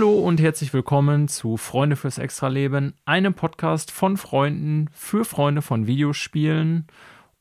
[0.00, 5.86] Hallo und herzlich willkommen zu Freunde fürs Extraleben, einem Podcast von Freunden für Freunde von
[5.86, 6.86] Videospielen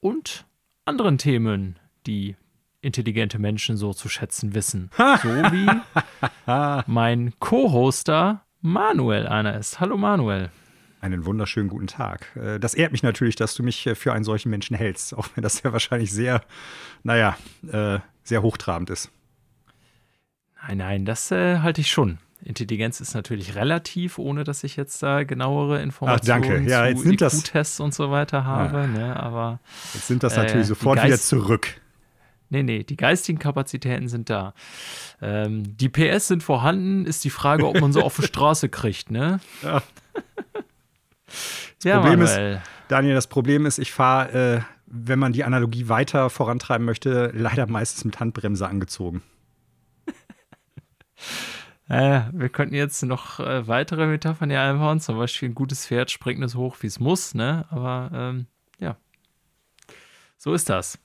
[0.02, 0.46] und
[0.84, 2.36] anderen Themen, die
[2.82, 4.92] intelligente Menschen so zu schätzen wissen.
[4.98, 5.70] so wie
[6.92, 9.80] mein Co-Hoster Manuel einer ist.
[9.80, 10.52] Hallo Manuel.
[11.00, 12.36] Einen wunderschönen guten Tag.
[12.36, 15.30] Äh, das ehrt mich natürlich, dass du mich äh, für einen solchen Menschen hältst, auch
[15.34, 16.42] wenn das ja wahrscheinlich sehr,
[17.04, 17.38] naja,
[17.72, 19.12] äh, sehr hochtrabend ist.
[20.62, 22.20] Nein, nein, das äh, halte ich schon.
[22.44, 26.70] Intelligenz ist natürlich relativ, ohne dass ich jetzt da genauere Informationen Ach, danke.
[26.70, 28.78] Ja, zu IQ-Tests und so weiter habe.
[28.78, 28.88] Ah.
[28.88, 29.60] Ne, aber
[29.94, 31.82] jetzt sind das natürlich äh, sofort wieder zurück.
[32.50, 34.54] Nee, nee, die geistigen Kapazitäten sind da.
[35.22, 39.12] Ähm, die PS sind vorhanden, ist die Frage, ob man so auf die Straße kriegt,
[39.12, 39.40] ne?
[39.64, 39.84] Ja.
[41.78, 42.38] Das ja, Problem ist,
[42.88, 47.68] Daniel, das Problem ist, ich fahre, äh, wenn man die Analogie weiter vorantreiben möchte, leider
[47.68, 49.22] meistens mit Handbremse angezogen.
[51.90, 56.12] Äh, wir könnten jetzt noch äh, weitere Metaphern hier einbauen, zum Beispiel ein gutes Pferd
[56.12, 57.66] springt es hoch, wie es muss, ne?
[57.72, 58.46] Aber ähm,
[58.80, 58.96] ja,
[60.38, 61.00] so ist das.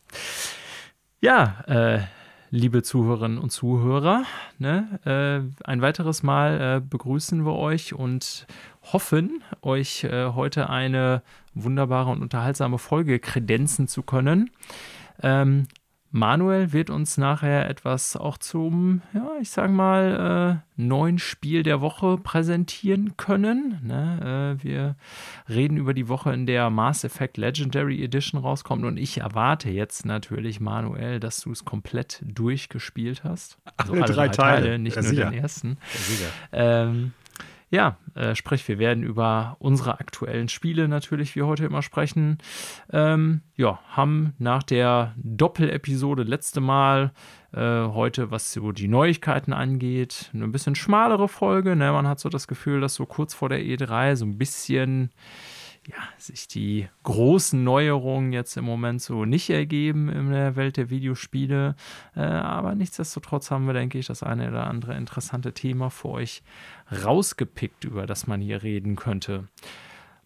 [1.22, 2.00] Ja, äh,
[2.50, 4.24] liebe Zuhörerinnen und Zuhörer,
[4.58, 5.00] ne?
[5.06, 8.46] Äh, ein weiteres Mal äh, begrüßen wir euch und
[8.92, 11.22] hoffen, euch äh, heute eine
[11.54, 14.50] wunderbare und unterhaltsame Folge kredenzen zu können.
[15.22, 15.66] Ähm,
[16.16, 21.80] Manuel wird uns nachher etwas auch zum, ja, ich sag mal, äh, neuen Spiel der
[21.80, 23.80] Woche präsentieren können.
[23.82, 24.56] Ne?
[24.60, 24.94] Äh, wir
[25.48, 30.06] reden über die Woche, in der Mass Effect Legendary Edition rauskommt und ich erwarte jetzt
[30.06, 33.58] natürlich, Manuel, dass du es komplett durchgespielt hast.
[33.76, 34.62] Also alle, alle drei, drei Teile.
[34.66, 35.30] Teile, nicht ja, nur sicher.
[35.30, 35.78] den ersten.
[36.52, 37.12] Ja, ähm,
[37.74, 42.38] ja, äh, sprich, wir werden über unsere aktuellen Spiele natürlich wie heute immer sprechen.
[42.92, 47.12] Ähm, ja, haben nach der Doppelepisode letzte Mal
[47.52, 51.74] äh, heute, was so die Neuigkeiten angeht, eine bisschen schmalere Folge.
[51.74, 51.90] Ne?
[51.90, 55.10] Man hat so das Gefühl, dass so kurz vor der E3 so ein bisschen
[55.88, 60.90] ja, sich die großen Neuerungen jetzt im Moment so nicht ergeben in der Welt der
[60.90, 61.76] Videospiele.
[62.16, 66.42] Äh, aber nichtsdestotrotz haben wir, denke ich, das eine oder andere interessante Thema für euch
[67.04, 69.48] rausgepickt, über das man hier reden könnte.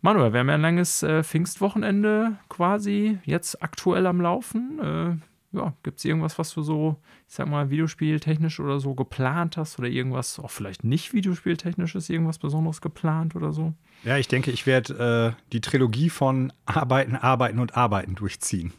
[0.00, 4.78] Manuel, wir haben ja ein langes äh, Pfingstwochenende quasi jetzt aktuell am Laufen.
[4.78, 6.96] Äh, ja, gibt es irgendwas, was du so,
[7.26, 12.38] ich sag mal, videospieltechnisch oder so geplant hast oder irgendwas, auch vielleicht nicht videospieltechnisches, irgendwas
[12.38, 13.72] Besonderes geplant oder so?
[14.04, 18.72] Ja, ich denke, ich werde äh, die Trilogie von Arbeiten, Arbeiten und Arbeiten durchziehen.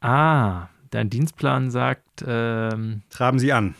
[0.00, 2.24] Ah, dein Dienstplan sagt.
[2.26, 3.74] Ähm, Traben Sie an.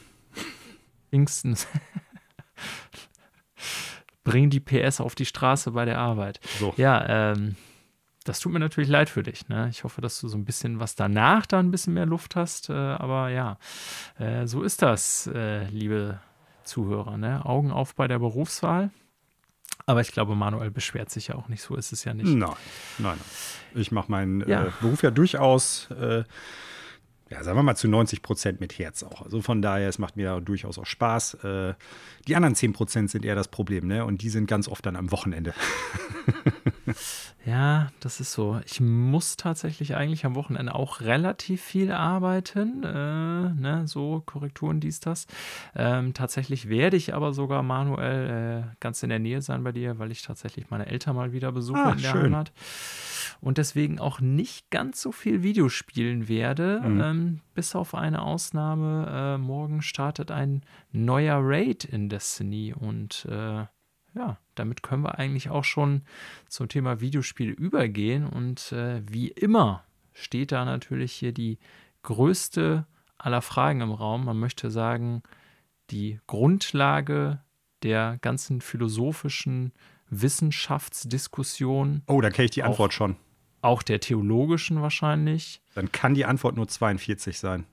[1.11, 1.67] Pfingstens.
[4.25, 6.41] Bring die PS auf die Straße bei der Arbeit.
[6.59, 6.75] So.
[6.77, 7.55] Ja, ähm,
[8.25, 9.49] das tut mir natürlich leid für dich.
[9.49, 9.69] Ne?
[9.71, 12.69] Ich hoffe, dass du so ein bisschen was danach da ein bisschen mehr Luft hast.
[12.71, 13.57] Äh, aber ja,
[14.19, 16.19] äh, so ist das, äh, liebe
[16.65, 17.17] Zuhörer.
[17.19, 17.47] Ne?
[17.47, 18.91] Augen auf bei der Berufswahl.
[19.87, 21.63] Aber ich glaube, Manuel beschwert sich ja auch nicht.
[21.63, 22.27] So ist es ja nicht.
[22.27, 22.57] Nein, nein,
[22.99, 23.19] nein.
[23.75, 24.67] Ich mache meinen ja.
[24.67, 26.25] Äh, Beruf ja durchaus äh,
[27.29, 29.23] ja, sagen wir mal zu 90 Prozent mit Herz auch.
[29.23, 31.35] Also von daher, es macht mir durchaus auch Spaß.
[31.43, 31.75] Äh,
[32.29, 34.05] die anderen 10 Prozent sind eher das Problem, ne?
[34.05, 35.53] Und die sind ganz oft dann am Wochenende.
[37.45, 38.61] ja, das ist so.
[38.65, 42.85] Ich muss tatsächlich eigentlich am Wochenende auch relativ viel arbeiten.
[42.85, 42.91] Äh,
[43.61, 43.83] ne?
[43.87, 45.27] So Korrekturen, dies, das.
[45.75, 49.99] Ähm, tatsächlich werde ich aber sogar manuell äh, ganz in der Nähe sein bei dir,
[49.99, 52.23] weil ich tatsächlich meine Eltern mal wieder besuche ah, in der schön.
[52.23, 52.53] Heimat
[53.41, 57.01] und deswegen auch nicht ganz so viel Videospielen werde, mhm.
[57.01, 59.37] ähm, bis auf eine Ausnahme.
[59.37, 60.63] Äh, morgen startet ein
[60.93, 63.65] neuer Raid in Destiny und äh,
[64.15, 66.03] ja, damit können wir eigentlich auch schon
[66.49, 71.59] zum Thema Videospiele übergehen und äh, wie immer steht da natürlich hier die
[72.03, 72.87] größte
[73.19, 74.25] aller Fragen im Raum.
[74.25, 75.23] Man möchte sagen,
[75.91, 77.41] die Grundlage
[77.83, 79.73] der ganzen philosophischen
[80.09, 82.03] Wissenschaftsdiskussion.
[82.07, 83.17] Oh, da kenne ich die Antwort schon.
[83.63, 85.61] Auch der theologischen wahrscheinlich.
[85.75, 87.67] Dann kann die Antwort nur 42 sein.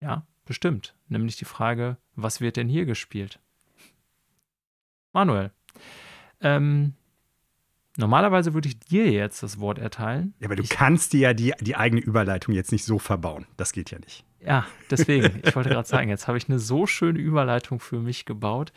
[0.00, 0.94] Ja, bestimmt.
[1.08, 3.40] Nämlich die Frage, was wird denn hier gespielt?
[5.12, 5.50] Manuel,
[6.40, 6.94] ähm,
[7.96, 10.34] normalerweise würde ich dir jetzt das Wort erteilen.
[10.38, 13.46] Ja, aber du ich, kannst dir ja die, die eigene Überleitung jetzt nicht so verbauen.
[13.56, 14.24] Das geht ja nicht.
[14.44, 15.42] Ja, deswegen.
[15.44, 18.72] Ich wollte gerade sagen, jetzt habe ich eine so schöne Überleitung für mich gebaut.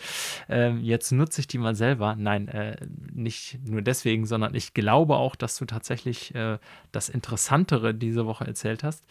[0.50, 2.15] Ähm, jetzt nutze ich die mal selber.
[2.18, 2.75] Nein, äh,
[3.13, 6.57] nicht nur deswegen, sondern ich glaube auch, dass du tatsächlich äh,
[6.92, 9.06] das Interessantere diese Woche erzählt hast,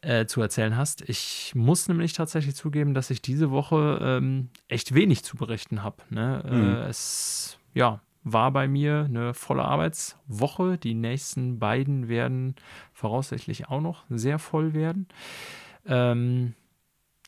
[0.00, 1.06] äh, zu erzählen hast.
[1.08, 5.96] Ich muss nämlich tatsächlich zugeben, dass ich diese Woche ähm, echt wenig zu berichten habe.
[6.08, 6.42] Ne?
[6.48, 6.68] Mhm.
[6.88, 10.78] es, ja, war bei mir eine volle Arbeitswoche.
[10.78, 12.56] Die nächsten beiden werden
[12.92, 15.06] voraussichtlich auch noch sehr voll werden.
[15.86, 16.54] Ähm,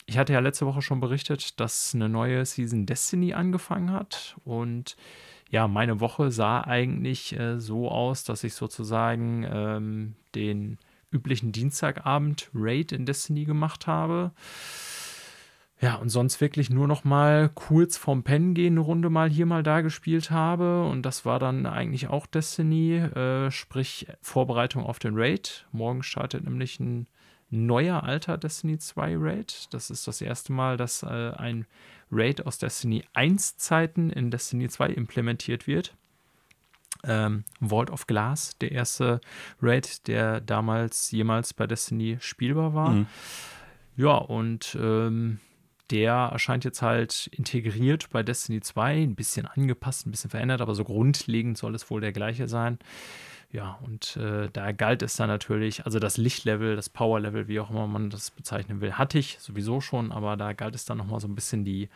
[0.06, 4.36] ich hatte ja letzte Woche schon berichtet, dass eine neue Season Destiny angefangen hat.
[4.44, 4.96] Und
[5.50, 10.78] ja, meine Woche sah eigentlich äh, so aus, dass ich sozusagen ähm, den
[11.10, 14.32] üblichen Dienstagabend Raid in Destiny gemacht habe.
[15.80, 19.46] Ja, und sonst wirklich nur noch mal kurz vorm Pennen gehen eine Runde mal hier
[19.46, 20.84] mal da gespielt habe.
[20.84, 25.66] Und das war dann eigentlich auch Destiny, äh, sprich Vorbereitung auf den Raid.
[25.70, 27.06] Morgen startet nämlich ein
[27.50, 29.68] neuer alter Destiny 2 Raid.
[29.72, 31.66] Das ist das erste Mal, dass äh, ein
[32.10, 35.94] Raid aus Destiny 1 Zeiten in Destiny 2 implementiert wird.
[37.04, 39.20] Ähm, Vault of Glass, der erste
[39.62, 42.90] Raid, der damals jemals bei Destiny spielbar war.
[42.90, 43.06] Mhm.
[43.96, 45.40] Ja, und ähm,
[45.90, 50.74] der erscheint jetzt halt integriert bei Destiny 2, ein bisschen angepasst, ein bisschen verändert, aber
[50.74, 52.78] so grundlegend soll es wohl der gleiche sein.
[53.50, 57.70] Ja, und äh, da galt es dann natürlich, also das Lichtlevel, das Powerlevel, wie auch
[57.70, 61.20] immer man das bezeichnen will, hatte ich sowieso schon, aber da galt es dann nochmal
[61.20, 61.88] so ein bisschen die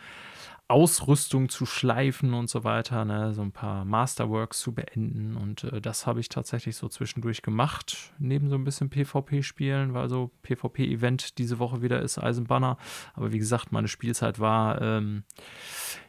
[0.69, 3.35] Ausrüstung zu schleifen und so weiter, ne?
[3.35, 5.37] so ein paar Masterworks zu beenden.
[5.37, 10.09] Und äh, das habe ich tatsächlich so zwischendurch gemacht, neben so ein bisschen PvP-Spielen, weil
[10.09, 12.79] so PvP-Event diese Woche wieder ist, Eisenbanner.
[13.13, 15.25] Aber wie gesagt, meine Spielzeit war ähm,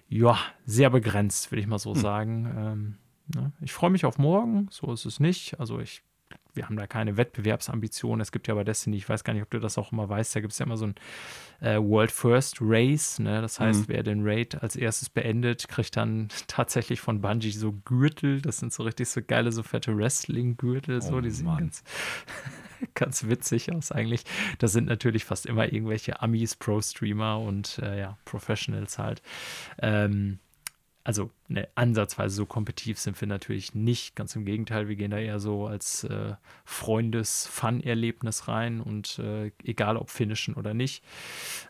[0.08, 2.00] ja sehr begrenzt, will ich mal so hm.
[2.00, 2.54] sagen.
[2.58, 2.98] Ähm?
[3.62, 5.60] Ich freue mich auf morgen, so ist es nicht.
[5.60, 6.04] Also ich,
[6.54, 8.22] wir haben da keine Wettbewerbsambitionen.
[8.22, 10.36] Es gibt ja bei Destiny, ich weiß gar nicht, ob du das auch immer weißt,
[10.36, 10.96] da gibt es ja immer so ein
[11.62, 13.20] äh, World First Race.
[13.20, 13.42] Ne?
[13.42, 13.88] Das heißt, mhm.
[13.88, 18.42] wer den Raid als erstes beendet, kriegt dann tatsächlich von Bungie so Gürtel.
[18.42, 21.02] Das sind so richtig so geile, so fette Wrestling-Gürtel.
[21.02, 21.84] So, oh, die sehen ganz,
[22.94, 24.26] ganz witzig aus eigentlich.
[24.60, 29.22] Das sind natürlich fast immer irgendwelche Amis, Pro-Streamer und äh, ja, Professionals halt.
[29.82, 30.40] Ähm,
[31.04, 34.16] also ne, ansatzweise so kompetitiv sind wir natürlich nicht.
[34.16, 36.36] Ganz im Gegenteil, wir gehen da eher so als äh,
[36.66, 41.04] Freundes-Fun-Erlebnis rein und äh, egal ob finishen oder nicht.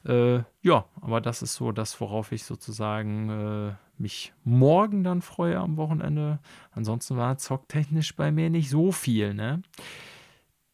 [0.06, 5.57] Äh, ja, aber das ist so das, worauf ich sozusagen äh, mich morgen dann freue
[5.57, 6.39] am Wochenende.
[6.71, 9.33] Ansonsten war zocktechnisch bei mir nicht so viel.
[9.33, 9.63] Ne?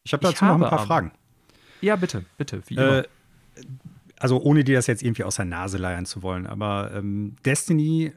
[0.04, 1.12] Ich habe dazu ich noch ein paar Fragen.
[1.80, 2.62] Ja, bitte, bitte.
[2.66, 2.98] Wie immer.
[2.98, 3.08] Äh,
[4.18, 8.12] also ohne dir das jetzt irgendwie aus der Nase leiern zu wollen, aber ähm, Destiny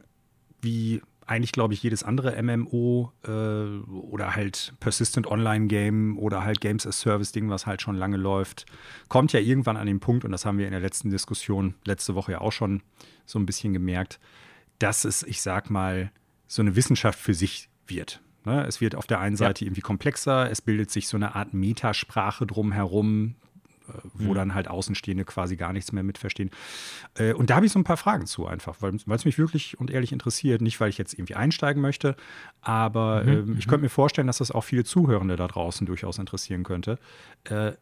[0.63, 6.61] wie eigentlich, glaube ich, jedes andere MMO äh, oder halt Persistent Online Game oder halt
[6.61, 8.65] Games as Service Ding, was halt schon lange läuft,
[9.07, 12.15] kommt ja irgendwann an den Punkt, und das haben wir in der letzten Diskussion letzte
[12.15, 12.81] Woche ja auch schon
[13.25, 14.19] so ein bisschen gemerkt,
[14.79, 16.11] dass es, ich sag mal,
[16.47, 18.21] so eine Wissenschaft für sich wird.
[18.45, 18.65] Ne?
[18.65, 19.67] Es wird auf der einen Seite ja.
[19.67, 23.35] irgendwie komplexer, es bildet sich so eine Art Metasprache drumherum,
[24.13, 24.35] wo mhm.
[24.35, 26.51] dann halt Außenstehende quasi gar nichts mehr mitverstehen.
[27.15, 29.79] Äh, und da habe ich so ein paar Fragen zu einfach, weil es mich wirklich
[29.79, 30.61] und ehrlich interessiert.
[30.61, 32.15] Nicht, weil ich jetzt irgendwie einsteigen möchte,
[32.61, 33.29] aber mhm.
[33.29, 33.69] ähm, ich mhm.
[33.69, 36.99] könnte mir vorstellen, dass das auch viele Zuhörende da draußen durchaus interessieren könnte.
[37.45, 37.73] Äh,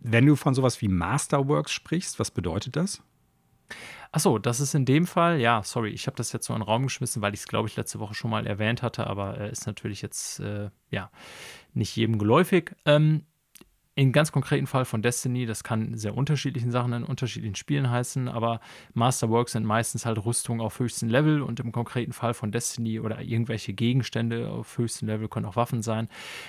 [0.00, 3.02] wenn du von sowas wie Masterworks sprichst, was bedeutet das?
[4.10, 6.66] Achso, das ist in dem Fall, ja, sorry, ich habe das jetzt so in den
[6.66, 9.50] Raum geschmissen, weil ich es, glaube ich, letzte Woche schon mal erwähnt hatte, aber äh,
[9.50, 11.10] ist natürlich jetzt, äh, ja,
[11.72, 12.74] nicht jedem geläufig.
[12.84, 13.24] Ähm,
[13.94, 18.26] im ganz konkreten Fall von Destiny, das kann sehr unterschiedlichen Sachen in unterschiedlichen Spielen heißen,
[18.28, 18.60] aber
[18.94, 23.20] Masterworks sind meistens halt Rüstung auf höchstem Level und im konkreten Fall von Destiny oder
[23.20, 26.08] irgendwelche Gegenstände auf höchstem Level können auch Waffen sein.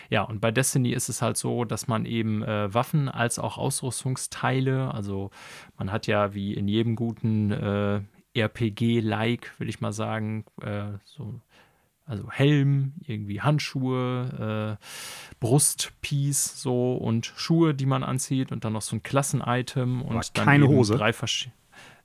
[0.10, 3.58] Ja, und bei Destiny ist es halt so, dass man eben äh, Waffen als auch
[3.58, 5.30] Ausrüstungsteile, also
[5.78, 8.02] man hat ja wie in jedem guten äh,
[8.36, 11.42] RPG-like, will ich mal sagen, äh, so
[12.06, 18.82] also Helm, irgendwie Handschuhe, äh, Brustpiece so und Schuhe, die man anzieht und dann noch
[18.82, 20.96] so ein Klassen-Item und dann keine Hose.
[20.96, 21.56] drei verschiedene.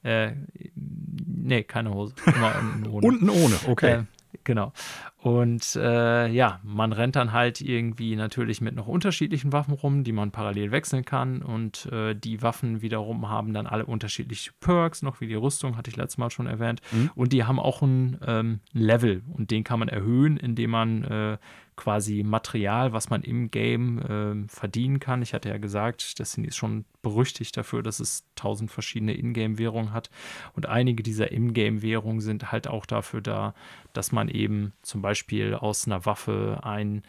[0.05, 0.33] Äh,
[0.75, 2.14] nee, keine Hose.
[2.26, 3.07] Immer unten ohne.
[3.07, 3.93] unten ohne, okay.
[3.93, 4.05] Äh,
[4.45, 4.73] Genau.
[5.28, 10.12] Und äh, ja, man rennt dann halt irgendwie natürlich mit noch unterschiedlichen Waffen rum, die
[10.12, 11.42] man parallel wechseln kann.
[11.42, 15.90] Und äh, die Waffen wiederum haben dann alle unterschiedliche Perks, noch wie die Rüstung, hatte
[15.90, 16.80] ich letztes Mal schon erwähnt.
[16.92, 17.11] Mhm.
[17.14, 21.37] Und die haben auch ein ähm, Level und den kann man erhöhen, indem man äh,
[21.78, 25.23] quasi Material, was man im Game äh, verdienen kann.
[25.23, 30.11] Ich hatte ja gesagt, Destiny ist schon berüchtigt dafür, dass es tausend verschiedene Ingame-Währungen hat.
[30.54, 33.54] Und einige dieser Ingame-Währungen sind halt auch dafür da,
[33.92, 37.02] dass man eben zum Beispiel aus einer Waffe ein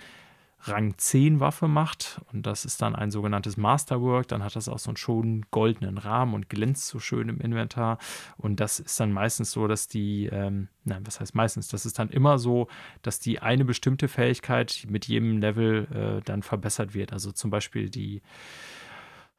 [0.61, 2.21] Rang 10 Waffe macht.
[2.33, 5.97] Und das ist dann ein sogenanntes Masterwork, dann hat das auch so einen schönen goldenen
[5.97, 7.97] Rahmen und glänzt so schön im Inventar.
[8.37, 11.99] Und das ist dann meistens so, dass die, ähm, nein, was heißt meistens, das ist
[11.99, 12.67] dann immer so,
[13.01, 15.87] dass die eine bestimmte Fähigkeit mit jedem Level
[16.19, 18.21] äh, dann verbessert wird, also zum Beispiel die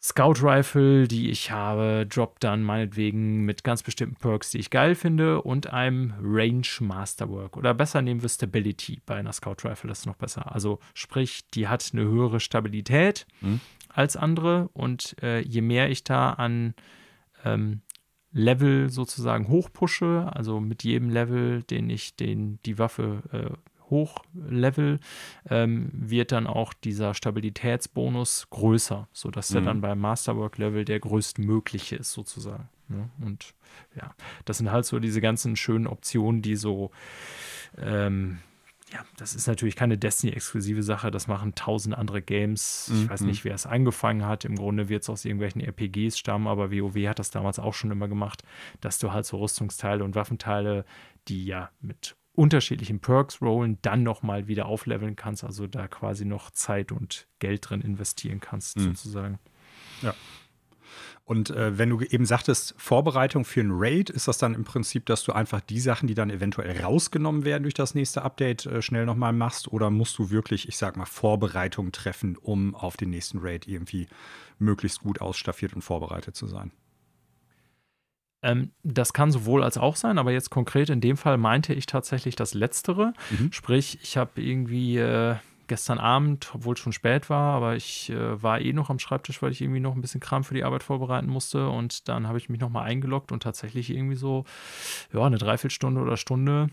[0.02, 4.94] Scout Rifle, die ich habe, droppt dann meinetwegen mit ganz bestimmten Perks, die ich geil
[4.94, 7.58] finde, und einem Range Masterwork.
[7.58, 10.54] Oder besser nehmen wir Stability bei einer Scout Rifle, das ist noch besser.
[10.54, 13.60] Also sprich, die hat eine höhere Stabilität mhm.
[13.90, 16.74] als andere und äh, je mehr ich da an
[17.44, 17.82] ähm,
[18.32, 25.00] Level sozusagen hochpushe, also mit jedem Level, den ich den, die Waffe äh, hochlevel,
[25.48, 29.56] ähm, wird dann auch dieser Stabilitätsbonus größer, sodass mhm.
[29.56, 32.68] er dann beim Masterwork-Level der größtmögliche ist sozusagen.
[32.88, 33.10] Ne?
[33.20, 33.54] Und
[33.96, 36.90] ja, das sind halt so diese ganzen schönen Optionen, die so
[37.78, 38.38] ähm,
[38.92, 41.10] ja, das ist natürlich keine Destiny-exklusive Sache.
[41.10, 42.90] Das machen tausend andere Games.
[42.92, 43.10] Ich mhm.
[43.10, 44.44] weiß nicht, wer es angefangen hat.
[44.44, 47.90] Im Grunde wird es aus irgendwelchen RPGs stammen, aber WoW hat das damals auch schon
[47.90, 48.42] immer gemacht,
[48.80, 50.84] dass du halt so Rüstungsteile und Waffenteile,
[51.28, 55.44] die ja mit unterschiedlichen Perks rollen, dann nochmal wieder aufleveln kannst.
[55.44, 58.82] Also da quasi noch Zeit und Geld drin investieren kannst, mhm.
[58.82, 59.38] sozusagen.
[60.02, 60.14] Ja.
[61.24, 65.06] Und äh, wenn du eben sagtest, Vorbereitung für ein Raid, ist das dann im Prinzip,
[65.06, 68.82] dass du einfach die Sachen, die dann eventuell rausgenommen werden durch das nächste Update, äh,
[68.82, 69.68] schnell nochmal machst?
[69.68, 74.08] Oder musst du wirklich, ich sag mal, Vorbereitung treffen, um auf den nächsten Raid irgendwie
[74.58, 76.72] möglichst gut ausstaffiert und vorbereitet zu sein?
[78.42, 81.86] Ähm, das kann sowohl als auch sein, aber jetzt konkret in dem Fall meinte ich
[81.86, 83.12] tatsächlich das Letztere.
[83.30, 83.52] Mhm.
[83.52, 84.98] Sprich, ich habe irgendwie.
[84.98, 85.36] Äh,
[85.70, 89.40] gestern Abend, obwohl es schon spät war, aber ich äh, war eh noch am Schreibtisch,
[89.40, 91.68] weil ich irgendwie noch ein bisschen Kram für die Arbeit vorbereiten musste.
[91.68, 94.44] Und dann habe ich mich nochmal eingeloggt und tatsächlich irgendwie so,
[95.12, 96.70] ja, eine Dreiviertelstunde oder Stunde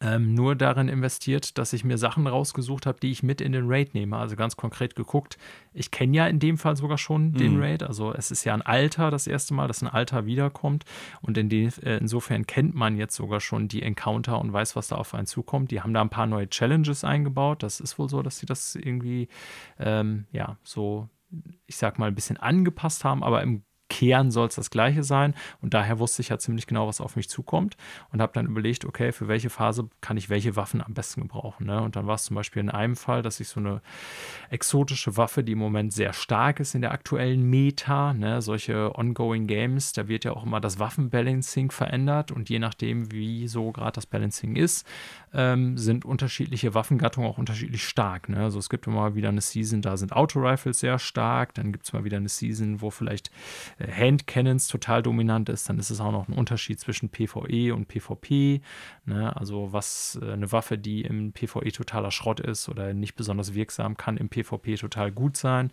[0.00, 3.64] ähm, nur darin investiert, dass ich mir Sachen rausgesucht habe, die ich mit in den
[3.66, 4.16] Raid nehme.
[4.16, 5.38] Also ganz konkret geguckt,
[5.72, 7.34] ich kenne ja in dem Fall sogar schon mhm.
[7.34, 7.82] den Raid.
[7.82, 10.84] Also es ist ja ein Alter das erste Mal, dass ein Alter wiederkommt.
[11.20, 14.88] Und in den, äh, insofern kennt man jetzt sogar schon die Encounter und weiß, was
[14.88, 15.70] da auf einen zukommt.
[15.70, 17.62] Die haben da ein paar neue Challenges eingebaut.
[17.62, 19.28] Das ist wohl so, dass sie das irgendwie,
[19.78, 21.08] ähm, ja, so
[21.66, 25.34] ich sag mal, ein bisschen angepasst haben, aber im Kern soll es das gleiche sein.
[25.62, 27.76] Und daher wusste ich ja ziemlich genau, was auf mich zukommt
[28.12, 31.66] und habe dann überlegt, okay, für welche Phase kann ich welche Waffen am besten gebrauchen.
[31.66, 31.80] Ne?
[31.80, 33.82] Und dann war es zum Beispiel in einem Fall, dass ich so eine
[34.50, 38.42] exotische Waffe, die im Moment sehr stark ist in der aktuellen Meta, ne?
[38.42, 43.46] solche ongoing Games, da wird ja auch immer das Waffenbalancing verändert und je nachdem, wie
[43.46, 44.84] so gerade das Balancing ist,
[45.32, 48.28] ähm, sind unterschiedliche Waffengattungen auch unterschiedlich stark.
[48.28, 48.38] Ne?
[48.38, 51.92] Also es gibt immer wieder eine Season, da sind Autorifles sehr stark, dann gibt es
[51.92, 53.30] mal wieder eine Season, wo vielleicht
[53.90, 58.60] Handcannons total dominant ist, dann ist es auch noch ein Unterschied zwischen PvE und PvP.
[59.04, 59.34] Ne?
[59.36, 63.96] Also was äh, eine Waffe, die im PvE totaler Schrott ist oder nicht besonders wirksam,
[63.96, 65.72] kann im PvP total gut sein.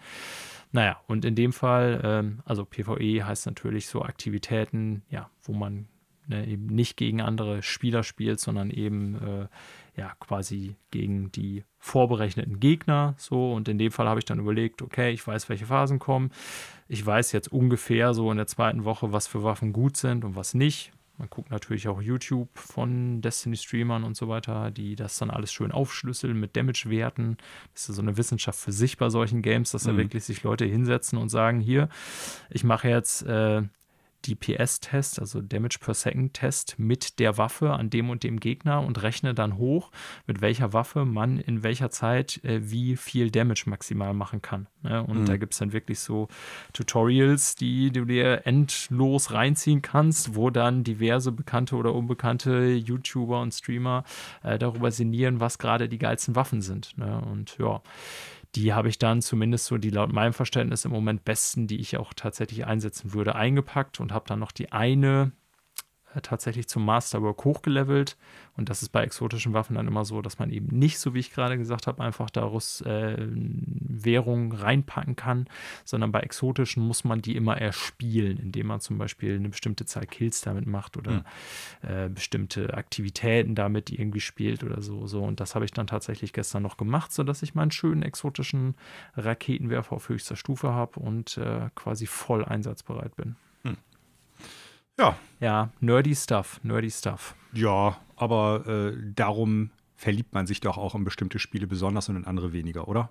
[0.72, 5.88] Naja, und in dem Fall, ähm, also PvE heißt natürlich so Aktivitäten, ja, wo man
[6.28, 9.48] ne, eben nicht gegen andere Spieler spielt, sondern eben äh,
[10.00, 13.14] ja quasi gegen die vorberechneten Gegner.
[13.18, 16.32] So, und in dem Fall habe ich dann überlegt, okay, ich weiß, welche Phasen kommen.
[16.92, 20.36] Ich weiß jetzt ungefähr so in der zweiten Woche, was für Waffen gut sind und
[20.36, 20.92] was nicht.
[21.18, 25.72] Man guckt natürlich auch YouTube von Destiny-Streamern und so weiter, die das dann alles schön
[25.72, 27.38] aufschlüsseln mit Damage-Werten.
[27.74, 29.92] Das ist so eine Wissenschaft für sich bei solchen Games, dass mhm.
[29.92, 31.88] da wirklich sich Leute hinsetzen und sagen, hier,
[32.50, 33.62] ich mache jetzt äh,
[34.28, 39.34] DPS-Test, also Damage per Second-Test mit der Waffe an dem und dem Gegner und rechne
[39.34, 39.92] dann hoch,
[40.28, 44.68] mit welcher Waffe man in welcher Zeit äh, wie viel Damage maximal machen kann.
[44.84, 45.04] Ne?
[45.04, 45.26] Und mhm.
[45.26, 46.28] da gibt es dann wirklich so
[46.74, 53.54] Tutorials, die du dir endlos reinziehen kannst, wo dann diverse bekannte oder unbekannte YouTuber und
[53.54, 54.04] Streamer
[54.44, 56.98] äh, darüber sinnieren, was gerade die geilsten Waffen sind.
[56.98, 57.22] Ne?
[57.32, 57.82] Und ja,
[58.56, 61.98] die habe ich dann zumindest so die laut meinem Verständnis im Moment besten, die ich
[61.98, 65.32] auch tatsächlich einsetzen würde, eingepackt und habe dann noch die eine
[66.22, 68.18] tatsächlich zum Masterwork hochgelevelt.
[68.58, 71.20] Und das ist bei exotischen Waffen dann immer so, dass man eben nicht, so wie
[71.20, 75.48] ich gerade gesagt habe, einfach daraus äh, Währung reinpacken kann,
[75.86, 80.06] sondern bei exotischen muss man die immer erspielen, indem man zum Beispiel eine bestimmte Zahl
[80.06, 81.24] Kills damit macht oder mhm.
[81.82, 85.08] äh, bestimmte Aktivitäten damit irgendwie spielt oder so.
[85.08, 85.24] so.
[85.24, 88.76] Und das habe ich dann tatsächlich gestern noch gemacht, sodass ich meinen schönen exotischen
[89.16, 93.36] Raketenwerfer auf höchster Stufe habe und äh, quasi voll einsatzbereit bin.
[95.00, 95.18] Ja.
[95.40, 97.36] Ja, nerdy Stuff, nerdy Stuff.
[97.54, 102.26] Ja, aber äh, darum verliebt man sich doch auch in bestimmte Spiele besonders und in
[102.26, 103.10] andere weniger, oder?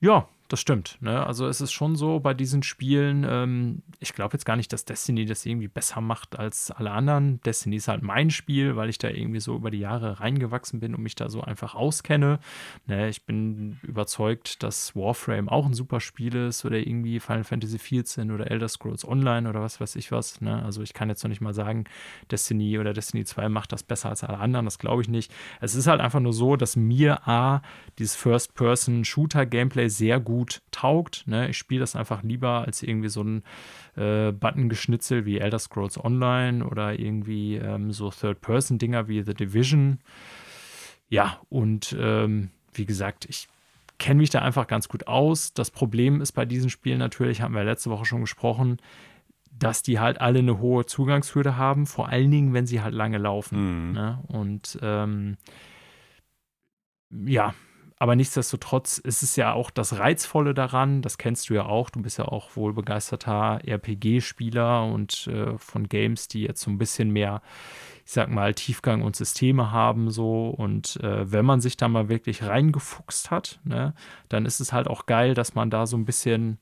[0.00, 0.98] Ja, das stimmt.
[1.00, 1.24] Ne?
[1.24, 4.84] Also es ist schon so bei diesen Spielen, ähm, ich glaube jetzt gar nicht, dass
[4.84, 7.40] Destiny das irgendwie besser macht als alle anderen.
[7.42, 10.94] Destiny ist halt mein Spiel, weil ich da irgendwie so über die Jahre reingewachsen bin
[10.94, 12.40] und mich da so einfach auskenne.
[12.86, 13.08] Ne?
[13.08, 18.30] Ich bin überzeugt, dass Warframe auch ein super Spiel ist oder irgendwie Final Fantasy XIV
[18.32, 20.40] oder Elder Scrolls Online oder was weiß ich was.
[20.40, 20.64] Ne?
[20.64, 21.84] Also ich kann jetzt noch nicht mal sagen,
[22.28, 24.64] Destiny oder Destiny 2 macht das besser als alle anderen.
[24.64, 25.32] Das glaube ich nicht.
[25.60, 27.62] Es ist halt einfach nur so, dass mir A,
[28.00, 31.26] dieses First-Person-Shooter-Gameplay sehr gut gut taugt.
[31.26, 31.50] Ne?
[31.50, 33.42] Ich spiele das einfach lieber als irgendwie so ein
[33.94, 39.98] äh, Button-Geschnitzel wie Elder Scrolls Online oder irgendwie ähm, so Third-Person-Dinger wie The Division.
[41.10, 43.48] Ja, und ähm, wie gesagt, ich
[43.98, 45.52] kenne mich da einfach ganz gut aus.
[45.52, 48.78] Das Problem ist bei diesen Spielen natürlich, haben wir letzte Woche schon gesprochen,
[49.50, 53.18] dass die halt alle eine hohe Zugangshürde haben, vor allen Dingen, wenn sie halt lange
[53.18, 53.88] laufen.
[53.88, 53.92] Mhm.
[53.92, 54.24] Ne?
[54.28, 55.36] Und ähm,
[57.10, 57.54] ja,
[58.00, 62.00] aber nichtsdestotrotz ist es ja auch das Reizvolle daran, das kennst du ja auch, du
[62.00, 67.10] bist ja auch wohl begeisterter RPG-Spieler und äh, von Games, die jetzt so ein bisschen
[67.10, 67.42] mehr,
[68.06, 72.08] ich sag mal, Tiefgang und Systeme haben so und äh, wenn man sich da mal
[72.08, 73.92] wirklich reingefuchst hat, ne,
[74.30, 76.58] dann ist es halt auch geil, dass man da so ein bisschen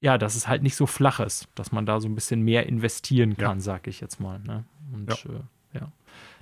[0.00, 2.66] ja, dass es halt nicht so flach ist, dass man da so ein bisschen mehr
[2.66, 3.62] investieren kann, ja.
[3.62, 4.40] sag ich jetzt mal.
[4.40, 4.64] Ne?
[4.92, 5.30] Und ja.
[5.30, 5.40] Äh.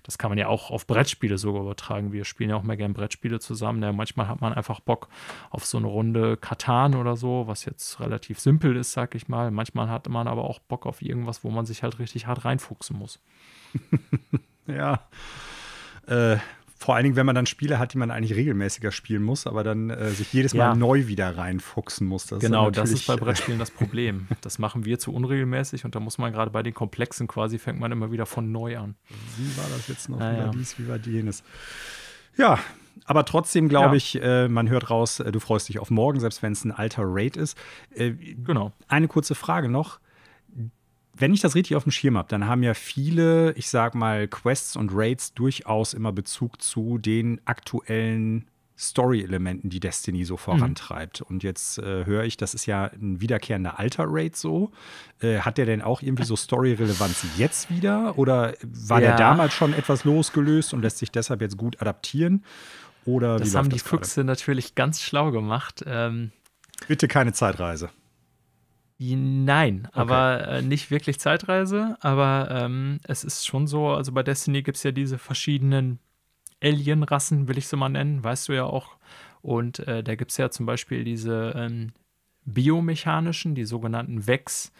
[0.02, 2.12] Das kann man ja auch auf Brettspiele sogar übertragen.
[2.12, 3.82] Wir spielen ja auch mal gerne Brettspiele zusammen.
[3.82, 5.08] Ja, manchmal hat man einfach Bock
[5.50, 9.50] auf so eine Runde Katan oder so, was jetzt relativ simpel ist, sag ich mal.
[9.50, 12.98] Manchmal hat man aber auch Bock auf irgendwas, wo man sich halt richtig hart reinfuchsen
[12.98, 13.20] muss.
[14.66, 15.00] ja.
[16.06, 16.38] Äh,
[16.80, 19.62] vor allen Dingen, wenn man dann Spiele hat, die man eigentlich regelmäßiger spielen muss, aber
[19.62, 20.74] dann äh, sich jedes Mal ja.
[20.74, 22.24] neu wieder reinfuchsen muss.
[22.24, 24.28] Das genau, das ist bei Brettspielen das Problem.
[24.40, 27.78] Das machen wir zu unregelmäßig und da muss man gerade bei den Komplexen quasi, fängt
[27.78, 28.94] man immer wieder von neu an.
[29.36, 30.20] Wie war das jetzt noch?
[30.20, 30.38] Naja.
[30.38, 31.44] Wie war dies, wie war jenes?
[32.38, 32.58] Ja,
[33.04, 33.96] aber trotzdem glaube ja.
[33.96, 36.72] ich, äh, man hört raus, äh, du freust dich auf morgen, selbst wenn es ein
[36.72, 37.58] alter Raid ist.
[37.94, 38.72] Äh, genau.
[38.88, 40.00] Eine kurze Frage noch
[41.20, 44.26] wenn ich das richtig auf dem Schirm habe, dann haben ja viele, ich sag mal,
[44.28, 48.46] Quests und Raids durchaus immer Bezug zu den aktuellen
[48.80, 51.20] Story-Elementen, die Destiny so vorantreibt.
[51.20, 51.26] Mhm.
[51.28, 54.72] Und jetzt äh, höre ich, das ist ja ein wiederkehrender alter Raid so.
[55.20, 58.18] Äh, hat der denn auch irgendwie so Story-Relevanz jetzt wieder?
[58.18, 59.08] Oder war ja.
[59.08, 62.42] der damals schon etwas losgelöst und lässt sich deshalb jetzt gut adaptieren?
[63.04, 65.84] Oder das haben die Füchse natürlich ganz schlau gemacht.
[65.86, 66.32] Ähm,
[66.88, 67.90] Bitte keine Zeitreise.
[69.02, 69.98] Nein, okay.
[69.98, 71.96] aber äh, nicht wirklich Zeitreise.
[72.00, 75.98] Aber ähm, es ist schon so, also bei Destiny gibt es ja diese verschiedenen
[76.62, 78.98] Alien-Rassen, will ich sie mal nennen, weißt du ja auch.
[79.40, 81.92] Und äh, da gibt es ja zum Beispiel diese ähm,
[82.44, 84.70] biomechanischen, die sogenannten Vex,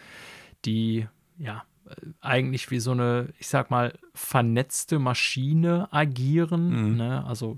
[0.66, 6.90] die ja äh, eigentlich wie so eine, ich sag mal, vernetzte Maschine agieren.
[6.90, 6.96] Mhm.
[6.98, 7.24] Ne?
[7.24, 7.56] Also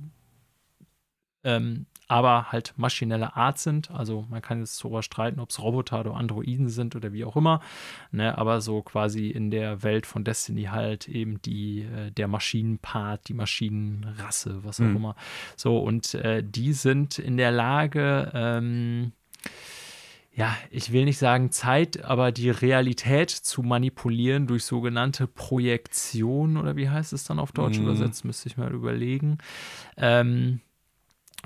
[1.42, 3.90] ähm, aber halt maschinelle Art sind.
[3.90, 7.36] Also man kann jetzt darüber streiten, ob es Roboter oder Androiden sind oder wie auch
[7.36, 7.60] immer.
[8.10, 8.36] Ne?
[8.36, 13.32] Aber so quasi in der Welt von Destiny halt eben die, äh, der Maschinenpart, die
[13.32, 14.96] Maschinenrasse, was auch mhm.
[14.96, 15.16] immer.
[15.56, 19.12] So, und äh, die sind in der Lage, ähm,
[20.34, 26.76] ja, ich will nicht sagen Zeit, aber die Realität zu manipulieren durch sogenannte Projektion oder
[26.76, 27.84] wie heißt es dann auf Deutsch mhm.
[27.84, 29.38] übersetzt, müsste ich mal überlegen.
[29.96, 30.60] Ähm,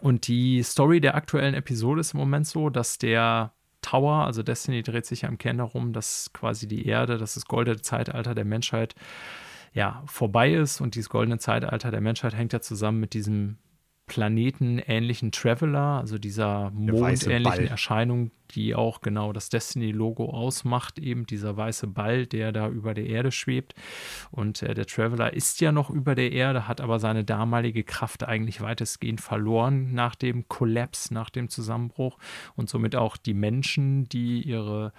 [0.00, 4.82] und die Story der aktuellen Episode ist im Moment so, dass der Tower, also Destiny
[4.82, 8.44] dreht sich ja im Kern darum, dass quasi die Erde, dass das goldene Zeitalter der
[8.44, 8.94] Menschheit
[9.72, 10.80] ja vorbei ist.
[10.80, 13.58] Und dieses goldene Zeitalter der Menschheit hängt ja zusammen mit diesem
[14.06, 21.88] planetenähnlichen Traveler, also dieser mondähnlichen Erscheinung, die auch genau das Destiny-Logo ausmacht, eben dieser weiße
[21.88, 23.74] Ball, der da über der Erde schwebt.
[24.30, 28.22] Und äh, der Traveler ist ja noch über der Erde, hat aber seine damalige Kraft
[28.22, 32.18] eigentlich weitestgehend verloren nach dem Kollaps, nach dem Zusammenbruch
[32.54, 34.92] und somit auch die Menschen, die ihre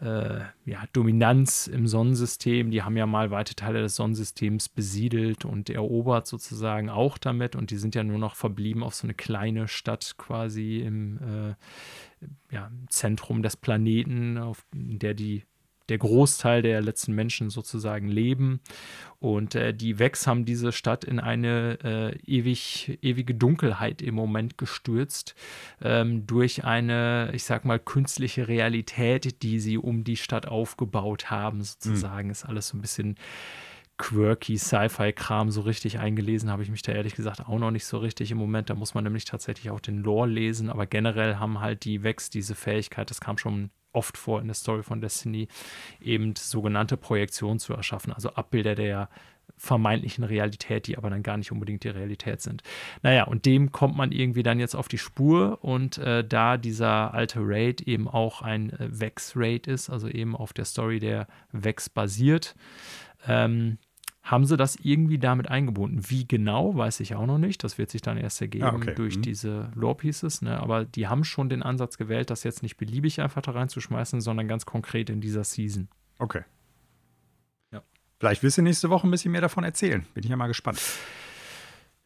[0.00, 2.70] äh, ja, Dominanz im Sonnensystem.
[2.70, 7.56] Die haben ja mal weite Teile des Sonnensystems besiedelt und erobert sozusagen auch damit.
[7.56, 12.54] Und die sind ja nur noch verblieben auf so eine kleine Stadt quasi im äh,
[12.54, 15.44] ja, Zentrum des Planeten, auf, in der die
[15.88, 18.60] der Großteil der letzten Menschen sozusagen leben.
[19.20, 24.58] Und äh, die Vex haben diese Stadt in eine äh, ewig, ewige Dunkelheit im Moment
[24.58, 25.34] gestürzt,
[25.82, 31.62] ähm, durch eine, ich sag mal, künstliche Realität, die sie um die Stadt aufgebaut haben,
[31.62, 32.28] sozusagen.
[32.28, 32.32] Mhm.
[32.32, 33.16] Ist alles so ein bisschen
[33.98, 37.98] quirky Sci-Fi-Kram so richtig eingelesen habe ich mich da ehrlich gesagt auch noch nicht so
[37.98, 38.70] richtig im Moment.
[38.70, 42.30] Da muss man nämlich tatsächlich auch den Lore lesen, aber generell haben halt die Vex
[42.30, 45.48] diese Fähigkeit, das kam schon oft vor in der Story von Destiny,
[46.00, 49.08] eben sogenannte Projektionen zu erschaffen, also Abbilder der
[49.56, 52.62] vermeintlichen Realität, die aber dann gar nicht unbedingt die Realität sind.
[53.02, 57.14] Naja, und dem kommt man irgendwie dann jetzt auf die Spur und äh, da dieser
[57.14, 61.88] alte Raid eben auch ein äh, Vex-Raid ist, also eben auf der Story der Vex
[61.88, 62.54] basiert,
[63.26, 63.78] ähm,
[64.22, 66.02] haben sie das irgendwie damit eingebunden.
[66.08, 67.64] Wie genau, weiß ich auch noch nicht.
[67.64, 68.94] Das wird sich dann erst ergeben ah, okay.
[68.94, 69.22] durch mhm.
[69.22, 70.42] diese Lore-Pieces.
[70.42, 70.60] Ne?
[70.60, 74.48] Aber die haben schon den Ansatz gewählt, das jetzt nicht beliebig einfach da reinzuschmeißen, sondern
[74.48, 75.88] ganz konkret in dieser Season.
[76.18, 76.42] Okay.
[77.72, 77.82] Ja.
[78.18, 80.04] Vielleicht wirst du nächste Woche ein bisschen mehr davon erzählen.
[80.14, 80.80] Bin ich ja mal gespannt.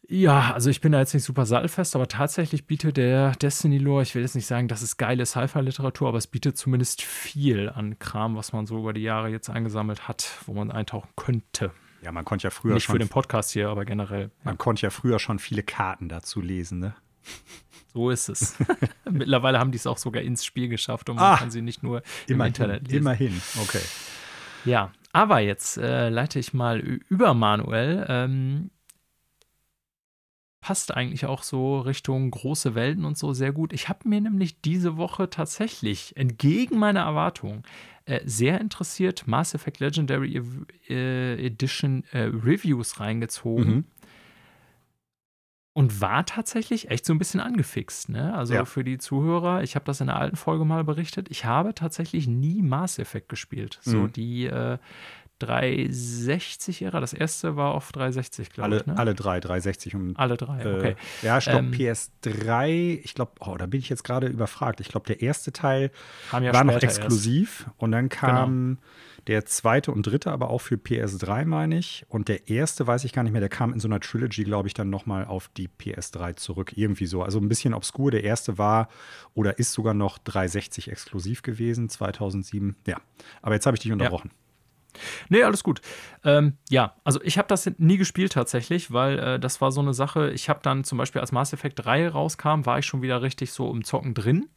[0.07, 4.03] Ja, also ich bin da jetzt nicht super sattelfest, aber tatsächlich bietet der Destiny Lore,
[4.03, 7.97] ich will jetzt nicht sagen, das ist geile Sci-Fi-Literatur, aber es bietet zumindest viel an
[7.99, 11.71] Kram, was man so über die Jahre jetzt eingesammelt hat, wo man eintauchen könnte.
[12.03, 12.93] Ja, man konnte ja früher Nicht schon.
[12.93, 14.29] für den Podcast hier, aber generell.
[14.43, 16.95] Man konnte ja früher schon viele Karten dazu lesen, ne?
[17.93, 18.57] So ist es.
[19.09, 21.83] Mittlerweile haben die es auch sogar ins Spiel geschafft und man ah, kann sie nicht
[21.83, 22.97] nur im Internet lesen.
[22.97, 23.81] Immerhin, okay.
[24.65, 28.05] Ja, aber jetzt äh, leite ich mal über Manuel.
[28.09, 28.71] Ähm,
[30.59, 33.73] passt eigentlich auch so Richtung große Welten und so sehr gut.
[33.73, 37.63] Ich habe mir nämlich diese Woche tatsächlich entgegen meiner Erwartungen
[38.05, 40.41] äh, sehr interessiert Mass Effect Legendary
[40.89, 43.75] äh, Edition äh, Reviews reingezogen.
[43.75, 43.85] Mhm.
[45.75, 48.09] Und war tatsächlich echt so ein bisschen angefixt.
[48.09, 48.31] Ne?
[48.35, 48.65] Also ja.
[48.65, 52.27] für die Zuhörer, ich habe das in der alten Folge mal berichtet, ich habe tatsächlich
[52.27, 53.79] nie Mass Effect gespielt.
[53.81, 54.13] So mhm.
[54.13, 54.51] die
[55.49, 56.99] äh, 360-Ära.
[56.99, 58.85] Das erste war auf 360, glaube ich.
[58.85, 58.97] Ne?
[58.97, 60.17] Alle drei, 360 und.
[60.17, 60.95] Alle drei, äh, okay.
[61.21, 64.79] Äh, ja, stopp, ähm, PS3, ich glaube, oh, da bin ich jetzt gerade überfragt.
[64.79, 65.91] Ich glaube, der erste Teil
[66.31, 67.81] ja war noch exklusiv erst.
[67.81, 68.81] und dann kam genau.
[69.27, 72.05] der zweite und dritte, aber auch für PS3, meine ich.
[72.09, 74.67] Und der erste, weiß ich gar nicht mehr, der kam in so einer Trilogy, glaube
[74.67, 76.73] ich, dann nochmal auf die PS3 zurück.
[76.75, 77.23] Irgendwie so.
[77.23, 78.11] Also ein bisschen obskur.
[78.11, 78.89] Der erste war
[79.33, 82.75] oder ist sogar noch 360 exklusiv gewesen, 2007.
[82.87, 82.97] Ja,
[83.41, 84.31] aber jetzt habe ich dich unterbrochen.
[84.33, 84.42] Ja.
[85.29, 85.81] Nee, alles gut.
[86.23, 89.93] Ähm, ja, also ich habe das nie gespielt tatsächlich, weil äh, das war so eine
[89.93, 90.31] Sache.
[90.31, 93.51] Ich habe dann zum Beispiel, als Mass Effect 3 rauskam, war ich schon wieder richtig
[93.51, 94.49] so im Zocken drin.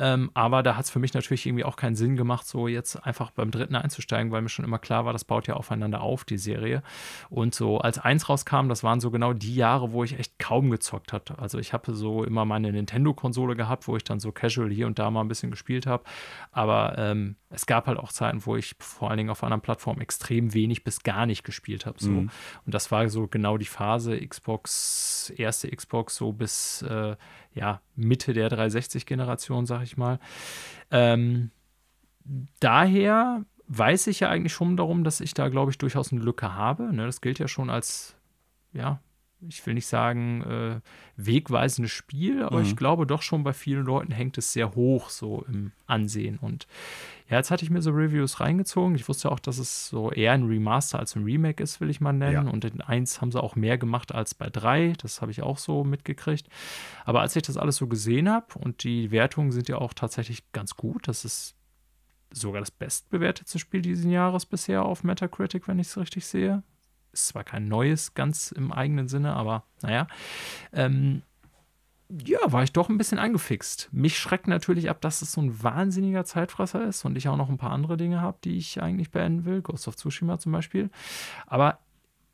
[0.00, 2.96] Ähm, aber da hat es für mich natürlich irgendwie auch keinen Sinn gemacht, so jetzt
[2.96, 6.24] einfach beim dritten einzusteigen, weil mir schon immer klar war, das baut ja aufeinander auf,
[6.24, 6.82] die Serie.
[7.28, 10.70] Und so als eins rauskam, das waren so genau die Jahre, wo ich echt kaum
[10.70, 11.38] gezockt hatte.
[11.38, 14.98] Also ich habe so immer meine Nintendo-Konsole gehabt, wo ich dann so casual hier und
[14.98, 16.04] da mal ein bisschen gespielt habe.
[16.50, 19.79] Aber ähm, es gab halt auch Zeiten, wo ich vor allen Dingen auf anderen Plattformen
[20.00, 21.98] extrem wenig bis gar nicht gespielt habe.
[21.98, 22.10] So.
[22.10, 22.30] Mhm.
[22.66, 27.16] Und das war so genau die Phase Xbox, erste Xbox, so bis äh,
[27.54, 30.18] ja, Mitte der 360-Generation, sag ich mal.
[30.90, 31.50] Ähm,
[32.60, 36.54] daher weiß ich ja eigentlich schon darum, dass ich da, glaube ich, durchaus eine Lücke
[36.54, 36.94] habe.
[36.94, 38.16] Ne, das gilt ja schon als,
[38.72, 39.00] ja,
[39.48, 40.80] ich will nicht sagen, äh,
[41.16, 42.66] wegweisendes Spiel, aber mhm.
[42.66, 46.38] ich glaube doch schon bei vielen Leuten hängt es sehr hoch so im Ansehen.
[46.38, 46.66] Und
[47.28, 48.94] ja, jetzt hatte ich mir so Reviews reingezogen.
[48.96, 52.00] Ich wusste auch, dass es so eher ein Remaster als ein Remake ist, will ich
[52.00, 52.46] mal nennen.
[52.46, 52.52] Ja.
[52.52, 54.94] Und in 1 haben sie auch mehr gemacht als bei 3.
[54.98, 56.48] Das habe ich auch so mitgekriegt.
[57.04, 60.50] Aber als ich das alles so gesehen habe und die Wertungen sind ja auch tatsächlich
[60.52, 61.54] ganz gut, das ist
[62.32, 66.62] sogar das bestbewertete Spiel dieses Jahres bisher auf Metacritic, wenn ich es richtig sehe.
[67.12, 70.06] Ist zwar kein neues, ganz im eigenen Sinne, aber naja.
[70.72, 71.22] Ähm,
[72.24, 73.88] ja, war ich doch ein bisschen angefixt.
[73.92, 77.48] Mich schreckt natürlich ab, dass es so ein wahnsinniger Zeitfresser ist und ich auch noch
[77.48, 79.62] ein paar andere Dinge habe, die ich eigentlich beenden will.
[79.62, 80.90] Ghost of Tsushima zum Beispiel.
[81.46, 81.78] Aber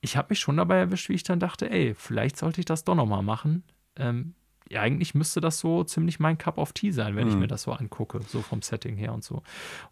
[0.01, 2.85] ich habe mich schon dabei erwischt, wie ich dann dachte, ey, vielleicht sollte ich das
[2.85, 3.65] doch nochmal machen.
[3.97, 4.35] Ähm,
[4.69, 7.35] ja, eigentlich müsste das so ziemlich mein Cup of Tea sein, wenn mhm.
[7.35, 9.37] ich mir das so angucke, so vom Setting her und so.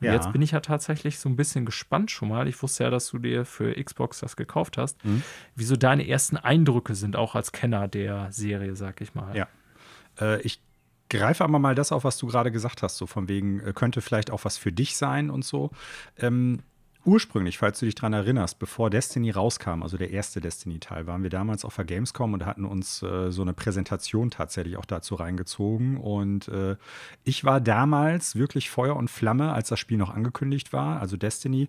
[0.00, 0.12] Und ja.
[0.12, 2.48] jetzt bin ich ja tatsächlich so ein bisschen gespannt schon mal.
[2.48, 5.04] Ich wusste ja, dass du dir für Xbox das gekauft hast.
[5.04, 5.22] Mhm.
[5.54, 9.36] Wieso deine ersten Eindrücke sind, auch als Kenner der Serie, sag ich mal.
[9.36, 9.48] Ja.
[10.20, 10.60] Äh, ich
[11.08, 14.00] greife aber mal das auf, was du gerade gesagt hast, so von wegen, äh, könnte
[14.00, 15.70] vielleicht auch was für dich sein und so.
[16.18, 16.60] Ähm,
[17.04, 21.30] ursprünglich, falls du dich daran erinnerst, bevor Destiny rauskam, also der erste Destiny-Teil, waren wir
[21.30, 25.96] damals auf der Gamescom und hatten uns äh, so eine Präsentation tatsächlich auch dazu reingezogen.
[25.96, 26.76] Und äh,
[27.24, 31.68] ich war damals wirklich Feuer und Flamme, als das Spiel noch angekündigt war, also Destiny,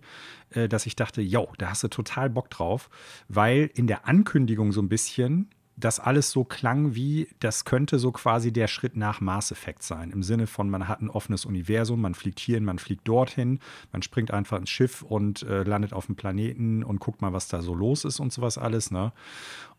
[0.50, 2.88] äh, dass ich dachte, yo, da hast du total Bock drauf,
[3.28, 8.10] weil in der Ankündigung so ein bisschen das alles so klang wie, das könnte so
[8.10, 10.10] quasi der Schritt nach Mass Effect sein.
[10.10, 13.60] Im Sinne von, man hat ein offenes Universum, man fliegt hierhin, man fliegt dorthin,
[13.92, 17.48] man springt einfach ins Schiff und äh, landet auf dem Planeten und guckt mal, was
[17.48, 18.90] da so los ist und sowas alles.
[18.90, 19.12] Ne?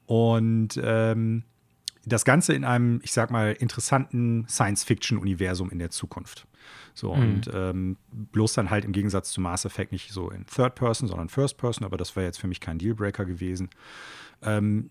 [0.06, 1.44] Und ähm,
[2.06, 6.48] das Ganze in einem, ich sag mal, interessanten Science-Fiction-Universum in der Zukunft.
[6.94, 7.22] So, mhm.
[7.22, 11.08] und ähm, bloß dann halt im Gegensatz zu Mass Effect nicht so in Third Person,
[11.08, 13.70] sondern First Person, aber das wäre jetzt für mich kein Dealbreaker gewesen.
[14.42, 14.90] Ähm,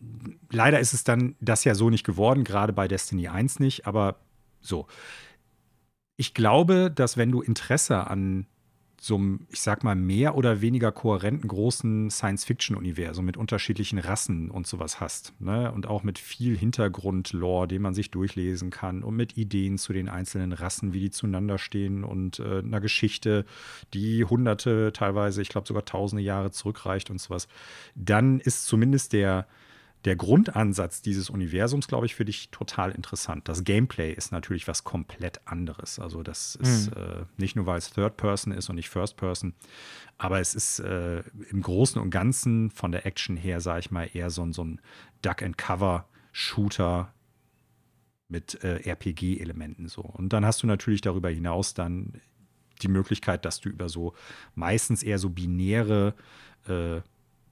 [0.50, 4.16] leider ist es dann das ja so nicht geworden, gerade bei Destiny 1 nicht, aber
[4.60, 4.86] so.
[6.16, 8.46] Ich glaube, dass wenn du Interesse an
[9.06, 14.66] so einem, ich sag mal, mehr oder weniger kohärenten großen Science-Fiction-Universum mit unterschiedlichen Rassen und
[14.66, 15.32] sowas hast.
[15.38, 15.70] Ne?
[15.70, 20.08] Und auch mit viel Hintergrund-Lore, den man sich durchlesen kann und mit Ideen zu den
[20.08, 23.44] einzelnen Rassen, wie die zueinander stehen und äh, einer Geschichte,
[23.94, 27.46] die hunderte, teilweise, ich glaube sogar tausende Jahre zurückreicht und sowas.
[27.94, 29.46] Dann ist zumindest der,
[30.06, 33.48] der Grundansatz dieses Universums, glaube ich, für dich total interessant.
[33.48, 35.98] Das Gameplay ist natürlich was komplett anderes.
[35.98, 37.02] Also das ist mhm.
[37.02, 39.54] äh, nicht nur, weil es Third Person ist und nicht First Person,
[40.16, 44.08] aber es ist äh, im Großen und Ganzen von der Action her, sage ich mal,
[44.12, 44.80] eher so, so ein
[45.22, 47.12] Duck-and-Cover-Shooter
[48.28, 50.02] mit äh, RPG-Elementen so.
[50.02, 52.20] Und dann hast du natürlich darüber hinaus dann
[52.82, 54.14] die Möglichkeit, dass du über so
[54.54, 56.14] meistens eher so binäre
[56.68, 57.00] äh,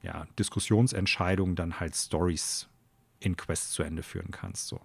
[0.04, 2.68] ja, Diskussionsentscheidungen dann halt Stories
[3.20, 4.68] in Quest zu Ende führen kannst.
[4.68, 4.80] So.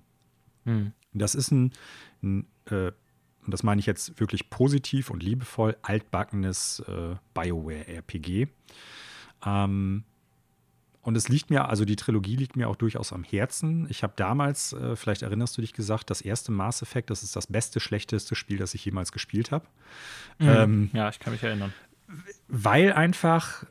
[0.63, 0.93] Mhm.
[1.13, 1.73] Das ist ein,
[2.23, 2.91] ein äh,
[3.45, 8.47] und das meine ich jetzt wirklich positiv und liebevoll, altbackenes äh, BioWare-RPG.
[9.45, 10.03] Ähm,
[11.01, 13.88] und es liegt mir, also die Trilogie liegt mir auch durchaus am Herzen.
[13.89, 17.36] Ich habe damals, äh, vielleicht erinnerst du dich gesagt, das erste Mass Effect, das ist
[17.36, 19.65] das beste, schlechteste Spiel, das ich jemals gespielt habe.
[20.38, 20.47] Mhm.
[20.47, 21.73] Ähm, ja, ich kann mich erinnern.
[22.47, 23.65] Weil einfach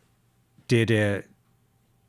[0.70, 1.24] der, der,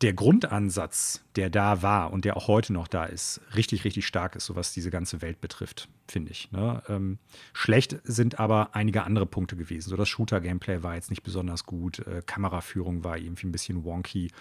[0.01, 4.35] der Grundansatz, der da war und der auch heute noch da ist, richtig, richtig stark
[4.35, 6.51] ist, so was diese ganze Welt betrifft, finde ich.
[6.51, 6.81] Ne?
[6.87, 7.19] Ähm,
[7.51, 9.89] schlecht sind aber einige andere Punkte gewesen.
[9.89, 14.31] So das Shooter-Gameplay war jetzt nicht besonders gut, äh, Kameraführung war irgendwie ein bisschen wonky.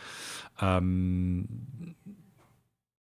[0.61, 1.97] Ähm,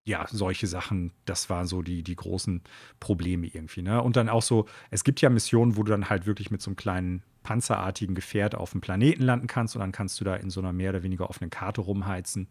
[0.04, 2.64] ja, solche Sachen, das waren so die, die großen
[3.00, 3.82] Probleme irgendwie.
[3.82, 4.02] Ne?
[4.02, 6.70] Und dann auch so, es gibt ja Missionen, wo du dann halt wirklich mit so
[6.70, 10.50] einem kleinen panzerartigen Gefährt auf dem Planeten landen kannst und dann kannst du da in
[10.50, 12.50] so einer mehr oder weniger offenen Karte rumheizen.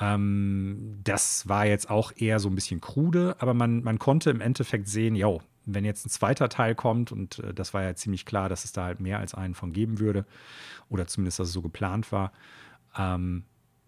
[0.00, 4.40] Ähm, das war jetzt auch eher so ein bisschen krude, aber man, man konnte im
[4.40, 5.28] Endeffekt sehen, ja,
[5.64, 8.72] wenn jetzt ein zweiter Teil kommt, und äh, das war ja ziemlich klar, dass es
[8.72, 10.26] da halt mehr als einen von geben würde,
[10.88, 12.32] oder zumindest, dass es so geplant war,
[12.98, 13.44] ähm,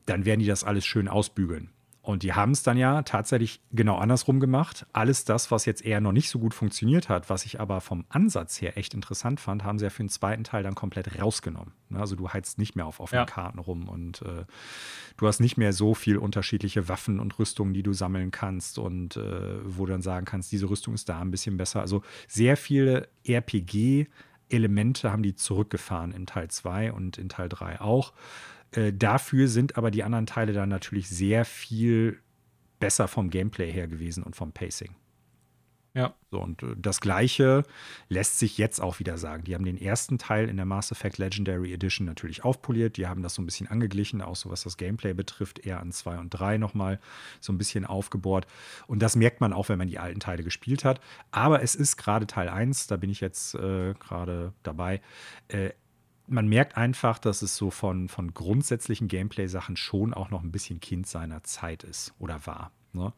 [0.06, 1.70] dann werden die das alles schön ausbügeln.
[2.02, 4.86] Und die haben es dann ja tatsächlich genau andersrum gemacht.
[4.92, 8.04] Alles das, was jetzt eher noch nicht so gut funktioniert hat, was ich aber vom
[8.08, 11.72] Ansatz her echt interessant fand, haben sie ja für den zweiten Teil dann komplett rausgenommen.
[11.90, 13.26] Ne, also du heizt nicht mehr auf offenen ja.
[13.26, 14.44] Karten rum und äh,
[15.16, 19.16] du hast nicht mehr so viel unterschiedliche Waffen und Rüstungen, die du sammeln kannst und
[19.16, 21.82] äh, wo du dann sagen kannst, diese Rüstung ist da ein bisschen besser.
[21.82, 24.08] Also sehr viele RPG-
[24.52, 28.12] Elemente haben die zurückgefahren in Teil 2 und in Teil 3 auch.
[28.72, 32.18] Äh, dafür sind aber die anderen Teile dann natürlich sehr viel
[32.80, 34.94] besser vom Gameplay her gewesen und vom Pacing.
[35.94, 36.14] Ja.
[36.30, 37.64] So, und äh, das Gleiche
[38.08, 39.44] lässt sich jetzt auch wieder sagen.
[39.44, 42.96] Die haben den ersten Teil in der Mass Effect Legendary Edition natürlich aufpoliert.
[42.96, 45.92] Die haben das so ein bisschen angeglichen, auch so was das Gameplay betrifft, eher an
[45.92, 46.98] 2 und 3 nochmal
[47.40, 48.46] so ein bisschen aufgebohrt.
[48.87, 51.00] Und das merkt man auch, wenn man die alten Teile gespielt hat.
[51.30, 55.02] Aber es ist gerade Teil 1, da bin ich jetzt äh, gerade dabei.
[55.48, 55.70] Äh,
[56.33, 60.81] man merkt einfach, dass es so von, von grundsätzlichen Gameplay-Sachen schon auch noch ein bisschen
[60.81, 62.73] Kind seiner Zeit ist oder war.
[62.95, 63.12] Ne?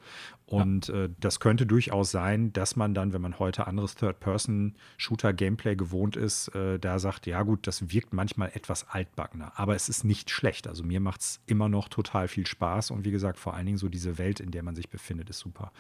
[0.47, 1.05] Und ja.
[1.05, 6.49] äh, das könnte durchaus sein, dass man dann, wenn man heute anderes Third-Person-Shooter-Gameplay gewohnt ist,
[6.55, 10.69] äh, da sagt, ja gut, das wirkt manchmal etwas altbackener, aber es ist nicht schlecht.
[10.69, 13.79] Also mir macht es immer noch total viel Spaß und wie gesagt, vor allen Dingen
[13.79, 15.73] so diese Welt, in der man sich befindet, ist super.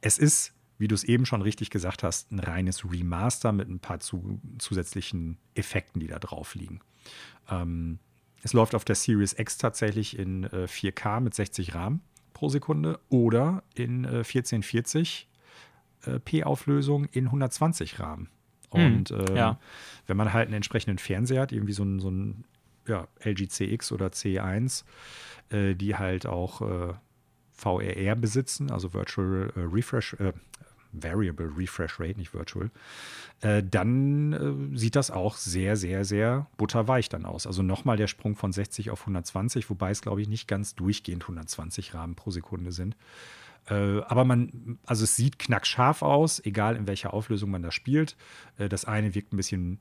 [0.00, 3.80] Es ist wie du es eben schon richtig gesagt hast, ein reines Remaster mit ein
[3.80, 6.80] paar zu, zusätzlichen Effekten, die da drauf liegen.
[7.50, 7.98] Ähm,
[8.42, 12.00] es läuft auf der Series X tatsächlich in äh, 4K mit 60 RAM
[12.32, 15.28] pro Sekunde oder in äh, 1440
[16.04, 18.28] äh, P-Auflösung in 120 RAM.
[18.72, 19.58] Hm, Und hm, ja.
[20.06, 22.44] wenn man halt einen entsprechenden Fernseher hat, irgendwie so ein, so ein
[22.86, 24.84] ja, LG CX oder C1,
[25.50, 26.94] äh, die halt auch äh,
[27.52, 30.32] VRR besitzen, also Virtual äh, Refresh, äh,
[31.02, 32.70] Variable Refresh Rate, nicht Virtual,
[33.40, 34.32] äh, dann
[34.72, 37.46] äh, sieht das auch sehr, sehr, sehr butterweich dann aus.
[37.46, 41.24] Also nochmal der Sprung von 60 auf 120, wobei es, glaube ich, nicht ganz durchgehend
[41.24, 42.96] 120 Rahmen pro Sekunde sind.
[43.68, 48.16] Äh, aber man, also es sieht knackscharf aus, egal in welcher Auflösung man da spielt.
[48.58, 49.78] Äh, das eine wirkt ein bisschen,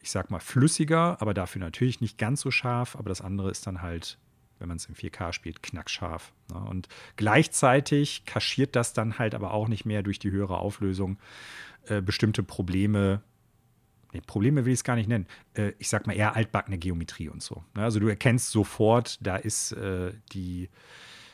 [0.00, 2.96] ich sag mal, flüssiger, aber dafür natürlich nicht ganz so scharf.
[2.96, 4.18] Aber das andere ist dann halt
[4.58, 6.32] wenn man es in 4K spielt, knackscharf.
[6.52, 6.58] Ne?
[6.58, 11.18] Und gleichzeitig kaschiert das dann halt aber auch nicht mehr durch die höhere Auflösung
[11.86, 13.22] äh, bestimmte Probleme.
[14.12, 15.26] Nee, Probleme will ich es gar nicht nennen.
[15.54, 17.64] Äh, ich sag mal eher altbackene Geometrie und so.
[17.74, 17.82] Ne?
[17.82, 20.68] Also du erkennst sofort, da ist äh, die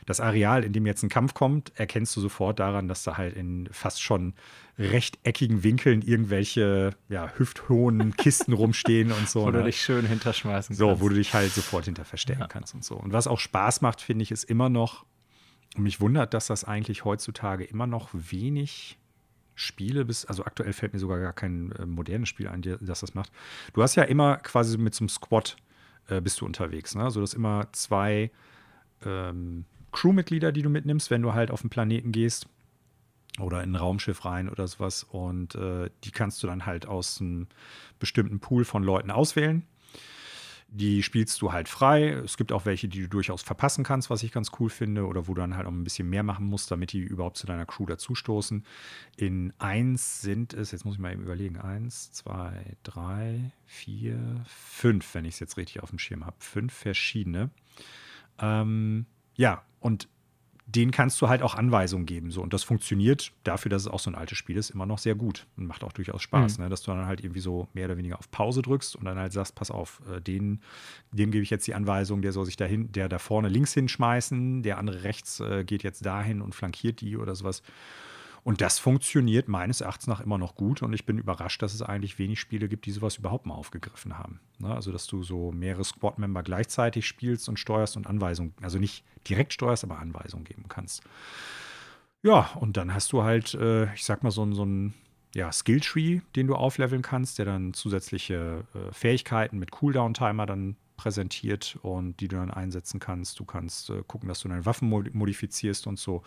[0.06, 3.36] das Areal, in dem jetzt ein Kampf kommt, erkennst du sofort daran, dass da halt
[3.36, 4.34] in fast schon
[4.78, 9.42] rechteckigen Winkeln irgendwelche ja, hüfthohen Kisten rumstehen und so.
[9.42, 9.58] Wo ne?
[9.58, 11.00] du dich schön hinterschmeißen so, kannst.
[11.00, 12.48] So, wo du dich halt sofort hinter verstecken ja.
[12.48, 12.96] kannst und so.
[12.96, 15.04] Und was auch Spaß macht, finde ich, ist immer noch,
[15.76, 18.98] und mich wundert, dass das eigentlich heutzutage immer noch wenig
[19.56, 23.14] Spiele bis, also aktuell fällt mir sogar gar kein äh, modernes Spiel ein, das das
[23.14, 23.30] macht.
[23.72, 25.56] Du hast ja immer quasi mit so einem Squad
[26.08, 27.02] äh, bist du unterwegs, ne?
[27.02, 28.30] So also, dass immer zwei
[29.04, 32.46] ähm, Crewmitglieder, die du mitnimmst, wenn du halt auf den Planeten gehst
[33.40, 35.04] oder in ein Raumschiff rein oder sowas.
[35.04, 37.46] Und äh, die kannst du dann halt aus einem
[37.98, 39.64] bestimmten Pool von Leuten auswählen.
[40.68, 42.08] Die spielst du halt frei.
[42.08, 45.28] Es gibt auch welche, die du durchaus verpassen kannst, was ich ganz cool finde, oder
[45.28, 47.64] wo du dann halt auch ein bisschen mehr machen musst, damit die überhaupt zu deiner
[47.64, 48.64] Crew dazustoßen.
[49.16, 55.14] In eins sind es, jetzt muss ich mal eben überlegen, eins, zwei, drei, vier, fünf,
[55.14, 56.36] wenn ich es jetzt richtig auf dem Schirm habe.
[56.40, 57.50] Fünf verschiedene.
[58.40, 60.08] Ähm, ja, und
[60.66, 62.30] den kannst du halt auch Anweisungen geben.
[62.30, 62.42] So.
[62.42, 65.14] Und das funktioniert dafür, dass es auch so ein altes Spiel ist, immer noch sehr
[65.14, 66.64] gut und macht auch durchaus Spaß, mhm.
[66.64, 66.70] ne?
[66.70, 69.32] dass du dann halt irgendwie so mehr oder weniger auf Pause drückst und dann halt
[69.32, 70.60] sagst, pass auf, äh, den,
[71.12, 74.62] dem gebe ich jetzt die Anweisung, der soll sich dahin, der da vorne links hinschmeißen,
[74.62, 77.62] der andere rechts äh, geht jetzt dahin und flankiert die oder sowas.
[78.44, 81.80] Und das funktioniert meines Erachtens nach immer noch gut und ich bin überrascht, dass es
[81.80, 84.38] eigentlich wenig Spiele gibt, die sowas überhaupt mal aufgegriffen haben.
[84.58, 84.72] Ne?
[84.72, 89.54] Also, dass du so mehrere Squad-Member gleichzeitig spielst und steuerst und Anweisungen, also nicht direkt
[89.54, 91.02] steuerst, aber Anweisungen geben kannst.
[92.22, 94.92] Ja, und dann hast du halt, äh, ich sag mal, so, so ein
[95.34, 101.78] ja, Skilltree, den du aufleveln kannst, der dann zusätzliche äh, Fähigkeiten mit Cooldown-Timer dann präsentiert
[101.82, 103.40] und die du dann einsetzen kannst.
[103.40, 106.22] Du kannst äh, gucken, dass du deine Waffen modifizierst und so.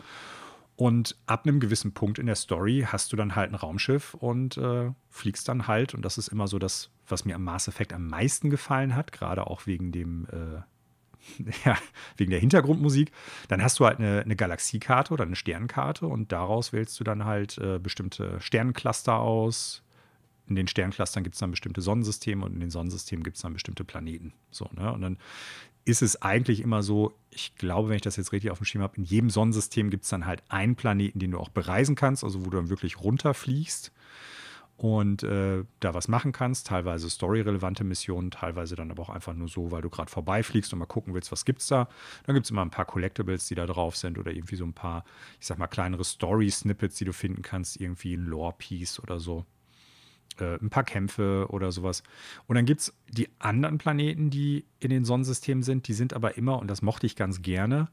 [0.78, 4.58] Und ab einem gewissen Punkt in der Story hast du dann halt ein Raumschiff und
[4.58, 5.96] äh, fliegst dann halt.
[5.96, 9.12] Und das ist immer so das, was mir am Mass Effect am meisten gefallen hat,
[9.12, 11.76] gerade auch wegen dem, äh, ja,
[12.16, 13.12] wegen der Hintergrundmusik.
[13.48, 17.26] Dann hast du halt eine, eine Galaxiekarte oder eine Sternenkarte und daraus wählst du dann
[17.26, 19.82] halt äh, bestimmte Sternencluster aus,
[20.47, 23.53] in den Sternclustern gibt es dann bestimmte Sonnensysteme und in den Sonnensystemen gibt es dann
[23.53, 24.33] bestimmte Planeten.
[24.51, 24.91] So, ne?
[24.91, 25.17] Und dann
[25.86, 28.81] ist es eigentlich immer so, ich glaube, wenn ich das jetzt richtig auf dem Schirm
[28.81, 32.23] habe, in jedem Sonnensystem gibt es dann halt einen Planeten, den du auch bereisen kannst,
[32.23, 33.93] also wo du dann wirklich runterfliegst
[34.77, 36.67] und äh, da was machen kannst.
[36.67, 40.79] Teilweise storyrelevante Missionen, teilweise dann aber auch einfach nur so, weil du gerade vorbeifliegst und
[40.79, 41.89] mal gucken willst, was gibt's da.
[42.25, 44.73] Dann gibt es immer ein paar Collectibles, die da drauf sind oder irgendwie so ein
[44.73, 45.03] paar,
[45.39, 49.45] ich sag mal, kleinere Story-Snippets, die du finden kannst, irgendwie ein Lore-Piece oder so
[50.39, 52.04] äh, ein paar Kämpfe oder sowas.
[52.47, 56.38] Und dann gibt es die anderen Planeten, die in den Sonnensystemen sind, die sind aber
[56.38, 57.89] immer, und das mochte ich ganz gerne,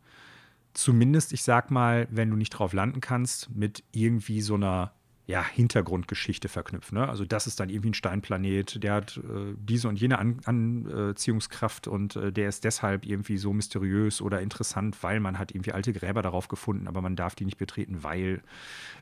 [0.74, 4.92] zumindest, ich sag mal, wenn du nicht drauf landen kannst, mit irgendwie so einer
[5.26, 6.92] ja, Hintergrundgeschichte verknüpft.
[6.92, 7.08] Ne?
[7.08, 11.88] Also das ist dann irgendwie ein Steinplanet, der hat äh, diese und jene An Anziehungskraft
[11.88, 15.94] und äh, der ist deshalb irgendwie so mysteriös oder interessant, weil man hat irgendwie alte
[15.94, 18.42] Gräber darauf gefunden, aber man darf die nicht betreten, weil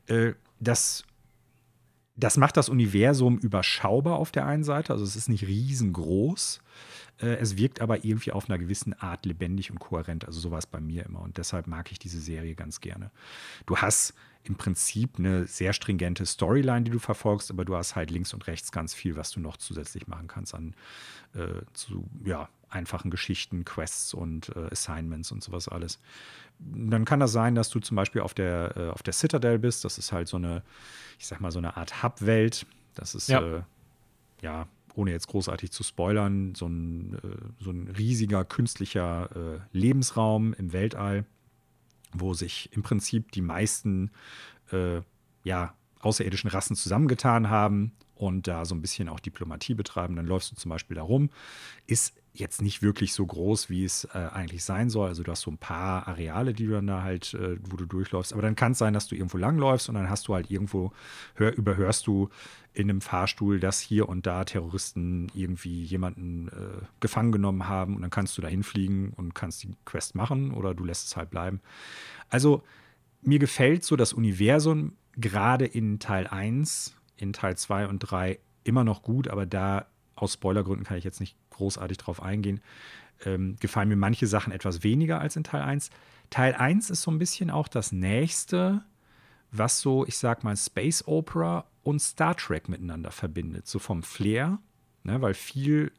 [0.06, 1.04] äh, das
[2.14, 6.60] das macht das Universum überschaubar auf der einen Seite, also es ist nicht riesengroß.
[7.18, 10.26] Äh, es wirkt aber irgendwie auf einer gewissen Art lebendig und kohärent.
[10.26, 11.20] Also so war es bei mir immer.
[11.20, 13.10] Und deshalb mag ich diese Serie ganz gerne.
[13.66, 18.10] Du hast im Prinzip eine sehr stringente Storyline, die du verfolgst, aber du hast halt
[18.10, 20.74] links und rechts ganz viel, was du noch zusätzlich machen kannst an
[21.34, 25.98] äh, zu ja, einfachen Geschichten, Quests und äh, Assignments und sowas alles.
[26.58, 29.84] Dann kann das sein, dass du zum Beispiel auf der, äh, auf der Citadel bist.
[29.84, 30.62] Das ist halt so eine,
[31.18, 32.66] ich sag mal, so eine Art Hub-Welt.
[32.94, 33.40] Das ist ja.
[33.40, 33.62] Äh,
[34.42, 40.52] ja ohne jetzt großartig zu spoilern, so ein, äh, so ein riesiger künstlicher äh, Lebensraum
[40.54, 41.24] im Weltall,
[42.12, 44.10] wo sich im Prinzip die meisten
[44.70, 45.00] äh,
[45.44, 50.16] ja, außerirdischen Rassen zusammengetan haben und da so ein bisschen auch Diplomatie betreiben.
[50.16, 51.30] Dann läufst du zum Beispiel da rum.
[51.86, 55.08] Ist jetzt nicht wirklich so groß, wie es äh, eigentlich sein soll.
[55.08, 57.84] Also du hast so ein paar Areale, die du dann da halt, äh, wo du
[57.84, 58.32] durchläufst.
[58.32, 60.92] Aber dann kann es sein, dass du irgendwo langläufst und dann hast du halt irgendwo,
[61.34, 62.30] hör, überhörst du
[62.72, 68.02] in einem Fahrstuhl, dass hier und da Terroristen irgendwie jemanden äh, gefangen genommen haben und
[68.02, 71.28] dann kannst du da hinfliegen und kannst die Quest machen oder du lässt es halt
[71.28, 71.60] bleiben.
[72.30, 72.62] Also
[73.20, 78.84] mir gefällt so das Universum gerade in Teil 1, in Teil 2 und 3 immer
[78.84, 82.60] noch gut, aber da aus Spoilergründen kann ich jetzt nicht großartig drauf eingehen,
[83.24, 85.90] ähm, gefallen mir manche Sachen etwas weniger als in Teil 1.
[86.30, 88.82] Teil 1 ist so ein bisschen auch das nächste,
[89.50, 93.66] was so, ich sag mal, Space Opera und Star Trek miteinander verbindet.
[93.66, 94.58] So vom Flair,
[95.04, 95.92] ne, weil viel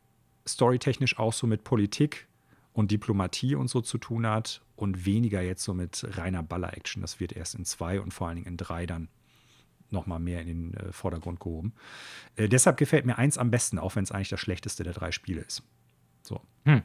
[0.47, 2.27] storytechnisch auch so mit Politik
[2.73, 7.01] und Diplomatie und so zu tun hat und weniger jetzt so mit reiner Baller-Action.
[7.01, 9.07] Das wird erst in zwei und vor allen Dingen in drei dann
[9.93, 11.73] nochmal mehr in den äh, Vordergrund gehoben.
[12.35, 15.11] Äh, deshalb gefällt mir eins am besten, auch wenn es eigentlich das schlechteste der drei
[15.11, 15.63] Spiele ist.
[16.23, 16.41] So.
[16.65, 16.83] Hm.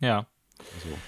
[0.00, 0.26] Ja.
[0.58, 0.98] Also,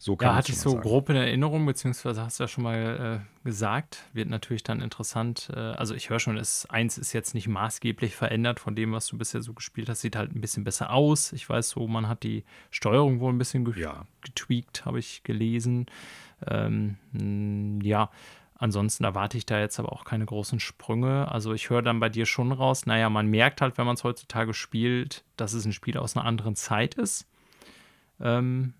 [0.00, 0.82] so ja, hatte ich so sagen.
[0.82, 5.50] grob in Erinnerung, beziehungsweise hast du ja schon mal äh, gesagt, wird natürlich dann interessant.
[5.52, 9.08] Äh, also ich höre schon, es, eins ist jetzt nicht maßgeblich verändert von dem, was
[9.08, 10.02] du bisher so gespielt hast.
[10.02, 11.32] Sieht halt ein bisschen besser aus.
[11.32, 14.06] Ich weiß so, man hat die Steuerung wohl ein bisschen ge ja.
[14.22, 15.86] getweakt, habe ich gelesen.
[16.46, 18.10] Ähm, ja,
[18.58, 21.30] Ansonsten erwarte ich da jetzt aber auch keine großen Sprünge.
[21.30, 24.02] Also ich höre dann bei dir schon raus, naja, man merkt halt, wenn man es
[24.02, 27.28] heutzutage spielt, dass es ein Spiel aus einer anderen Zeit ist.
[28.20, 28.74] Ähm,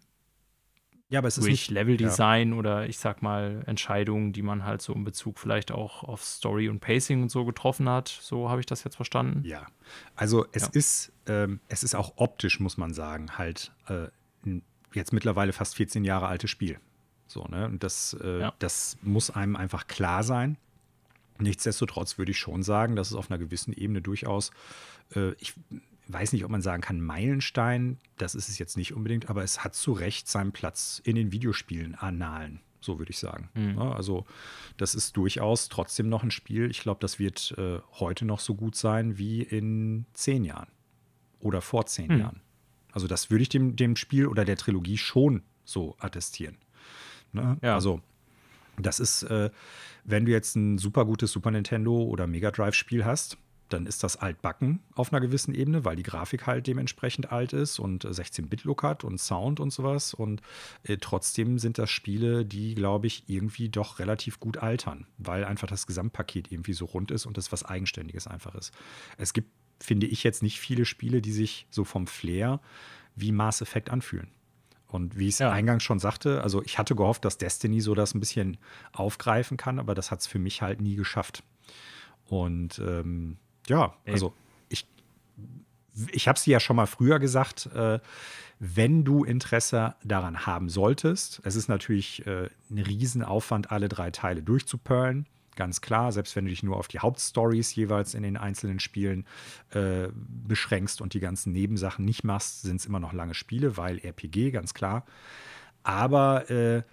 [1.10, 2.56] ja, aber es ist durch nicht Leveldesign ja.
[2.56, 6.68] oder ich sag mal Entscheidungen, die man halt so in Bezug vielleicht auch auf Story
[6.68, 8.08] und Pacing und so getroffen hat.
[8.08, 9.42] So habe ich das jetzt verstanden.
[9.44, 9.66] Ja,
[10.16, 10.68] also es ja.
[10.72, 14.08] ist ähm, es ist auch optisch muss man sagen halt äh,
[14.92, 16.78] jetzt mittlerweile fast 14 Jahre altes Spiel.
[17.28, 17.66] So, ne?
[17.66, 18.54] Und das, äh, ja.
[18.58, 20.56] das muss einem einfach klar sein.
[21.38, 24.50] Nichtsdestotrotz würde ich schon sagen, dass es auf einer gewissen Ebene durchaus,
[25.14, 25.54] äh, ich
[26.08, 29.62] weiß nicht, ob man sagen kann, Meilenstein, das ist es jetzt nicht unbedingt, aber es
[29.62, 33.50] hat zu Recht seinen Platz in den Videospielen, Annalen, so würde ich sagen.
[33.54, 33.76] Mhm.
[33.76, 34.24] Ja, also,
[34.78, 36.70] das ist durchaus trotzdem noch ein Spiel.
[36.70, 40.68] Ich glaube, das wird äh, heute noch so gut sein wie in zehn Jahren
[41.40, 42.20] oder vor zehn mhm.
[42.20, 42.40] Jahren.
[42.90, 46.56] Also, das würde ich dem, dem Spiel oder der Trilogie schon so attestieren.
[47.32, 47.58] Ne?
[47.62, 47.74] Ja.
[47.74, 48.00] Also
[48.80, 49.50] Das ist, äh,
[50.04, 53.36] wenn du jetzt ein super gutes Super Nintendo oder Mega Drive-Spiel hast,
[53.68, 57.78] dann ist das altbacken auf einer gewissen Ebene, weil die Grafik halt dementsprechend alt ist
[57.78, 60.14] und 16-Bit-Look hat und Sound und sowas.
[60.14, 60.40] Und
[60.84, 65.68] äh, trotzdem sind das Spiele, die, glaube ich, irgendwie doch relativ gut altern, weil einfach
[65.68, 68.72] das Gesamtpaket irgendwie so rund ist und das was Eigenständiges einfach ist.
[69.18, 69.50] Es gibt,
[69.80, 72.60] finde ich, jetzt nicht viele Spiele, die sich so vom Flair
[73.16, 74.28] wie Mass Effect anfühlen.
[74.88, 75.52] Und wie ich es ja.
[75.52, 78.56] eingangs schon sagte, also ich hatte gehofft, dass Destiny so das ein bisschen
[78.92, 81.42] aufgreifen kann, aber das hat es für mich halt nie geschafft.
[82.24, 83.36] Und ähm,
[83.66, 84.32] ja, also
[84.70, 84.86] ich,
[86.10, 88.00] ich habe es dir ja schon mal früher gesagt, äh,
[88.60, 94.42] wenn du Interesse daran haben solltest, es ist natürlich äh, ein Riesenaufwand, alle drei Teile
[94.42, 95.26] durchzuperlen.
[95.58, 99.26] Ganz klar, selbst wenn du dich nur auf die Hauptstories jeweils in den einzelnen Spielen
[99.70, 103.98] äh, beschränkst und die ganzen Nebensachen nicht machst, sind es immer noch lange Spiele, weil
[103.98, 105.04] RPG, ganz klar.
[105.82, 106.84] Aber äh,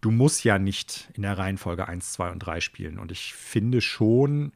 [0.00, 2.98] du musst ja nicht in der Reihenfolge 1, 2 und 3 spielen.
[2.98, 4.50] Und ich finde schon,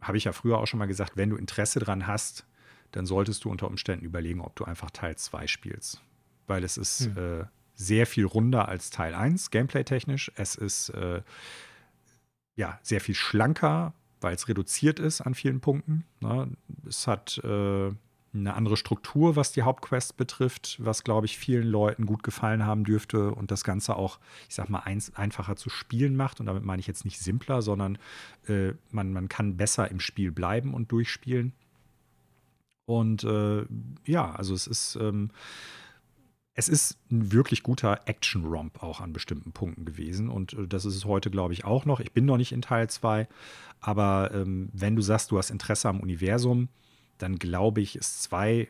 [0.00, 2.44] habe ich ja früher auch schon mal gesagt, wenn du Interesse dran hast,
[2.90, 6.02] dann solltest du unter Umständen überlegen, ob du einfach Teil 2 spielst.
[6.48, 7.42] Weil es ist hm.
[7.42, 7.44] äh,
[7.76, 10.32] sehr viel runder als Teil 1, gameplay-technisch.
[10.34, 11.22] Es ist äh,
[12.56, 16.04] ja sehr viel schlanker, weil es reduziert ist an vielen Punkten.
[16.20, 16.48] Ne?
[16.86, 17.92] Es hat äh,
[18.36, 22.84] eine andere Struktur, was die Hauptquest betrifft, was, glaube ich, vielen Leuten gut gefallen haben
[22.84, 26.40] dürfte und das Ganze auch, ich sag mal, eins, einfacher zu spielen macht.
[26.40, 27.98] Und damit meine ich jetzt nicht simpler, sondern
[28.48, 31.52] äh, man, man kann besser im Spiel bleiben und durchspielen.
[32.86, 33.64] Und äh,
[34.04, 35.30] ja, also es ist, ähm,
[36.58, 40.30] es ist ein wirklich guter Action-Romp auch an bestimmten Punkten gewesen.
[40.30, 42.00] Und äh, das ist es heute, glaube ich, auch noch.
[42.00, 43.28] Ich bin noch nicht in Teil 2,
[43.80, 46.68] aber ähm, wenn du sagst, du hast Interesse am Universum,
[47.18, 48.68] dann glaube ich, ist zwei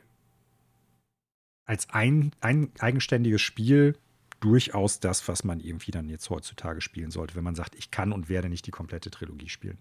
[1.65, 3.97] als ein, ein eigenständiges Spiel
[4.41, 8.13] durchaus das, was man irgendwie dann jetzt heutzutage spielen sollte, wenn man sagt, ich kann
[8.13, 9.79] und werde nicht die komplette Trilogie spielen.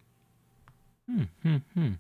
[1.08, 1.98] Hm, hm, hm.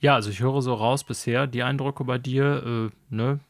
[0.00, 3.40] Ja, also ich höre so raus bisher die Eindrücke bei dir, äh, ne?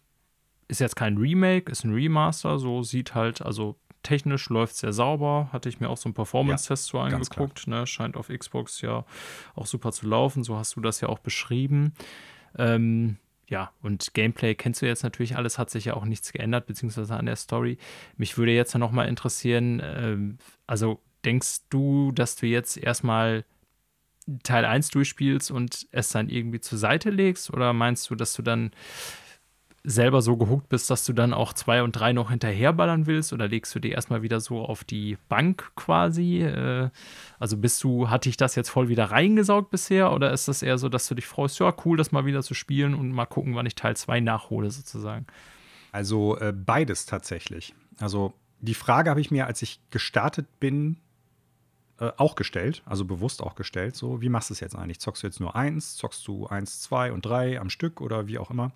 [0.69, 5.49] Ist jetzt kein Remake, ist ein Remaster, so sieht halt, also technisch läuft sehr sauber.
[5.53, 7.67] Hatte ich mir auch so einen Performance-Test ja, so angeguckt.
[7.67, 7.87] Ne?
[7.87, 9.05] Scheint auf Xbox ja
[9.55, 10.45] auch super zu laufen.
[10.45, 11.93] So hast du das ja auch beschrieben.
[12.57, 13.17] Ähm,
[13.49, 17.17] ja, und Gameplay kennst du jetzt natürlich alles, hat sich ja auch nichts geändert, beziehungsweise
[17.17, 17.79] an der Story.
[18.17, 23.45] Mich würde jetzt noch mal interessieren, ähm, also denkst du, dass du jetzt erstmal
[24.43, 27.51] Teil 1 durchspielst und es dann irgendwie zur Seite legst?
[27.53, 28.71] Oder meinst du, dass du dann
[29.89, 33.49] selber so gehuckt bist, dass du dann auch zwei und drei noch hinterherballern willst oder
[33.49, 36.43] legst du dir erstmal wieder so auf die Bank quasi?
[36.43, 36.91] Äh,
[37.39, 40.77] also bist du, hat dich das jetzt voll wieder reingesaugt bisher oder ist das eher
[40.77, 43.55] so, dass du dich freust, ja, cool, das mal wieder zu spielen und mal gucken,
[43.55, 45.27] wann ich Teil 2 nachhole sozusagen?
[45.91, 47.75] Also äh, beides tatsächlich.
[47.99, 50.99] Also die Frage habe ich mir, als ich gestartet bin,
[51.99, 53.97] äh, auch gestellt, also bewusst auch gestellt.
[53.97, 55.01] So, wie machst du es jetzt eigentlich?
[55.01, 55.97] Zockst du jetzt nur eins?
[55.97, 58.73] Zockst du eins, zwei und drei am Stück oder wie auch immer?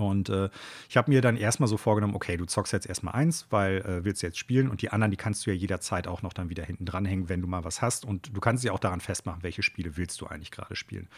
[0.00, 0.48] Und äh,
[0.88, 4.04] ich habe mir dann erstmal so vorgenommen, okay, du zockst jetzt erstmal eins, weil äh,
[4.04, 6.48] willst du jetzt spielen und die anderen, die kannst du ja jederzeit auch noch dann
[6.48, 8.06] wieder hinten dranhängen, wenn du mal was hast.
[8.06, 11.08] Und du kannst dich auch daran festmachen, welche Spiele willst du eigentlich gerade spielen.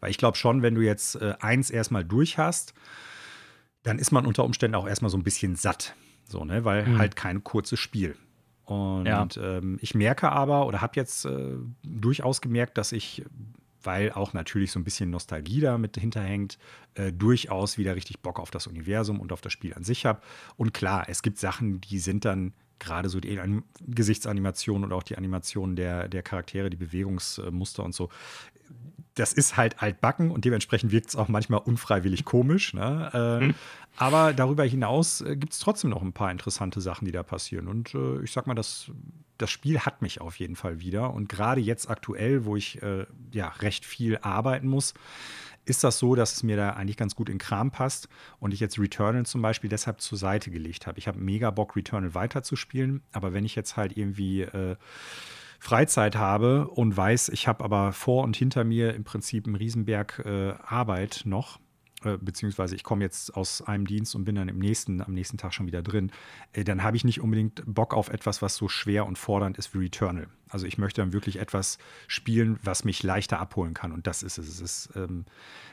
[0.00, 2.74] Weil ich glaube schon, wenn du jetzt äh, eins erstmal durch hast,
[3.84, 5.94] dann ist man unter Umständen auch erstmal so ein bisschen satt.
[6.26, 6.64] So, ne?
[6.64, 6.98] Weil mhm.
[6.98, 8.16] halt kein kurzes Spiel.
[8.64, 9.28] Und ja.
[9.36, 11.52] ähm, ich merke aber oder habe jetzt äh,
[11.84, 13.24] durchaus gemerkt, dass ich
[13.84, 16.58] weil auch natürlich so ein bisschen Nostalgie da mit hinterhängt,
[16.94, 20.20] äh, durchaus wieder richtig Bock auf das Universum und auf das Spiel an sich habe.
[20.56, 23.40] Und klar, es gibt Sachen, die sind dann gerade so die
[23.86, 28.10] Gesichtsanimationen und auch die Animationen der, der Charaktere, die Bewegungsmuster und so.
[29.14, 32.74] Das ist halt altbacken und dementsprechend wirkt es auch manchmal unfreiwillig komisch.
[32.74, 33.10] Ne?
[33.12, 33.54] Äh, mhm.
[33.96, 37.68] Aber darüber hinaus äh, gibt es trotzdem noch ein paar interessante Sachen, die da passieren.
[37.68, 38.90] Und äh, ich sag mal, das,
[39.38, 41.14] das Spiel hat mich auf jeden Fall wieder.
[41.14, 44.94] Und gerade jetzt aktuell, wo ich äh, ja recht viel arbeiten muss,
[45.66, 48.08] ist das so, dass es mir da eigentlich ganz gut in Kram passt
[48.38, 50.98] und ich jetzt Returnal zum Beispiel deshalb zur Seite gelegt habe.
[50.98, 54.76] Ich habe mega Bock, Returnal weiterzuspielen, aber wenn ich jetzt halt irgendwie äh,
[55.58, 60.22] Freizeit habe und weiß, ich habe aber vor und hinter mir im Prinzip einen Riesenberg
[60.24, 61.58] äh, Arbeit noch,
[62.04, 65.38] äh, beziehungsweise ich komme jetzt aus einem Dienst und bin dann im nächsten, am nächsten
[65.38, 66.12] Tag schon wieder drin,
[66.52, 69.74] äh, dann habe ich nicht unbedingt Bock auf etwas, was so schwer und fordernd ist
[69.74, 70.28] wie Returnal.
[70.48, 73.92] Also ich möchte dann wirklich etwas spielen, was mich leichter abholen kann.
[73.92, 74.48] Und das ist es.
[74.48, 75.24] Es ist, ähm,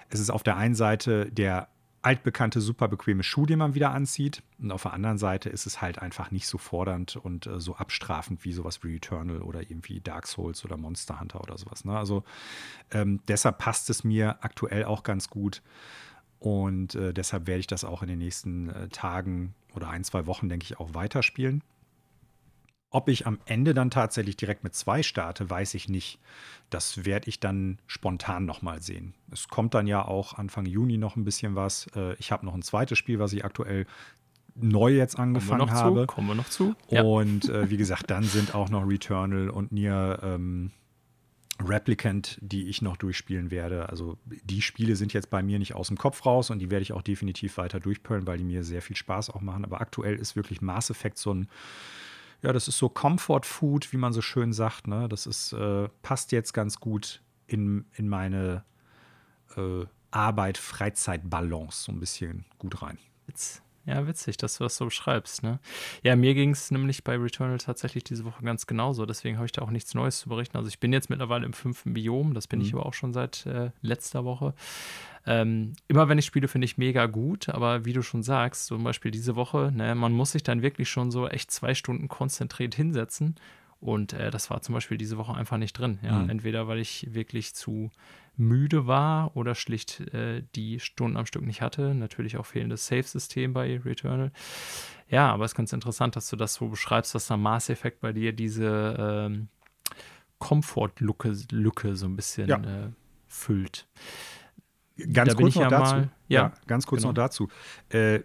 [0.10, 1.68] es ist auf der einen Seite der
[2.02, 4.42] altbekannte, super bequeme Schuh, den man wieder anzieht.
[4.60, 7.76] Und auf der anderen Seite ist es halt einfach nicht so fordernd und äh, so
[7.76, 11.86] abstrafend wie sowas wie Returnal oder irgendwie Dark Souls oder Monster Hunter oder sowas.
[11.86, 11.98] Ne?
[11.98, 12.24] Also
[12.92, 15.62] ähm, deshalb passt es mir aktuell auch ganz gut.
[16.40, 20.26] Und äh, deshalb werde ich das auch in den nächsten äh, Tagen oder ein, zwei
[20.26, 21.62] Wochen, denke ich, auch weiterspielen.
[22.94, 26.20] Ob ich am Ende dann tatsächlich direkt mit zwei starte, weiß ich nicht.
[26.70, 29.14] Das werde ich dann spontan nochmal sehen.
[29.32, 31.88] Es kommt dann ja auch Anfang Juni noch ein bisschen was.
[31.96, 33.86] Äh, ich habe noch ein zweites Spiel, was ich aktuell
[34.56, 36.02] neu jetzt angefangen Kommen habe.
[36.02, 36.76] Zu, kommen wir noch zu.
[37.04, 40.72] Und äh, wie gesagt, dann sind auch noch Returnal und Nier ähm,
[41.64, 43.90] Replicant, die ich noch durchspielen werde.
[43.90, 46.84] Also die Spiele sind jetzt bei mir nicht aus dem Kopf raus und die werde
[46.84, 49.64] ich auch definitiv weiter durchpöllen, weil die mir sehr viel Spaß auch machen.
[49.64, 51.48] Aber aktuell ist wirklich Mass Effect so ein,
[52.42, 54.88] ja, das ist so Comfort Food, wie man so schön sagt.
[54.88, 55.08] Ne?
[55.08, 58.64] Das ist, äh, passt jetzt ganz gut in, in meine
[59.56, 62.98] äh, Arbeit-Freizeit-Balance so ein bisschen gut rein.
[63.28, 65.42] Jetzt ja, witzig, dass du das so beschreibst.
[65.44, 65.60] Ne?
[66.04, 69.06] Ja, mir ging es nämlich bei Returnal tatsächlich diese Woche ganz genauso.
[69.06, 70.58] Deswegen habe ich da auch nichts Neues zu berichten.
[70.58, 72.34] Also ich bin jetzt mittlerweile im fünften Biom.
[72.34, 72.66] Das bin mhm.
[72.66, 74.54] ich aber auch schon seit äh, letzter Woche.
[75.26, 77.50] Ähm, immer wenn ich spiele, finde ich mega gut.
[77.50, 80.90] Aber wie du schon sagst, zum Beispiel diese Woche, ne, man muss sich dann wirklich
[80.90, 83.36] schon so echt zwei Stunden konzentriert hinsetzen.
[83.82, 86.00] Und äh, das war zum Beispiel diese Woche einfach nicht drin.
[86.04, 86.20] Ja?
[86.20, 86.30] Mhm.
[86.30, 87.90] Entweder weil ich wirklich zu
[88.38, 91.96] müde war oder schlicht äh, die Stunden am Stück nicht hatte.
[91.96, 94.32] Natürlich auch fehlendes Save-System bei Returnal.
[95.10, 98.14] Ja, aber es ist ganz interessant, dass du das so beschreibst, dass der Maßeffekt bei
[98.14, 99.50] dir diese ähm,
[100.38, 102.58] Komfort-Lücke Lücke so ein bisschen ja.
[102.58, 102.90] äh,
[103.28, 103.88] füllt.
[105.12, 105.96] Ganz da kurz noch ja dazu.
[105.96, 107.10] Mal, ja, ja, ganz kurz genau.
[107.10, 107.50] noch dazu.
[107.90, 108.22] Äh,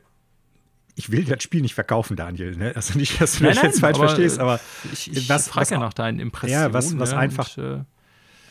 [0.96, 2.56] ich will das Spiel nicht verkaufen, Daniel.
[2.56, 2.72] Ne?
[2.74, 4.58] Also nicht, dass du nein, das jetzt falsch verstehst, aber
[4.92, 6.64] ich, ich was, frage ja nach deinen Impressionen.
[6.64, 7.18] Ja, was, was ne?
[7.18, 7.84] einfach, und, äh,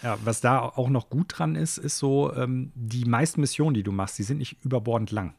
[0.03, 3.83] ja, was da auch noch gut dran ist, ist so, ähm, die meisten Missionen, die
[3.83, 5.33] du machst, die sind nicht überbordend lang.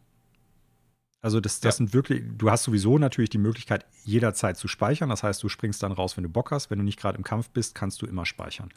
[1.22, 1.78] Also das, das ja.
[1.78, 5.09] sind wirklich, du hast sowieso natürlich die Möglichkeit, jederzeit zu speichern.
[5.09, 6.70] Das heißt, du springst dann raus, wenn du Bock hast.
[6.70, 8.70] Wenn du nicht gerade im Kampf bist, kannst du immer speichern.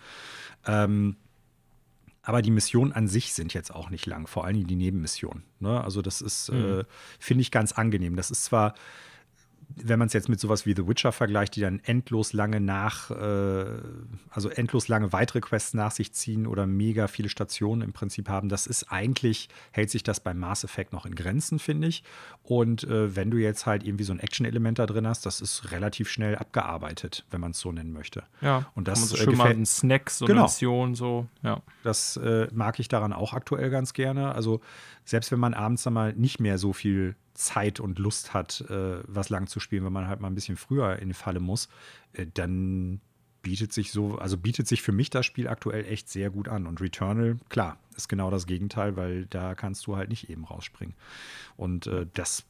[0.65, 1.17] Ähm,
[2.30, 5.41] aber die Missionen an sich sind jetzt auch nicht lang, vor allem die Nebenmissionen.
[5.59, 5.84] Ne?
[5.84, 6.82] Also das ist, mhm.
[6.82, 6.84] äh,
[7.17, 8.15] finde ich, ganz angenehm.
[8.15, 8.75] Das ist zwar
[9.76, 13.11] wenn man es jetzt mit sowas wie The Witcher vergleicht, die dann endlos lange nach,
[13.11, 13.65] äh,
[14.30, 18.49] also endlos lange weitere Quests nach sich ziehen oder mega viele Stationen im Prinzip haben,
[18.49, 22.03] das ist eigentlich, hält sich das beim Mass Effect noch in Grenzen, finde ich.
[22.41, 25.72] Und äh, wenn du jetzt halt irgendwie so ein Action-Element da drin hast, das ist
[25.72, 28.24] relativ schnell abgearbeitet, wenn man es so nennen möchte.
[28.41, 30.41] Ja, und das so äh, schön mal ein Snack, so genau.
[30.41, 31.61] eine Mission, so, ja.
[31.84, 34.34] Das äh, mag ich daran auch aktuell ganz gerne.
[34.34, 34.61] Also
[35.05, 39.01] selbst wenn man abends dann mal nicht mehr so viel Zeit und Lust hat, äh,
[39.07, 41.69] was lang zu spielen, wenn man halt mal ein bisschen früher in die Falle muss,
[42.13, 42.99] äh, dann
[43.41, 46.67] bietet sich so, also bietet sich für mich das Spiel aktuell echt sehr gut an.
[46.67, 50.95] Und Returnal, klar, ist genau das Gegenteil, weil da kannst du halt nicht eben rausspringen.
[51.55, 52.45] Und äh, das,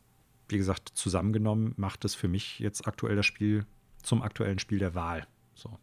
[0.47, 3.65] wie gesagt, zusammengenommen macht es für mich jetzt aktuell das Spiel
[4.01, 5.27] zum aktuellen Spiel der Wahl.
[5.53, 5.77] So.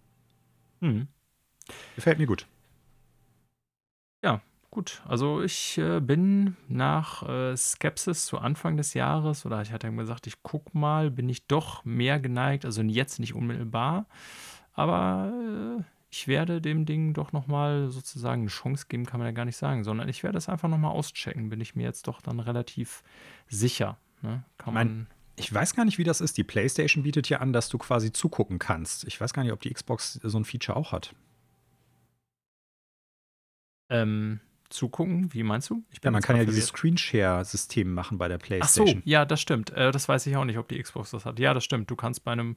[0.80, 1.06] Mhm.
[1.94, 2.46] Gefällt mir gut.
[4.24, 4.42] Ja,
[4.76, 9.90] Gut, also ich äh, bin nach äh, Skepsis zu Anfang des Jahres, oder ich hatte
[9.90, 14.04] gesagt, ich guck mal, bin ich doch mehr geneigt, also jetzt nicht unmittelbar,
[14.74, 19.32] aber äh, ich werde dem Ding doch nochmal sozusagen eine Chance geben, kann man ja
[19.32, 22.20] gar nicht sagen, sondern ich werde es einfach nochmal auschecken, bin ich mir jetzt doch
[22.20, 23.02] dann relativ
[23.48, 23.96] sicher.
[24.20, 24.44] Ne?
[24.58, 25.06] Kann man.
[25.36, 26.36] Ich weiß gar nicht, wie das ist.
[26.36, 29.04] Die PlayStation bietet ja an, dass du quasi zugucken kannst.
[29.04, 31.14] Ich weiß gar nicht, ob die Xbox so ein Feature auch hat.
[33.88, 35.32] Ähm, zugucken?
[35.32, 35.84] Wie meinst du?
[36.02, 38.98] ja, man kann ja dieses Screenshare-System machen bei der PlayStation.
[38.98, 39.70] Ach so, ja, das stimmt.
[39.70, 41.38] Äh, das weiß ich auch nicht, ob die Xbox das hat.
[41.38, 41.90] Ja, das stimmt.
[41.90, 42.56] Du kannst bei einem,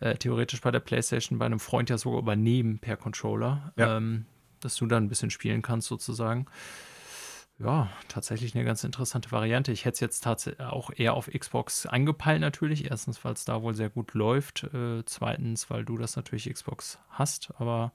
[0.00, 3.96] äh, theoretisch bei der PlayStation, bei einem Freund ja sogar übernehmen per Controller, ja.
[3.96, 4.26] ähm,
[4.60, 6.46] dass du dann ein bisschen spielen kannst sozusagen.
[7.58, 9.70] Ja, tatsächlich eine ganz interessante Variante.
[9.72, 12.90] Ich hätte es jetzt tatsächlich auch eher auf Xbox angepeilt natürlich.
[12.90, 14.64] Erstens, weil es da wohl sehr gut läuft.
[14.74, 17.52] Äh, zweitens, weil du das natürlich Xbox hast.
[17.58, 17.92] Aber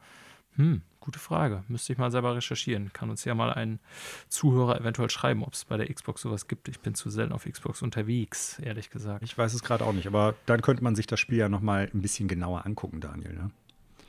[0.57, 1.63] hm, gute Frage.
[1.67, 2.91] Müsste ich mal selber recherchieren.
[2.91, 3.79] Kann uns ja mal ein
[4.27, 6.67] Zuhörer eventuell schreiben, ob es bei der Xbox sowas gibt.
[6.67, 9.23] Ich bin zu selten auf Xbox unterwegs, ehrlich gesagt.
[9.23, 11.61] Ich weiß es gerade auch nicht, aber dann könnte man sich das Spiel ja noch
[11.61, 13.33] mal ein bisschen genauer angucken, Daniel.
[13.33, 13.51] Ne?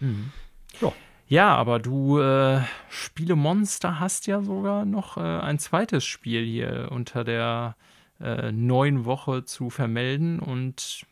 [0.01, 0.32] Mhm.
[0.80, 0.92] Ja.
[1.30, 7.22] Ja, aber du äh, Spielemonster hast ja sogar noch äh, ein zweites Spiel hier unter
[7.22, 7.76] der
[8.18, 11.05] äh, neuen Woche zu vermelden und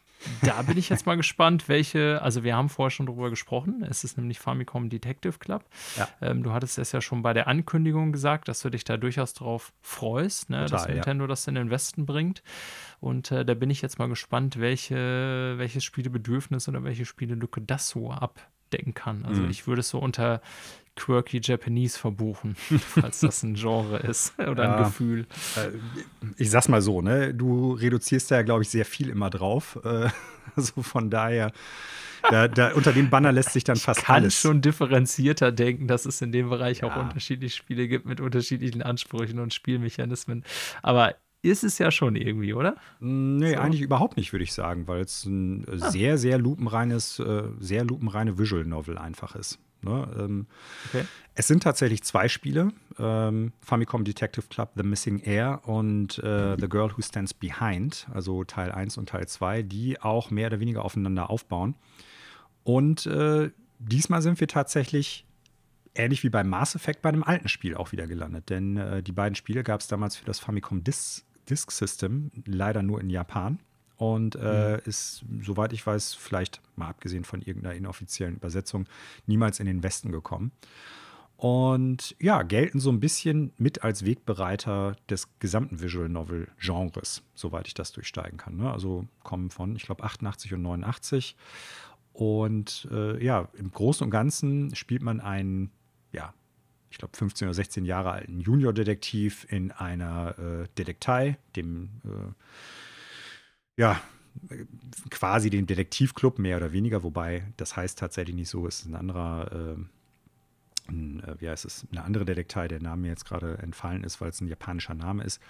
[0.43, 4.05] da bin ich jetzt mal gespannt, welche, also wir haben vorher schon drüber gesprochen, es
[4.05, 5.64] ist nämlich Famicom Detective Club.
[5.97, 6.09] Ja.
[6.21, 9.35] Ähm, du hattest es ja schon bei der Ankündigung gesagt, dass du dich da durchaus
[9.35, 11.29] drauf freust, ne, Total, dass Nintendo ja.
[11.29, 12.43] das in den Westen bringt.
[13.01, 17.89] Und äh, da bin ich jetzt mal gespannt, welche, welches Spielebedürfnis oder welche Spielelücke das
[17.89, 19.25] so abdecken kann.
[19.25, 19.51] Also mhm.
[19.51, 20.41] ich würde es so unter
[20.97, 25.26] quirky Japanese verbuchen, falls das ein Genre ist oder ja, ein Gefühl.
[25.57, 25.70] Äh,
[26.36, 27.32] ich sag's mal so, ne?
[27.32, 29.78] Du reduzierst da, glaube ich, sehr viel immer drauf.
[30.55, 31.53] Also von daher.
[32.30, 34.40] Da, da, unter dem Banner lässt sich dann fast ich kann alles.
[34.40, 36.88] schon differenzierter denken, dass es in dem Bereich ja.
[36.88, 40.44] auch unterschiedliche Spiele gibt mit unterschiedlichen Ansprüchen und Spielmechanismen.
[40.82, 42.76] Aber ist es ja schon irgendwie, oder?
[43.01, 43.61] Nee, so.
[43.61, 45.90] eigentlich überhaupt nicht, würde ich sagen, weil es ein ah.
[45.90, 49.59] sehr, sehr lupenreines, äh, sehr lupenreine Visual Novel einfach ist.
[49.83, 50.09] Ne?
[50.18, 50.47] Ähm,
[50.89, 51.05] okay.
[51.35, 56.68] Es sind tatsächlich zwei Spiele: ähm, Famicom Detective Club The Missing Air und äh, The
[56.68, 60.85] Girl Who Stands Behind, also Teil 1 und Teil 2, die auch mehr oder weniger
[60.85, 61.74] aufeinander aufbauen.
[62.64, 65.27] Und äh, diesmal sind wir tatsächlich
[65.95, 68.51] ähnlich wie beim Mass Effect bei einem alten Spiel auch wieder gelandet.
[68.51, 72.83] Denn äh, die beiden Spiele gab es damals für das Famicom Disk, Disk System, leider
[72.83, 73.61] nur in Japan.
[73.97, 74.80] Und äh, mhm.
[74.84, 78.86] ist, soweit ich weiß, vielleicht mal abgesehen von irgendeiner inoffiziellen Übersetzung,
[79.26, 80.53] niemals in den Westen gekommen.
[81.38, 87.66] Und ja, gelten so ein bisschen mit als Wegbereiter des gesamten Visual Novel Genres, soweit
[87.66, 88.57] ich das durchsteigen kann.
[88.57, 88.70] Ne?
[88.70, 91.36] Also kommen von, ich glaube, 88 und 89.
[92.14, 95.70] Und äh, ja, im Großen und Ganzen spielt man einen
[96.12, 96.32] ja,
[96.90, 102.32] ich glaube, 15 oder 16 Jahre alten Junior-Detektiv in einer äh, Detektei, dem, äh,
[103.77, 104.01] ja,
[105.11, 108.95] quasi dem Detektivclub, mehr oder weniger, wobei das heißt tatsächlich nicht so, es ist ein
[108.95, 113.59] anderer, äh, ein, äh, wie heißt es, eine andere Detektei, der Name mir jetzt gerade
[113.59, 115.41] entfallen ist, weil es ein japanischer Name ist.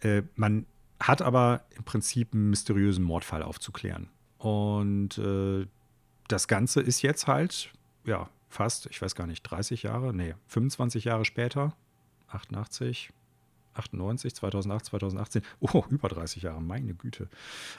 [0.00, 0.66] Äh, man
[1.00, 4.08] hat aber im Prinzip einen mysteriösen Mordfall aufzuklären.
[4.38, 5.66] Und äh,
[6.28, 7.72] das Ganze ist jetzt halt,
[8.04, 11.74] ja, fast, ich weiß gar nicht, 30 Jahre, nee, 25 Jahre später,
[12.28, 13.10] 88,
[13.74, 17.28] 98, 2008, 2018, oh, über 30 Jahre, meine Güte.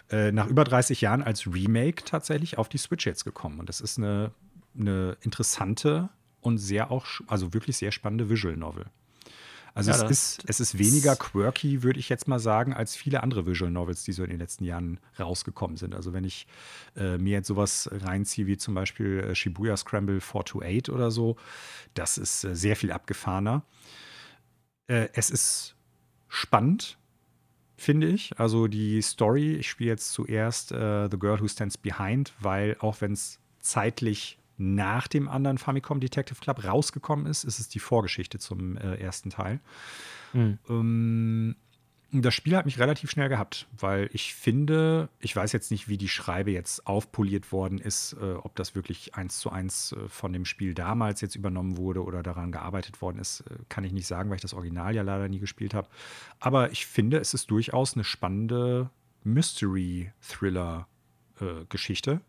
[0.10, 3.60] Äh, nach über 30 Jahren als Remake tatsächlich auf die Switch jetzt gekommen.
[3.60, 4.32] Und das ist eine,
[4.78, 6.10] eine interessante
[6.42, 8.86] und sehr auch, also wirklich sehr spannende Visual Novel.
[9.76, 13.22] Also ja, es, ist, es ist weniger quirky, würde ich jetzt mal sagen, als viele
[13.22, 15.94] andere Visual Novels, die so in den letzten Jahren rausgekommen sind.
[15.94, 16.48] Also wenn ich
[16.96, 21.36] äh, mir jetzt sowas reinziehe, wie zum Beispiel äh, Shibuya Scramble 428 oder so,
[21.94, 23.64] das ist äh, sehr viel abgefahrener.
[24.88, 25.75] Äh, es ist
[26.36, 26.98] spannend,
[27.78, 28.38] finde ich.
[28.40, 33.02] Also die Story, ich spiele jetzt zuerst äh, The Girl Who Stands Behind, weil auch
[33.02, 38.40] wenn es zeitlich nach dem anderen Famicom Detective Club rausgekommen ist, ist es die Vorgeschichte
[38.40, 39.60] zum äh, ersten Teil.
[40.34, 40.60] Mhm.
[40.70, 41.56] Ähm,
[42.22, 45.98] das Spiel hat mich relativ schnell gehabt, weil ich finde, ich weiß jetzt nicht, wie
[45.98, 50.32] die Schreibe jetzt aufpoliert worden ist, äh, ob das wirklich eins zu eins äh, von
[50.32, 54.08] dem Spiel damals jetzt übernommen wurde oder daran gearbeitet worden ist, äh, kann ich nicht
[54.08, 55.88] sagen, weil ich das Original ja leider nie gespielt habe.
[56.40, 58.92] Aber ich finde, es ist durchaus eine spannende
[59.24, 62.12] Mystery-Thriller-Geschichte.
[62.12, 62.20] Äh,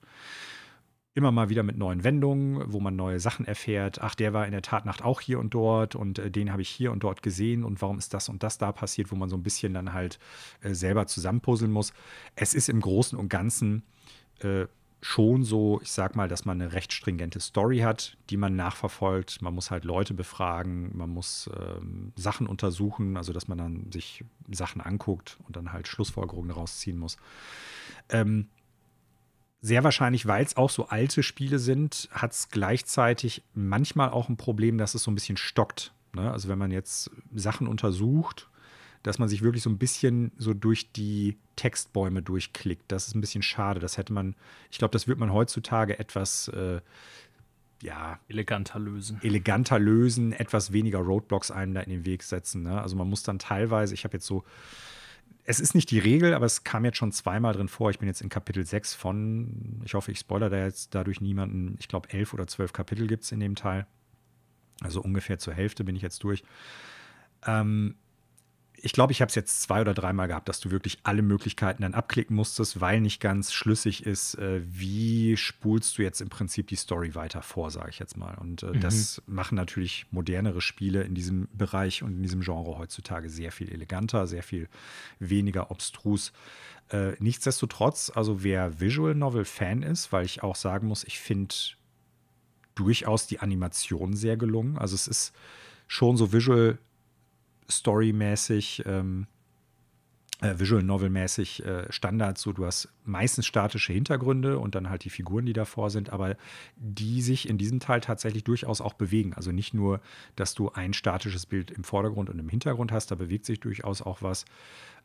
[1.16, 4.02] immer mal wieder mit neuen Wendungen, wo man neue Sachen erfährt.
[4.02, 6.68] Ach, der war in der Tatnacht auch hier und dort und äh, den habe ich
[6.68, 9.36] hier und dort gesehen und warum ist das und das da passiert, wo man so
[9.36, 10.18] ein bisschen dann halt
[10.60, 11.94] äh, selber zusammenpuzzeln muss.
[12.34, 13.82] Es ist im Großen und Ganzen
[14.40, 14.66] äh,
[15.00, 19.40] schon so, ich sag mal, dass man eine recht stringente Story hat, die man nachverfolgt.
[19.40, 24.24] Man muss halt Leute befragen, man muss ähm, Sachen untersuchen, also dass man dann sich
[24.50, 27.16] Sachen anguckt und dann halt Schlussfolgerungen daraus ziehen muss.
[28.10, 28.48] Ähm,
[29.66, 34.36] sehr wahrscheinlich, weil es auch so alte Spiele sind, hat es gleichzeitig manchmal auch ein
[34.36, 35.92] Problem, dass es so ein bisschen stockt.
[36.14, 36.30] Ne?
[36.30, 38.48] Also wenn man jetzt Sachen untersucht,
[39.02, 42.84] dass man sich wirklich so ein bisschen so durch die Textbäume durchklickt.
[42.88, 43.80] Das ist ein bisschen schade.
[43.80, 44.36] Das hätte man,
[44.70, 46.80] ich glaube, das wird man heutzutage etwas äh,
[47.82, 49.20] ja, eleganter lösen.
[49.22, 52.62] Eleganter lösen, etwas weniger Roadblocks einem da in den Weg setzen.
[52.62, 52.80] Ne?
[52.80, 54.44] Also man muss dann teilweise, ich habe jetzt so
[55.46, 57.90] es ist nicht die Regel, aber es kam jetzt schon zweimal drin vor.
[57.90, 61.76] Ich bin jetzt in Kapitel 6 von, ich hoffe, ich spoilere da jetzt dadurch niemanden.
[61.78, 63.86] Ich glaube, elf oder zwölf Kapitel gibt es in dem Teil.
[64.80, 66.42] Also ungefähr zur Hälfte bin ich jetzt durch.
[67.46, 67.94] Ähm,
[68.86, 71.82] ich glaube, ich habe es jetzt zwei oder dreimal gehabt, dass du wirklich alle Möglichkeiten
[71.82, 76.68] dann abklicken musstest, weil nicht ganz schlüssig ist, äh, wie spulst du jetzt im Prinzip
[76.68, 78.36] die Story weiter vor, sage ich jetzt mal.
[78.38, 78.80] Und äh, mhm.
[78.80, 83.72] das machen natürlich modernere Spiele in diesem Bereich und in diesem Genre heutzutage sehr viel
[83.72, 84.68] eleganter, sehr viel
[85.18, 86.32] weniger obstrus.
[86.90, 91.56] Äh, nichtsdestotrotz, also wer Visual Novel Fan ist, weil ich auch sagen muss, ich finde
[92.76, 94.78] durchaus die Animation sehr gelungen.
[94.78, 95.34] Also es ist
[95.88, 96.78] schon so Visual
[97.68, 99.26] storymäßig, ähm,
[100.42, 102.42] äh, Visual Novel-mäßig äh, Standards.
[102.42, 106.36] So, du hast meistens statische Hintergründe und dann halt die Figuren, die davor sind, aber
[106.76, 109.32] die sich in diesem Teil tatsächlich durchaus auch bewegen.
[109.32, 110.00] Also nicht nur,
[110.36, 114.02] dass du ein statisches Bild im Vordergrund und im Hintergrund hast, da bewegt sich durchaus
[114.02, 114.44] auch was.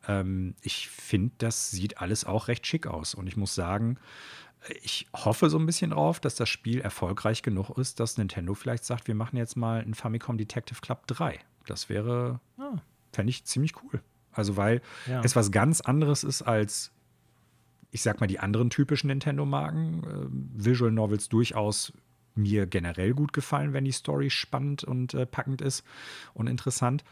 [0.08, 3.14] Ähm, ich finde, das sieht alles auch recht schick aus.
[3.16, 3.98] Und ich muss sagen,
[4.82, 8.84] ich hoffe so ein bisschen drauf, dass das Spiel erfolgreich genug ist, dass Nintendo vielleicht
[8.84, 11.40] sagt, wir machen jetzt mal ein Famicom Detective Club 3.
[11.66, 12.78] Das wäre, ah.
[13.12, 14.02] fände ich ziemlich cool.
[14.32, 15.22] Also, weil ja.
[15.24, 16.92] es was ganz anderes ist als,
[17.92, 20.04] ich sag mal, die anderen typischen Nintendo-Marken.
[20.04, 21.94] Äh, Visual Novels durchaus
[22.36, 25.84] mir generell gut gefallen, wenn die Story spannend und äh, packend ist
[26.34, 27.04] und interessant.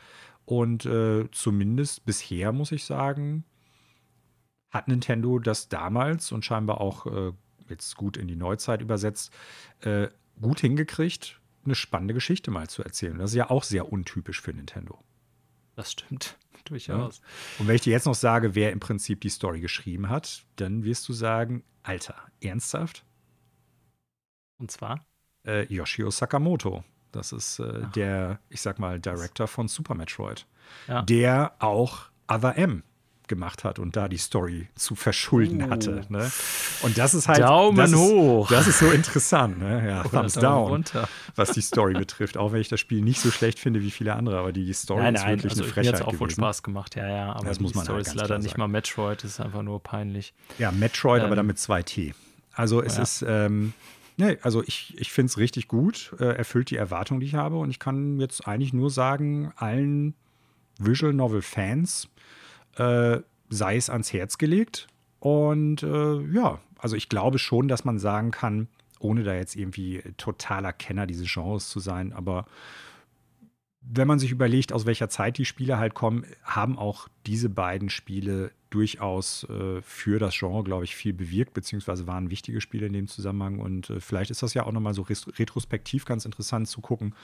[0.46, 3.44] Und äh, zumindest bisher muss ich sagen,
[4.70, 7.34] hat Nintendo das damals und scheinbar auch äh,
[7.70, 9.32] jetzt gut in die Neuzeit übersetzt,
[9.82, 10.08] äh,
[10.42, 13.18] gut hingekriegt, eine spannende Geschichte mal zu erzählen.
[13.18, 15.04] Das ist ja auch sehr untypisch für Nintendo.
[15.76, 17.20] Das stimmt, durchaus.
[17.20, 17.60] Ja.
[17.60, 20.84] Und wenn ich dir jetzt noch sage, wer im Prinzip die Story geschrieben hat, dann
[20.84, 23.06] wirst du sagen, Alter, ernsthaft?
[24.58, 25.06] Und zwar?
[25.46, 26.84] Äh, Yoshio Sakamoto.
[27.12, 30.46] Das ist äh, der, ich sag mal, Director von Super Metroid.
[30.88, 31.02] Ja.
[31.02, 32.84] Der auch Other M
[33.30, 35.70] gemacht hat und da die Story zu verschulden uh.
[35.70, 36.06] hatte.
[36.10, 36.30] Ne?
[36.82, 37.40] Und das ist halt.
[37.40, 38.52] Daumen das hoch.
[38.52, 39.60] Ist, das ist so interessant.
[39.60, 39.88] Ne?
[39.88, 41.08] Ja, Thumbs down, runter.
[41.36, 42.38] was die Story betrifft.
[42.38, 45.04] Auch wenn ich das Spiel nicht so schlecht finde wie viele andere, aber die Story
[45.04, 45.94] nein, nein, ist wirklich also eine Frechheit.
[45.94, 47.34] Mir hat auch wohl Spaß gemacht, ja, ja.
[47.34, 49.82] Aber das muss man Story halt ist leider nicht mal Metroid, das ist einfach nur
[49.82, 50.34] peinlich.
[50.58, 52.14] Ja, Metroid, ähm, aber damit zwei T.
[52.54, 53.04] Also es ja.
[53.04, 53.26] ist.
[53.26, 53.74] Ähm,
[54.20, 57.56] Nee, also ich, ich finde es richtig gut, äh, erfüllt die Erwartung, die ich habe.
[57.56, 60.14] Und ich kann jetzt eigentlich nur sagen, allen
[60.78, 62.10] Visual Novel Fans,
[62.80, 64.88] äh, sei es ans Herz gelegt.
[65.20, 68.68] Und äh, ja, also ich glaube schon, dass man sagen kann,
[69.00, 72.46] ohne da jetzt irgendwie totaler Kenner dieses Genres zu sein, aber
[73.82, 77.90] wenn man sich überlegt, aus welcher Zeit die Spiele halt kommen, haben auch diese beiden
[77.90, 82.94] Spiele durchaus äh, für das Genre, glaube ich, viel bewirkt, beziehungsweise waren wichtige Spiele in
[82.94, 83.60] dem Zusammenhang.
[83.60, 87.16] Und äh, vielleicht ist das ja auch nochmal so retrospektiv ganz interessant zu gucken,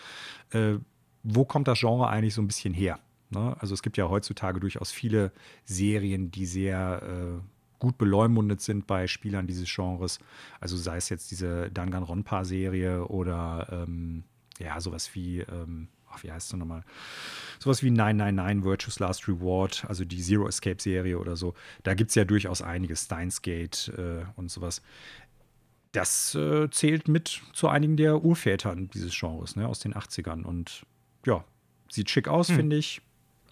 [0.51, 0.75] äh,
[1.23, 2.99] wo kommt das Genre eigentlich so ein bisschen her?
[3.35, 3.55] Ne?
[3.59, 5.31] Also es gibt ja heutzutage durchaus viele
[5.65, 7.41] Serien, die sehr äh,
[7.79, 10.19] gut beleumundet sind bei Spielern dieses Genres.
[10.59, 14.23] Also sei es jetzt diese Danganronpa-Serie oder ähm,
[14.59, 16.83] ja, sowas wie, ähm, ach, wie heißt es nochmal?
[17.59, 21.53] Sowas wie 999 Virtuous Last Reward, also die Zero Escape-Serie oder so.
[21.83, 24.81] Da gibt es ja durchaus einiges, Steins Gate äh, und sowas.
[25.91, 30.43] Das äh, zählt mit zu einigen der Urvätern dieses Genres, ne, aus den 80ern.
[30.43, 30.85] Und
[31.25, 31.45] ja,
[31.89, 32.55] sieht schick aus, hm.
[32.55, 33.01] finde ich.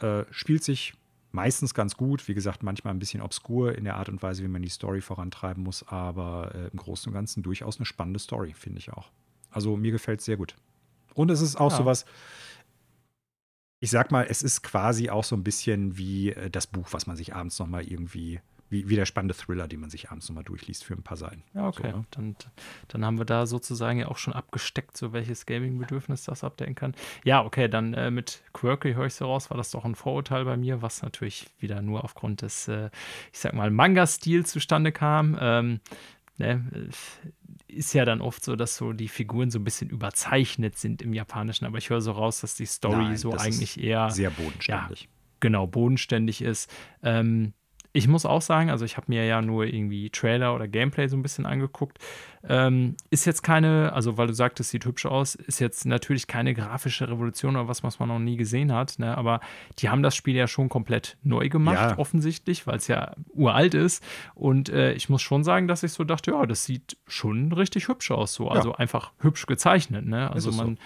[0.04, 0.94] Äh, spielt sich
[1.32, 2.28] meistens ganz gut.
[2.28, 5.00] Wie gesagt, manchmal ein bisschen obskur in der Art und Weise, wie man die Story
[5.00, 9.12] vorantreiben muss, aber äh, im Großen und Ganzen durchaus eine spannende Story, finde ich auch.
[9.50, 10.56] Also mir gefällt es sehr gut.
[11.14, 11.78] Und es ist auch ja.
[11.78, 12.06] sowas,
[13.80, 17.08] ich sag mal, es ist quasi auch so ein bisschen wie äh, das Buch, was
[17.08, 18.42] man sich abends nochmal irgendwie
[18.74, 21.44] wie, wie der spannende Thriller, den man sich abends nochmal durchliest für ein paar Seiten.
[21.54, 21.92] Ja, okay.
[21.92, 22.06] So, ne?
[22.12, 22.36] dann,
[22.90, 26.96] dann haben wir da sozusagen ja auch schon abgesteckt, so welches Gaming-Bedürfnis das abdecken kann.
[27.24, 30.44] Ja, okay, dann äh, mit Quirky höre ich so raus, war das doch ein Vorurteil
[30.44, 32.90] bei mir, was natürlich wieder nur aufgrund des, äh,
[33.32, 35.38] ich sag mal, Manga-Stils zustande kam.
[35.40, 35.80] Ähm,
[36.38, 36.90] ne,
[37.68, 41.14] ist ja dann oft so, dass so die Figuren so ein bisschen überzeichnet sind im
[41.14, 45.02] Japanischen, aber ich höre so raus, dass die Story Nein, so eigentlich eher sehr bodenständig.
[45.04, 45.08] Ja,
[45.40, 46.74] genau, bodenständig ist.
[47.04, 47.54] Ähm,
[47.96, 51.16] ich muss auch sagen, also ich habe mir ja nur irgendwie Trailer oder Gameplay so
[51.16, 52.00] ein bisschen angeguckt.
[52.44, 56.56] Ähm, ist jetzt keine, also weil du sagtest, sieht hübsch aus, ist jetzt natürlich keine
[56.56, 59.16] grafische Revolution oder was, was man noch nie gesehen hat, ne?
[59.16, 59.40] aber
[59.78, 61.98] die haben das Spiel ja schon komplett neu gemacht, ja.
[62.00, 64.04] offensichtlich, weil es ja uralt ist.
[64.34, 67.88] Und äh, ich muss schon sagen, dass ich so dachte, ja, das sieht schon richtig
[67.88, 68.50] hübsch aus, so.
[68.50, 68.76] Also ja.
[68.78, 70.32] einfach hübsch gezeichnet, ne?
[70.32, 70.80] Also man,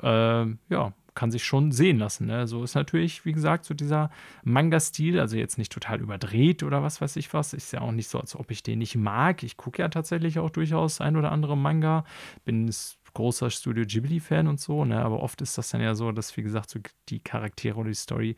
[0.00, 0.06] so.
[0.06, 2.26] äh, ja, kann sich schon sehen lassen.
[2.26, 2.46] Ne?
[2.46, 4.10] So ist natürlich, wie gesagt, so dieser
[4.42, 7.52] Manga-Stil, also jetzt nicht total überdreht oder was weiß ich was.
[7.52, 9.42] Ist ja auch nicht so, als ob ich den nicht mag.
[9.42, 12.04] Ich gucke ja tatsächlich auch durchaus ein oder andere Manga.
[12.44, 12.70] Bin
[13.14, 15.00] großer Studio Ghibli-Fan und so, ne?
[15.00, 17.94] aber oft ist das dann ja so, dass, wie gesagt, so die Charaktere oder die
[17.94, 18.36] Story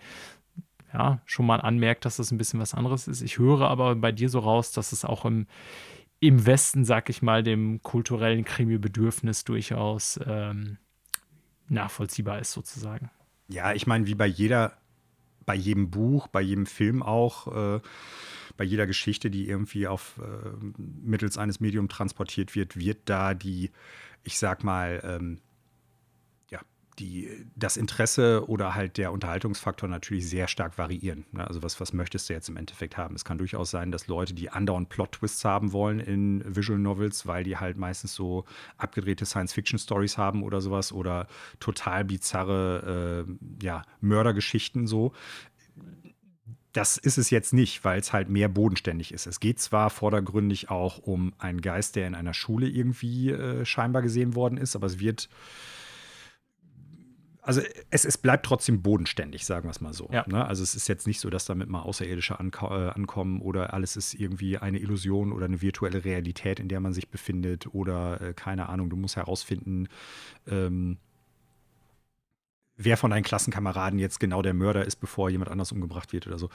[0.93, 3.23] ja, schon mal anmerkt, dass das ein bisschen was anderes ist.
[3.23, 5.47] Ich höre aber bei dir so raus, dass es auch im,
[6.21, 10.79] im Westen, sag ich mal, dem kulturellen Krimi-Bedürfnis durchaus ähm,
[11.69, 13.11] nachvollziehbar ist, sozusagen.
[13.49, 14.77] Ja, ich meine, wie bei jeder,
[15.45, 17.81] bei jedem Buch, bei jedem Film auch, äh,
[18.57, 23.71] bei jeder Geschichte, die irgendwie auf äh, mittels eines Mediums transportiert wird, wird da die,
[24.25, 25.41] ich sag mal, ähm,
[26.99, 31.27] die, das Interesse oder halt der Unterhaltungsfaktor natürlich sehr stark variieren.
[31.33, 31.47] Ne?
[31.47, 33.15] Also was, was möchtest du jetzt im Endeffekt haben?
[33.15, 37.45] Es kann durchaus sein, dass Leute, die andauernd Plot-Twists haben wollen in Visual Novels, weil
[37.45, 38.45] die halt meistens so
[38.79, 41.29] abgedrehte Science-Fiction-Stories haben oder sowas oder
[41.61, 45.13] total bizarre äh, ja, Mördergeschichten so.
[46.73, 49.27] Das ist es jetzt nicht, weil es halt mehr bodenständig ist.
[49.27, 54.03] Es geht zwar vordergründig auch um einen Geist, der in einer Schule irgendwie äh, scheinbar
[54.03, 55.31] gesehen worden ist, aber es wird
[57.47, 60.09] also es, es bleibt trotzdem bodenständig, sagen wir es mal so.
[60.13, 60.25] Ja.
[60.27, 60.45] Ne?
[60.45, 63.97] Also es ist jetzt nicht so, dass damit mal Außerirdische anko äh, ankommen oder alles
[63.97, 68.35] ist irgendwie eine Illusion oder eine virtuelle Realität, in der man sich befindet oder äh,
[68.35, 69.87] keine Ahnung, du musst herausfinden,
[70.49, 70.97] ähm,
[72.77, 76.41] wer von deinen Klassenkameraden jetzt genau der Mörder ist, bevor jemand anders umgebracht wird oder
[76.41, 76.51] so.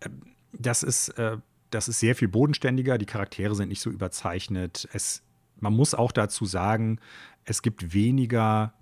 [0.00, 0.22] Ähm,
[0.54, 1.36] das ist, äh,
[1.68, 4.88] das ist sehr viel bodenständiger, die Charaktere sind nicht so überzeichnet.
[4.94, 5.22] Es,
[5.56, 6.98] man muss auch dazu sagen,
[7.44, 8.72] es gibt weniger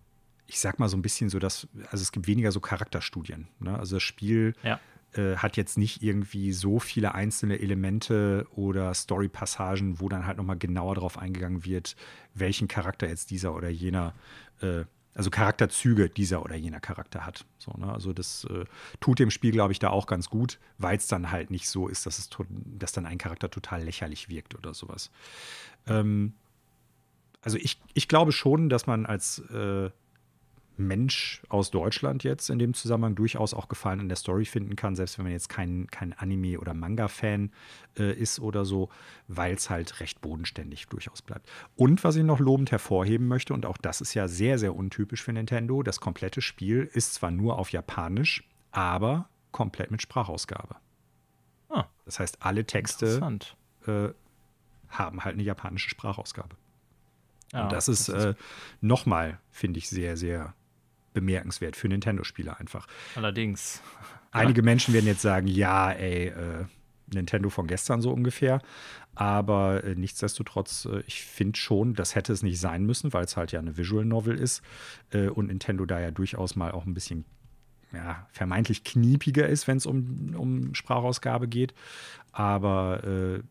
[0.48, 3.48] ich sag mal so ein bisschen so, dass, also es gibt weniger so Charakterstudien.
[3.60, 3.78] Ne?
[3.78, 4.80] Also das Spiel ja.
[5.12, 10.56] äh, hat jetzt nicht irgendwie so viele einzelne Elemente oder Story-Passagen, wo dann halt nochmal
[10.58, 11.96] genauer darauf eingegangen wird,
[12.34, 14.14] welchen Charakter jetzt dieser oder jener,
[14.62, 14.84] äh,
[15.14, 17.44] also Charakterzüge dieser oder jener Charakter hat.
[17.58, 17.92] So, ne?
[17.92, 18.64] Also das äh,
[19.00, 21.88] tut dem Spiel, glaube ich, da auch ganz gut, weil es dann halt nicht so
[21.88, 25.10] ist, dass es dass dann ein Charakter total lächerlich wirkt oder sowas.
[25.86, 26.32] Ähm,
[27.42, 29.90] also ich, ich glaube schon, dass man als äh,
[30.78, 34.96] Mensch aus Deutschland jetzt in dem Zusammenhang durchaus auch Gefallen an der Story finden kann,
[34.96, 37.50] selbst wenn man jetzt kein, kein Anime- oder Manga-Fan
[37.98, 38.88] äh, ist oder so,
[39.26, 41.50] weil es halt recht bodenständig durchaus bleibt.
[41.76, 45.22] Und was ich noch lobend hervorheben möchte, und auch das ist ja sehr, sehr untypisch
[45.22, 50.76] für Nintendo, das komplette Spiel ist zwar nur auf Japanisch, aber komplett mit Sprachausgabe.
[51.68, 53.20] Ah, das heißt, alle Texte
[53.86, 54.08] äh,
[54.88, 56.56] haben halt eine japanische Sprachausgabe.
[57.52, 58.34] Ja, und das ist, äh,
[58.80, 60.54] nochmal, finde ich, sehr, sehr
[61.20, 62.86] bemerkenswert für Nintendo-Spieler einfach.
[63.14, 63.82] Allerdings.
[64.30, 66.64] Einige Menschen werden jetzt sagen, ja, ey, äh,
[67.12, 68.60] Nintendo von gestern so ungefähr.
[69.14, 73.36] Aber äh, nichtsdestotrotz, äh, ich finde schon, das hätte es nicht sein müssen, weil es
[73.36, 74.62] halt ja eine Visual Novel ist
[75.10, 77.24] äh, und Nintendo da ja durchaus mal auch ein bisschen
[77.92, 81.74] ja, vermeintlich kniepiger ist, wenn es um, um Sprachausgabe geht.
[82.32, 83.42] Aber äh,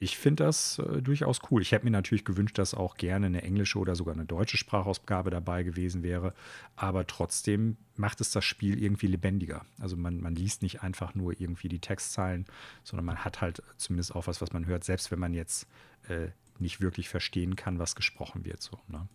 [0.00, 1.60] ich finde das äh, durchaus cool.
[1.60, 5.30] Ich hätte mir natürlich gewünscht, dass auch gerne eine englische oder sogar eine deutsche Sprachausgabe
[5.30, 6.34] dabei gewesen wäre.
[6.76, 9.64] Aber trotzdem macht es das Spiel irgendwie lebendiger.
[9.80, 12.46] Also man, man liest nicht einfach nur irgendwie die Textzeilen,
[12.84, 15.66] sondern man hat halt zumindest auch was, was man hört, selbst wenn man jetzt
[16.08, 16.28] äh,
[16.60, 18.62] nicht wirklich verstehen kann, was gesprochen wird.
[18.62, 19.08] So, ne?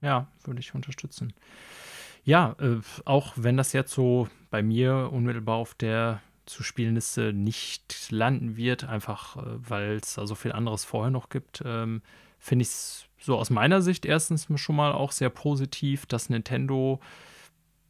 [0.00, 1.32] Ja, würde ich unterstützen.
[2.24, 8.10] Ja, äh, auch wenn das jetzt so bei mir unmittelbar auf der zu Spielenliste nicht
[8.10, 12.02] landen wird, einfach äh, weil es da so viel anderes vorher noch gibt, ähm,
[12.38, 17.00] finde ich es so aus meiner Sicht erstens schon mal auch sehr positiv, dass Nintendo,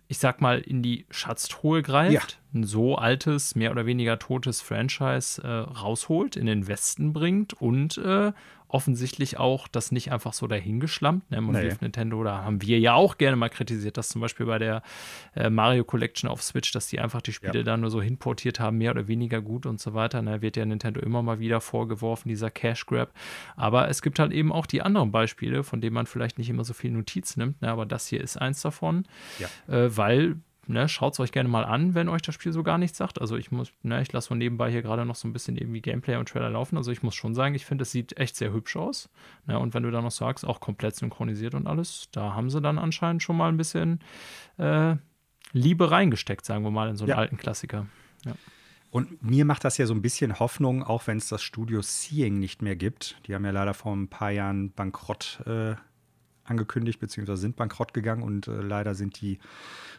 [0.08, 2.60] ich sag mal, in die Schatztruhe greift, ja.
[2.60, 7.98] ein so altes, mehr oder weniger totes Franchise äh, rausholt, in den Westen bringt und
[7.98, 8.32] äh,
[8.68, 11.30] offensichtlich auch das nicht einfach so dahingeschlampt.
[11.30, 11.40] Ne?
[11.40, 11.72] Man nee.
[11.80, 14.82] Nintendo, da haben wir ja auch gerne mal kritisiert, dass zum Beispiel bei der
[15.34, 17.62] äh, Mario Collection auf Switch, dass die einfach die Spiele ja.
[17.62, 20.22] da nur so hinportiert haben, mehr oder weniger gut und so weiter.
[20.22, 20.42] Da ne?
[20.42, 23.12] wird ja Nintendo immer mal wieder vorgeworfen, dieser Cash Grab.
[23.56, 26.64] Aber es gibt halt eben auch die anderen Beispiele, von denen man vielleicht nicht immer
[26.64, 27.62] so viel Notiz nimmt.
[27.62, 27.70] Ne?
[27.70, 29.04] Aber das hier ist eins davon,
[29.38, 29.74] ja.
[29.74, 30.36] äh, weil
[30.66, 33.20] ne, schaut es euch gerne mal an, wenn euch das Spiel so gar nichts sagt.
[33.20, 35.80] Also ich muss, ne, ich lasse von nebenbei hier gerade noch so ein bisschen irgendwie
[35.80, 36.76] Gameplay und Trailer laufen.
[36.76, 39.08] Also ich muss schon sagen, ich finde, es sieht echt sehr hübsch aus.
[39.46, 42.60] Ne, und wenn du da noch sagst, auch komplett synchronisiert und alles, da haben sie
[42.60, 44.00] dann anscheinend schon mal ein bisschen
[44.58, 44.96] äh,
[45.52, 47.16] Liebe reingesteckt, sagen wir mal, in so einen ja.
[47.16, 47.86] alten Klassiker.
[48.24, 48.34] Ja.
[48.90, 52.38] Und mir macht das ja so ein bisschen Hoffnung, auch wenn es das Studio Seeing
[52.38, 53.16] nicht mehr gibt.
[53.26, 55.74] Die haben ja leider vor ein paar Jahren bankrott äh,
[56.46, 59.38] angekündigt, beziehungsweise sind bankrott gegangen und äh, leider sind die,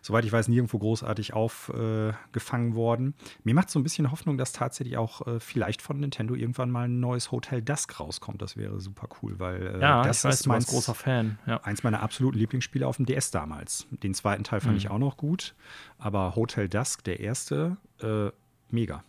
[0.01, 3.13] soweit ich weiß, nirgendwo großartig aufgefangen äh, worden.
[3.43, 6.87] Mir macht so ein bisschen Hoffnung, dass tatsächlich auch äh, vielleicht von Nintendo irgendwann mal
[6.87, 8.41] ein neues Hotel Dusk rauskommt.
[8.41, 11.39] Das wäre super cool, weil äh, ja, das ich weiß, ist mein großer Fan.
[11.45, 11.61] Ja.
[11.63, 13.87] Eins meiner absoluten Lieblingsspiele auf dem DS damals.
[13.91, 14.77] Den zweiten Teil fand mhm.
[14.77, 15.55] ich auch noch gut,
[15.97, 18.29] aber Hotel Dusk, der erste, äh,
[18.69, 19.03] mega.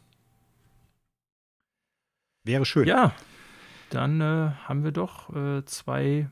[2.44, 2.86] Wäre schön.
[2.86, 3.12] Ja,
[3.90, 6.28] dann äh, haben wir doch äh, zwei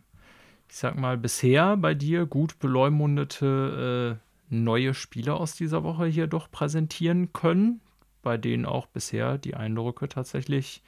[0.69, 6.27] ich sag mal, bisher bei dir gut beleumundete äh, neue Spiele aus dieser Woche hier
[6.27, 7.81] doch präsentieren können,
[8.23, 10.83] bei denen auch bisher die Eindrücke tatsächlich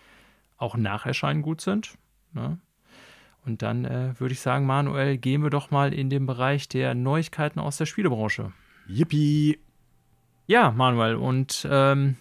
[0.57, 1.97] auch nach Erscheinen gut sind.
[2.33, 2.59] Ne?
[3.45, 6.95] Und dann äh, würde ich sagen, Manuel, gehen wir doch mal in den Bereich der
[6.95, 8.53] Neuigkeiten aus der Spielebranche.
[8.87, 9.59] Yippie!
[10.47, 12.17] Ja, Manuel, und ähm,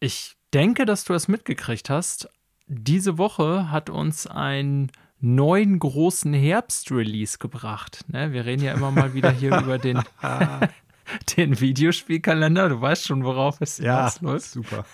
[0.00, 2.28] ich denke, dass du es mitgekriegt hast.
[2.66, 4.90] Diese Woche hat uns ein
[5.20, 8.04] neuen großen Herbst-Release gebracht.
[8.08, 8.32] Ne?
[8.32, 10.02] Wir reden ja immer mal wieder hier über den,
[11.36, 12.68] den Videospielkalender.
[12.68, 14.50] Du weißt schon, worauf es ja, läuft.
[14.50, 14.84] Super.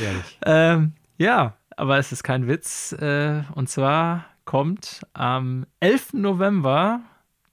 [0.00, 0.38] Ehrlich.
[0.44, 2.92] Ähm, ja, aber es ist kein Witz.
[2.92, 6.14] Äh, und zwar kommt am 11.
[6.14, 7.00] November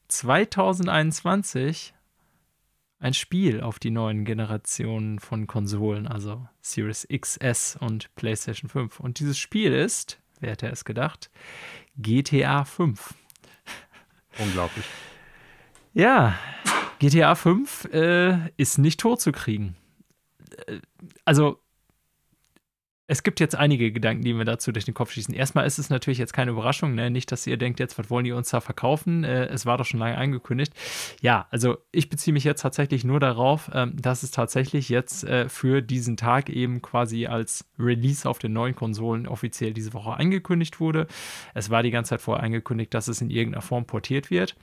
[0.08, 1.94] 2021
[3.00, 9.00] ein Spiel auf die neuen Generationen von Konsolen, also Series XS und PlayStation 5.
[9.00, 11.30] Und dieses Spiel ist Wer hätte es gedacht?
[11.98, 13.14] GTA 5.
[14.40, 14.86] Unglaublich.
[15.94, 16.38] Ja,
[17.00, 19.76] GTA 5 äh, ist nicht tot zu kriegen.
[20.68, 20.80] Äh,
[21.26, 21.60] also,
[23.10, 25.34] es gibt jetzt einige Gedanken, die mir dazu durch den Kopf schießen.
[25.34, 27.10] Erstmal ist es natürlich jetzt keine Überraschung, ne?
[27.10, 29.24] nicht, dass ihr denkt, jetzt, was wollen die uns da verkaufen?
[29.24, 30.74] Äh, es war doch schon lange angekündigt.
[31.20, 35.50] Ja, also ich beziehe mich jetzt tatsächlich nur darauf, ähm, dass es tatsächlich jetzt äh,
[35.50, 40.80] für diesen Tag eben quasi als Release auf den neuen Konsolen offiziell diese Woche angekündigt
[40.80, 41.08] wurde.
[41.56, 44.56] Es war die ganze Zeit vorher angekündigt, dass es in irgendeiner Form portiert wird.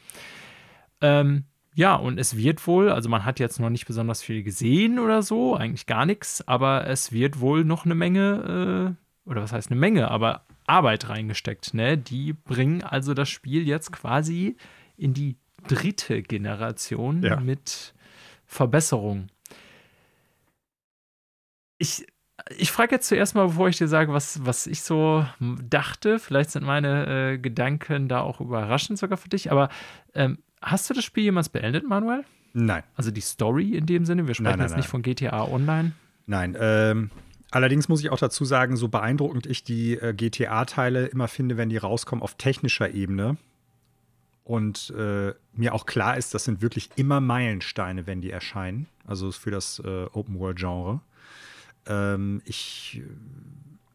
[1.00, 1.46] Ähm,
[1.76, 5.22] ja, und es wird wohl, also man hat jetzt noch nicht besonders viel gesehen oder
[5.22, 9.70] so, eigentlich gar nichts, aber es wird wohl noch eine Menge, äh, oder was heißt
[9.70, 11.74] eine Menge, aber Arbeit reingesteckt.
[11.74, 11.98] Ne?
[11.98, 14.56] Die bringen also das Spiel jetzt quasi
[14.96, 15.36] in die
[15.68, 17.38] dritte Generation ja.
[17.38, 17.92] mit
[18.46, 19.26] Verbesserung.
[21.76, 22.06] Ich,
[22.56, 26.18] ich frage jetzt zuerst mal, bevor ich dir sage, was, was ich so dachte.
[26.18, 29.68] Vielleicht sind meine äh, Gedanken da auch überraschend sogar für dich, aber
[30.14, 32.24] ähm, Hast du das Spiel jemals beendet, Manuel?
[32.52, 32.82] Nein.
[32.96, 34.26] Also die Story in dem Sinne?
[34.26, 34.80] Wir sprechen nein, nein, jetzt nein.
[34.80, 35.92] nicht von GTA Online.
[36.26, 36.56] Nein.
[36.58, 37.10] Ähm,
[37.52, 41.68] allerdings muss ich auch dazu sagen, so beeindruckend ich die äh, GTA-Teile immer finde, wenn
[41.68, 43.36] die rauskommen auf technischer Ebene.
[44.42, 48.88] Und äh, mir auch klar ist, das sind wirklich immer Meilensteine, wenn die erscheinen.
[49.06, 51.00] Also für das äh, Open-World-Genre.
[51.86, 53.02] Ähm, ich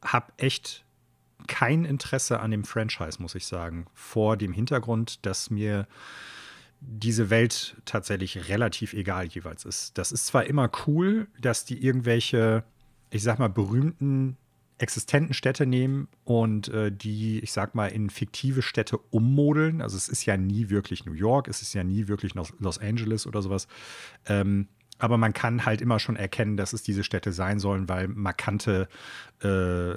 [0.02, 0.86] habe echt
[1.48, 3.88] kein Interesse an dem Franchise, muss ich sagen.
[3.94, 5.86] Vor dem Hintergrund, dass mir
[6.82, 9.98] diese Welt tatsächlich relativ egal jeweils ist.
[9.98, 12.64] Das ist zwar immer cool, dass die irgendwelche,
[13.12, 14.38] ich sag mal, berühmten
[14.80, 19.80] existenten Städte nehmen und äh, die, ich sag mal, in fiktive Städte ummodeln.
[19.80, 23.28] Also es ist ja nie wirklich New York, es ist ja nie wirklich Los Angeles
[23.28, 23.68] oder sowas.
[24.26, 24.68] Ähm,
[24.98, 28.88] aber man kann halt immer schon erkennen, dass es diese Städte sein sollen, weil markante
[29.44, 29.94] äh,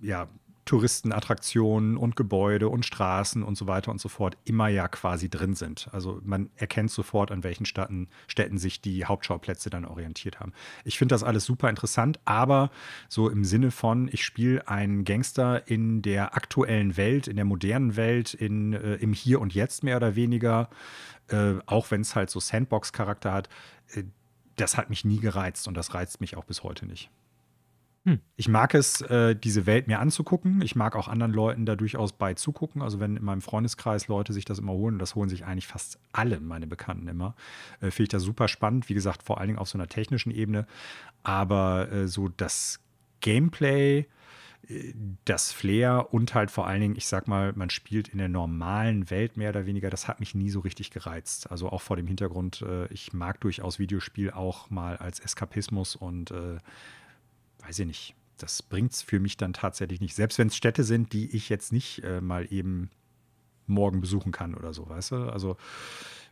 [0.00, 0.28] ja,
[0.64, 5.54] Touristenattraktionen und Gebäude und Straßen und so weiter und so fort immer ja quasi drin
[5.54, 5.88] sind.
[5.92, 10.52] Also man erkennt sofort, an welchen Städten, Städten sich die Hauptschauplätze dann orientiert haben.
[10.84, 12.70] Ich finde das alles super interessant, aber
[13.08, 17.96] so im Sinne von, ich spiele einen Gangster in der aktuellen Welt, in der modernen
[17.96, 20.70] Welt, in, äh, im Hier und Jetzt mehr oder weniger,
[21.28, 23.48] äh, auch wenn es halt so Sandbox-Charakter hat,
[23.94, 24.04] äh,
[24.56, 27.10] das hat mich nie gereizt und das reizt mich auch bis heute nicht.
[28.06, 28.20] Hm.
[28.36, 30.60] Ich mag es, äh, diese Welt mir anzugucken.
[30.60, 32.82] Ich mag auch anderen Leuten da durchaus bei zugucken.
[32.82, 35.66] Also wenn in meinem Freundeskreis Leute sich das immer holen, und das holen sich eigentlich
[35.66, 37.34] fast alle meine Bekannten immer,
[37.80, 38.90] äh, finde ich das super spannend.
[38.90, 40.66] Wie gesagt, vor allen Dingen auf so einer technischen Ebene.
[41.22, 42.80] Aber äh, so das
[43.22, 44.06] Gameplay,
[44.68, 44.92] äh,
[45.24, 49.08] das Flair und halt vor allen Dingen, ich sag mal, man spielt in der normalen
[49.08, 51.50] Welt mehr oder weniger, das hat mich nie so richtig gereizt.
[51.50, 56.32] Also auch vor dem Hintergrund, äh, ich mag durchaus Videospiel auch mal als Eskapismus und
[56.32, 56.58] äh,
[57.66, 60.14] weiß ich nicht, das bringt es für mich dann tatsächlich nicht.
[60.14, 62.90] Selbst wenn es Städte sind, die ich jetzt nicht äh, mal eben
[63.66, 65.16] morgen besuchen kann oder so, weißt du?
[65.30, 65.56] Also,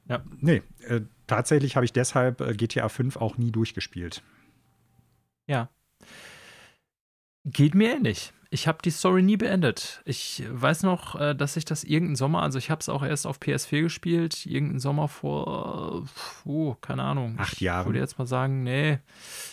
[0.09, 0.22] ja.
[0.39, 4.22] nee, äh, tatsächlich habe ich deshalb äh, GTA 5 auch nie durchgespielt.
[5.47, 5.70] Ja.
[7.45, 10.03] Geht mir ähnlich ich habe die Story nie beendet.
[10.05, 13.27] Ich weiß noch, äh, dass ich das irgendeinen Sommer, also ich habe es auch erst
[13.27, 16.05] auf PS4 gespielt, irgendeinen Sommer vor,
[16.45, 17.37] oh, keine Ahnung.
[17.39, 17.81] Acht Jahre.
[17.81, 18.99] Ich würde jetzt mal sagen, nee,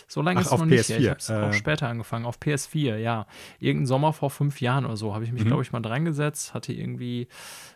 [0.06, 0.90] so lange Ach, ist es noch nicht.
[0.90, 0.98] PS4.
[0.98, 1.32] Ich habe es äh.
[1.32, 3.26] auch später angefangen, auf PS4, ja.
[3.58, 5.48] Irgendeinen Sommer vor fünf Jahren oder so habe ich mich, mhm.
[5.48, 7.26] glaube ich, mal dran gesetzt, hatte irgendwie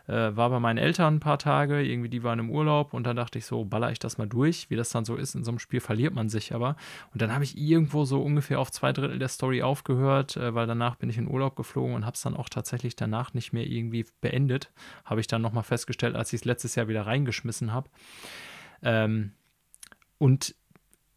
[0.07, 3.17] äh, war bei meinen Eltern ein paar Tage, irgendwie die waren im Urlaub und dann
[3.17, 4.69] dachte ich so, baller ich das mal durch.
[4.69, 6.77] Wie das dann so ist, in so einem Spiel verliert man sich aber.
[7.13, 10.67] Und dann habe ich irgendwo so ungefähr auf zwei Drittel der Story aufgehört, äh, weil
[10.67, 13.67] danach bin ich in Urlaub geflogen und habe es dann auch tatsächlich danach nicht mehr
[13.67, 14.71] irgendwie beendet.
[15.05, 17.89] Habe ich dann nochmal festgestellt, als ich es letztes Jahr wieder reingeschmissen habe.
[18.83, 19.33] Ähm,
[20.19, 20.55] und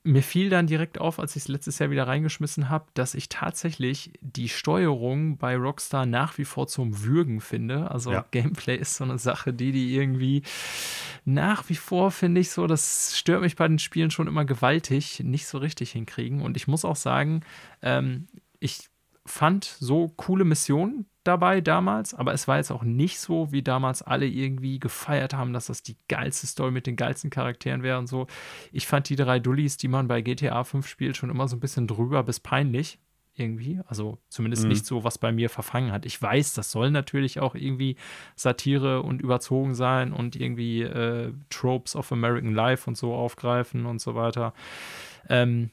[0.07, 3.27] mir fiel dann direkt auf, als ich es letztes Jahr wieder reingeschmissen habe, dass ich
[3.29, 7.91] tatsächlich die Steuerung bei Rockstar nach wie vor zum Würgen finde.
[7.91, 8.25] Also ja.
[8.31, 10.43] Gameplay ist so eine Sache, die die irgendwie
[11.25, 15.19] nach wie vor finde ich so, das stört mich bei den Spielen schon immer gewaltig,
[15.19, 16.41] nicht so richtig hinkriegen.
[16.41, 17.41] Und ich muss auch sagen,
[17.81, 18.27] ähm,
[18.59, 18.89] ich
[19.27, 24.01] fand so coole Missionen dabei damals, aber es war jetzt auch nicht so, wie damals
[24.01, 28.07] alle irgendwie gefeiert haben, dass das die geilste Story mit den geilsten Charakteren wäre und
[28.07, 28.27] so.
[28.71, 31.59] Ich fand die drei Dullis, die man bei GTA 5 spielt, schon immer so ein
[31.59, 32.99] bisschen drüber bis peinlich
[33.35, 33.81] irgendwie.
[33.87, 34.69] Also zumindest mhm.
[34.69, 36.05] nicht so, was bei mir verfangen hat.
[36.05, 37.97] Ich weiß, das soll natürlich auch irgendwie
[38.35, 43.99] Satire und überzogen sein und irgendwie äh, Tropes of American Life und so aufgreifen und
[43.99, 44.53] so weiter.
[45.29, 45.71] Ähm,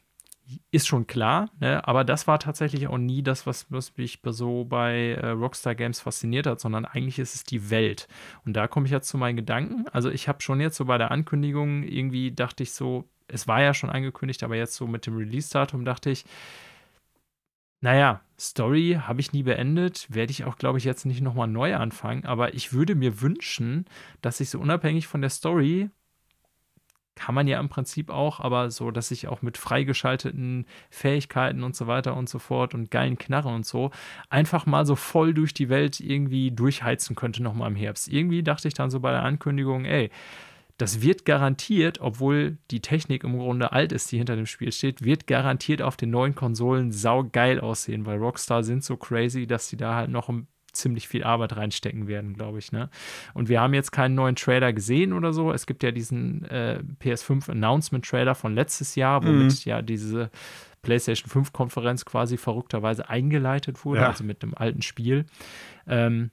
[0.70, 1.86] ist schon klar, ne?
[1.86, 6.00] aber das war tatsächlich auch nie das, was, was mich so bei äh, Rockstar Games
[6.00, 8.08] fasziniert hat, sondern eigentlich ist es die Welt.
[8.44, 9.86] Und da komme ich jetzt zu meinen Gedanken.
[9.88, 13.62] Also ich habe schon jetzt so bei der Ankündigung irgendwie dachte ich so, es war
[13.62, 16.24] ja schon angekündigt, aber jetzt so mit dem Release-Datum dachte ich,
[17.80, 21.76] naja, Story habe ich nie beendet, werde ich auch, glaube ich, jetzt nicht nochmal neu
[21.76, 23.84] anfangen, aber ich würde mir wünschen,
[24.22, 25.90] dass ich so unabhängig von der Story
[27.14, 31.76] kann man ja im Prinzip auch, aber so, dass ich auch mit freigeschalteten Fähigkeiten und
[31.76, 33.90] so weiter und so fort und geilen Knarren und so
[34.30, 38.08] einfach mal so voll durch die Welt irgendwie durchheizen könnte nochmal im Herbst.
[38.08, 40.10] Irgendwie dachte ich dann so bei der Ankündigung, ey,
[40.76, 45.04] das wird garantiert, obwohl die Technik im Grunde alt ist, die hinter dem Spiel steht,
[45.04, 49.76] wird garantiert auf den neuen Konsolen saugeil aussehen, weil Rockstar sind so crazy, dass sie
[49.76, 52.72] da halt noch ein ziemlich viel Arbeit reinstecken werden, glaube ich.
[52.72, 52.90] Ne?
[53.32, 55.52] Und wir haben jetzt keinen neuen Trailer gesehen oder so.
[55.52, 59.70] Es gibt ja diesen äh, PS5 Announcement Trailer von letztes Jahr, womit mhm.
[59.70, 60.30] ja diese
[60.82, 64.08] PlayStation 5 Konferenz quasi verrückterweise eingeleitet wurde, ja.
[64.08, 65.24] also mit einem alten Spiel.
[65.86, 66.30] Ähm,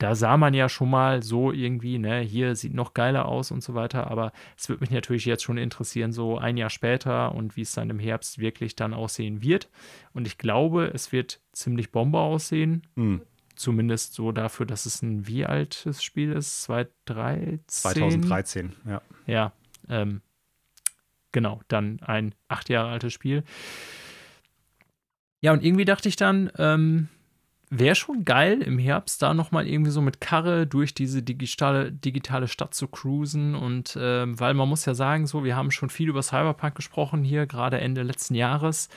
[0.00, 3.62] da sah man ja schon mal so irgendwie, ne, hier sieht noch geiler aus und
[3.62, 7.54] so weiter, aber es würde mich natürlich jetzt schon interessieren, so ein Jahr später und
[7.56, 9.68] wie es dann im Herbst wirklich dann aussehen wird.
[10.14, 12.86] Und ich glaube, es wird ziemlich Bombe aussehen.
[12.94, 13.20] Mhm.
[13.60, 16.62] Zumindest so dafür, dass es ein wie altes Spiel ist?
[16.62, 17.60] 2013?
[17.66, 19.02] 2013, ja.
[19.26, 19.52] Ja,
[19.90, 20.22] ähm,
[21.30, 23.44] genau, dann ein acht Jahre altes Spiel.
[25.42, 27.08] Ja, und irgendwie dachte ich dann, ähm,
[27.68, 32.48] wäre schon geil, im Herbst da nochmal irgendwie so mit Karre durch diese digitale, digitale
[32.48, 33.54] Stadt zu cruisen.
[33.54, 37.24] Und ähm, weil man muss ja sagen, so, wir haben schon viel über Cyberpunk gesprochen
[37.24, 38.88] hier, gerade Ende letzten Jahres.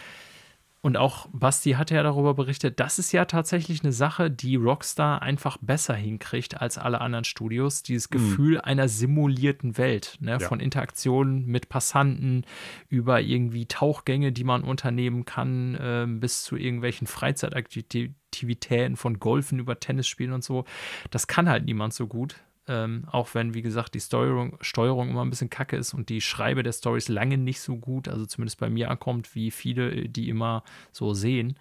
[0.84, 5.22] Und auch Basti hat ja darüber berichtet, das ist ja tatsächlich eine Sache, die Rockstar
[5.22, 7.84] einfach besser hinkriegt als alle anderen Studios.
[7.84, 8.12] Dieses mhm.
[8.12, 10.32] Gefühl einer simulierten Welt, ne?
[10.32, 10.40] ja.
[10.40, 12.44] von Interaktionen mit Passanten
[12.90, 19.80] über irgendwie Tauchgänge, die man unternehmen kann, äh, bis zu irgendwelchen Freizeitaktivitäten von Golfen über
[19.80, 20.66] Tennisspielen und so.
[21.12, 22.36] Das kann halt niemand so gut.
[22.66, 26.22] Ähm, auch wenn, wie gesagt, die Steuerung, Steuerung immer ein bisschen kacke ist und die
[26.22, 30.30] Schreibe der Stories lange nicht so gut, also zumindest bei mir ankommt, wie viele die
[30.30, 31.58] immer so sehen,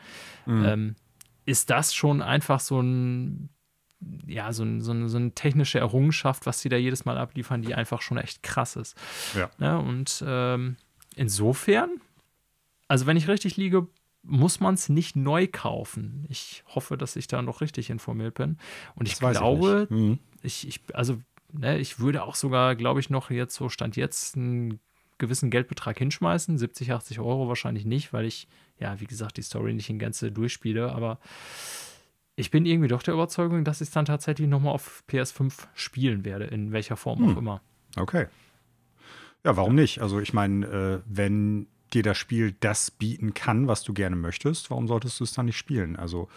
[0.46, 0.64] mhm.
[0.64, 0.96] ähm,
[1.44, 3.48] ist das schon einfach so ein,
[4.26, 7.62] ja, so, ein, so, eine, so eine technische Errungenschaft, was sie da jedes Mal abliefern,
[7.62, 8.96] die einfach schon echt krass ist.
[9.34, 9.50] Ja.
[9.59, 10.76] ja und ähm,
[11.16, 11.90] insofern,
[12.86, 13.88] also wenn ich richtig liege,
[14.22, 16.26] muss man es nicht neu kaufen.
[16.28, 18.58] Ich hoffe, dass ich da noch richtig informiert bin.
[18.94, 20.18] Und ich glaube, ich, mhm.
[20.42, 21.18] ich, ich, also,
[21.52, 24.80] ne, ich würde auch sogar, glaube ich, noch jetzt so Stand jetzt einen
[25.18, 26.56] gewissen Geldbetrag hinschmeißen.
[26.56, 28.48] 70, 80 Euro wahrscheinlich nicht, weil ich,
[28.78, 30.92] ja, wie gesagt, die Story nicht in Gänze durchspiele.
[30.92, 31.18] Aber
[32.36, 36.24] ich bin irgendwie doch der Überzeugung, dass ich es dann tatsächlich nochmal auf PS5 spielen
[36.24, 37.32] werde, in welcher Form hm.
[37.32, 37.60] auch immer.
[37.96, 38.26] Okay.
[39.44, 40.00] Ja, warum nicht?
[40.00, 44.70] Also ich meine, äh, wenn dir das Spiel das bieten kann, was du gerne möchtest,
[44.70, 45.97] warum solltest du es dann nicht spielen?
[45.97, 46.28] Also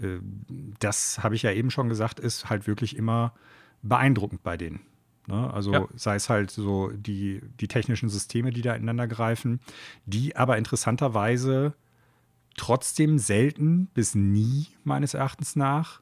[0.00, 0.18] äh,
[0.78, 3.34] das habe ich ja eben schon gesagt, ist halt wirklich immer
[3.82, 4.80] beeindruckend bei denen.
[5.26, 5.52] Ne?
[5.52, 5.88] Also ja.
[5.94, 9.60] sei es halt so die, die technischen Systeme, die da ineinander greifen,
[10.06, 11.74] die aber interessanterweise
[12.56, 16.00] trotzdem selten bis nie meines Erachtens nach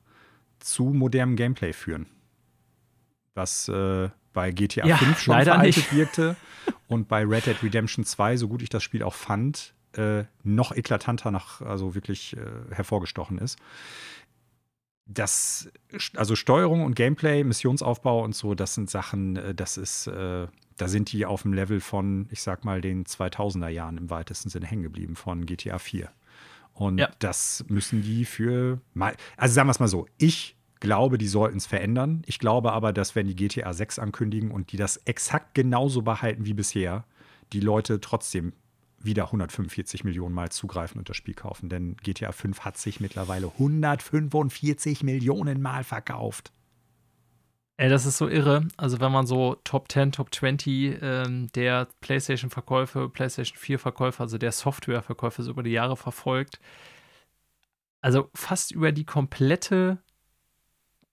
[0.59, 2.07] zu modernem Gameplay führen.
[3.35, 5.93] Was äh, bei GTA ja, 5 schon veraltet nicht.
[5.97, 6.37] wirkte
[6.89, 10.73] und bei Red Dead Redemption 2, so gut ich das Spiel auch fand, äh, noch
[10.73, 13.59] eklatanter nach, also wirklich äh, hervorgestochen ist.
[15.07, 15.71] Das,
[16.17, 20.89] also Steuerung und Gameplay, Missionsaufbau und so, das sind Sachen, äh, das ist, äh, da
[20.89, 24.67] sind die auf dem Level von, ich sag mal, den 2000er Jahren im weitesten Sinne
[24.67, 26.11] hängen geblieben von GTA 4.
[26.73, 27.11] Und ja.
[27.19, 28.81] das müssen die für,
[29.37, 32.23] also sagen wir es mal so, ich glaube, die sollten es verändern.
[32.27, 36.45] Ich glaube aber, dass wenn die GTA 6 ankündigen und die das exakt genauso behalten
[36.45, 37.05] wie bisher,
[37.53, 38.53] die Leute trotzdem
[38.99, 41.69] wieder 145 Millionen Mal zugreifen und das Spiel kaufen.
[41.69, 46.53] Denn GTA 5 hat sich mittlerweile 145 Millionen Mal verkauft.
[47.77, 48.67] Ey, das ist so irre.
[48.77, 54.51] Also, wenn man so Top 10, Top 20 ähm, der PlayStation-Verkäufe, PlayStation 4-Verkäufe, also der
[54.51, 56.59] Software-Verkäufe so über die Jahre verfolgt,
[58.01, 60.03] also fast über die komplette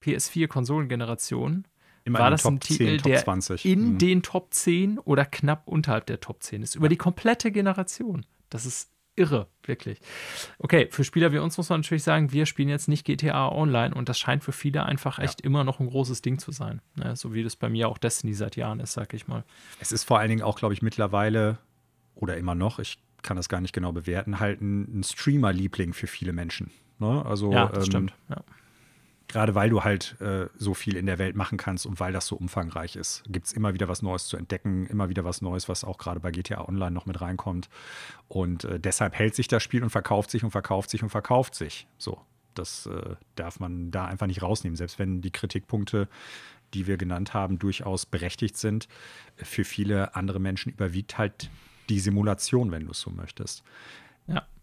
[0.04, 1.66] PS4-Konsolengeneration
[2.06, 3.66] war das ein Titel, 10, der 20.
[3.66, 3.98] in mhm.
[3.98, 6.76] den Top 10 oder knapp unterhalb der Top 10 ist.
[6.76, 6.90] Über ja.
[6.90, 8.26] die komplette Generation.
[8.50, 10.00] Das ist irre, wirklich.
[10.60, 13.94] Okay, für Spieler wie uns muss man natürlich sagen, wir spielen jetzt nicht GTA Online
[13.94, 15.46] und das scheint für viele einfach echt ja.
[15.46, 16.82] immer noch ein großes Ding zu sein.
[16.96, 17.16] Ne?
[17.16, 19.44] So wie das bei mir auch Destiny seit Jahren ist, sag ich mal.
[19.80, 21.60] Es ist vor allen Dingen auch, glaube ich, mittlerweile
[22.16, 26.08] oder immer noch, ich kann das gar nicht genau bewerten, halt ein, ein Streamer-Liebling für
[26.08, 26.72] viele Menschen.
[27.00, 27.26] Ne?
[27.26, 28.14] Also, ja, das ähm, stimmt.
[28.30, 28.44] Ja
[29.30, 32.28] gerade weil du halt äh, so viel in der Welt machen kannst und weil das
[32.28, 35.70] so umfangreich ist, gibt es immer wieder was Neues zu entdecken, immer wieder was Neues,
[35.70, 37.70] was auch gerade bei GTA Online noch mit reinkommt.
[38.28, 41.56] Und äh, deshalb hält sich das Spiel und verkauft sich und verkauft sich und verkauft
[41.56, 41.88] sich.
[41.98, 42.20] So,
[42.56, 46.10] das äh, darf man da einfach nicht rausnehmen, selbst wenn die Kritikpunkte,
[46.74, 48.88] die wir genannt haben, durchaus berechtigt sind.
[49.36, 51.52] Für viele andere Menschen überwiegt halt
[51.88, 53.64] die Simulation, wenn du es so möchtest.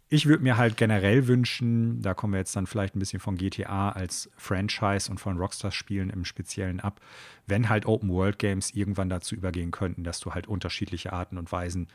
[0.09, 3.37] Ich würde mir halt generell wünschen, da kommen wir jetzt dann vielleicht ein bisschen von
[3.37, 7.01] GTA als Franchise und von Rockstar-Spielen im Speziellen ab,
[7.47, 11.89] wenn halt Open-World-Games irgendwann dazu übergehen könnten, dass du halt unterschiedliche Arten und Weisen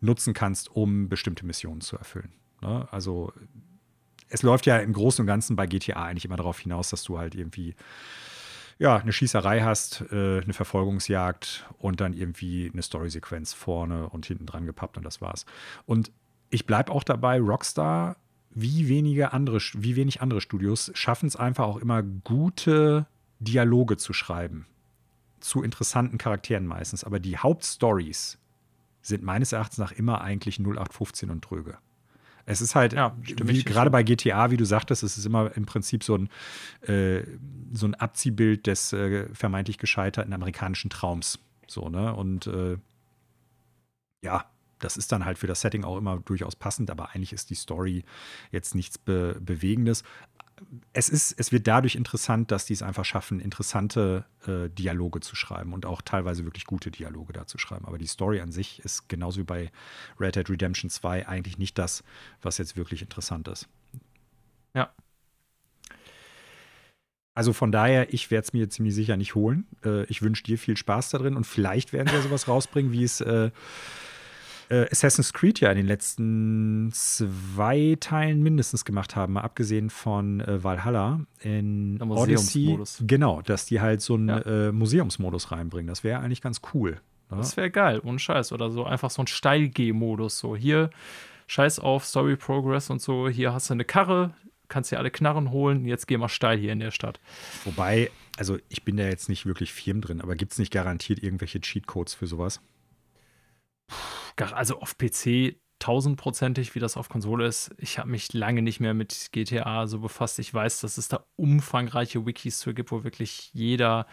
[0.00, 2.32] nutzen kannst, um bestimmte Missionen zu erfüllen.
[2.62, 2.88] Ne?
[2.90, 3.32] Also
[4.28, 7.18] es läuft ja im Großen und Ganzen bei GTA eigentlich immer darauf hinaus, dass du
[7.18, 7.76] halt irgendwie
[8.78, 14.46] ja, eine Schießerei hast, äh, eine Verfolgungsjagd und dann irgendwie eine Storysequenz vorne und hinten
[14.46, 15.46] dran gepappt und das war's.
[15.86, 16.10] Und
[16.52, 18.16] ich bleibe auch dabei, Rockstar,
[18.50, 23.06] wie wenige andere, wie wenig andere Studios schaffen es einfach auch immer gute
[23.40, 24.66] Dialoge zu schreiben.
[25.40, 27.04] Zu interessanten Charakteren meistens.
[27.04, 28.38] Aber die Hauptstories
[29.00, 31.78] sind meines Erachtens nach immer eigentlich 0815 und dröge.
[32.44, 35.64] Es ist halt, ja, wie, gerade bei GTA, wie du sagtest, es ist immer im
[35.64, 36.28] Prinzip so ein,
[36.86, 37.22] äh,
[37.72, 41.38] so ein Abziehbild des äh, vermeintlich gescheiterten amerikanischen Traums.
[41.66, 42.14] So, ne?
[42.14, 42.76] Und äh,
[44.22, 44.51] ja,
[44.84, 47.54] das ist dann halt für das Setting auch immer durchaus passend, aber eigentlich ist die
[47.54, 48.04] Story
[48.50, 50.02] jetzt nichts Be Bewegendes.
[50.92, 55.34] Es, ist, es wird dadurch interessant, dass die es einfach schaffen, interessante äh, Dialoge zu
[55.34, 57.84] schreiben und auch teilweise wirklich gute Dialoge da zu schreiben.
[57.86, 59.72] Aber die Story an sich ist genauso wie bei
[60.20, 62.04] Red Dead Redemption 2 eigentlich nicht das,
[62.42, 63.68] was jetzt wirklich interessant ist.
[64.74, 64.92] Ja.
[67.34, 69.66] Also von daher, ich werde es mir ziemlich sicher nicht holen.
[69.84, 73.04] Äh, ich wünsche dir viel Spaß da drin und vielleicht werden wir sowas rausbringen, wie
[73.04, 73.50] es äh,
[74.72, 80.40] äh, Assassin's Creed ja in den letzten zwei Teilen mindestens gemacht haben, mal abgesehen von
[80.40, 82.78] äh, Valhalla in Odyssey.
[83.00, 84.38] Genau, dass die halt so einen ja.
[84.40, 85.88] äh, Museumsmodus reinbringen.
[85.88, 87.00] Das wäre eigentlich ganz cool.
[87.30, 87.36] Ne?
[87.36, 88.52] Das wäre geil, ohne Scheiß.
[88.52, 90.38] Oder so einfach so ein Steil-G-Modus.
[90.38, 90.90] So hier,
[91.48, 93.28] scheiß auf Story Progress und so.
[93.28, 94.34] Hier hast du eine Karre,
[94.68, 95.84] kannst dir alle Knarren holen.
[95.84, 97.20] Jetzt geh mal steil hier in der Stadt.
[97.64, 101.22] Wobei, also ich bin da jetzt nicht wirklich firm drin, aber gibt es nicht garantiert
[101.22, 102.62] irgendwelche Cheatcodes für sowas?
[104.36, 107.74] Also auf PC tausendprozentig, wie das auf Konsole ist.
[107.78, 110.38] Ich habe mich lange nicht mehr mit GTA so befasst.
[110.38, 114.06] Ich weiß, dass es da umfangreiche Wikis zu gibt, wo wirklich jeder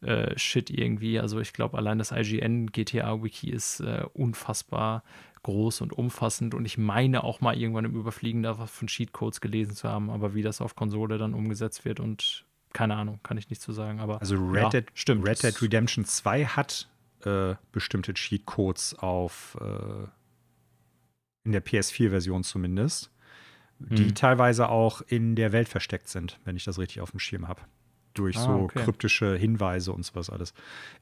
[0.00, 5.04] äh, Shit irgendwie, also ich glaube, allein das IGN GTA Wiki ist äh, unfassbar
[5.44, 9.40] groß und umfassend und ich meine auch mal irgendwann im Überfliegen da was von Cheatcodes
[9.40, 13.36] gelesen zu haben, aber wie das auf Konsole dann umgesetzt wird und keine Ahnung, kann
[13.36, 16.46] ich nicht zu so sagen, aber also Red, ja, Dead, stimmt, Red Dead Redemption 2
[16.46, 16.88] hat
[17.26, 20.06] äh, bestimmte Cheatcodes auf äh,
[21.44, 23.10] in der PS4-Version zumindest,
[23.78, 24.14] die mhm.
[24.14, 27.62] teilweise auch in der Welt versteckt sind, wenn ich das richtig auf dem Schirm habe.
[28.14, 28.80] Durch ah, so okay.
[28.84, 30.52] kryptische Hinweise und sowas alles.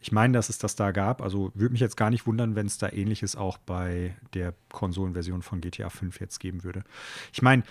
[0.01, 1.23] Ich meine, dass es das da gab.
[1.23, 5.43] Also würde mich jetzt gar nicht wundern, wenn es da ähnliches auch bei der Konsolenversion
[5.43, 6.85] von GTA 5 jetzt geben würde.
[7.33, 7.65] Ich meine,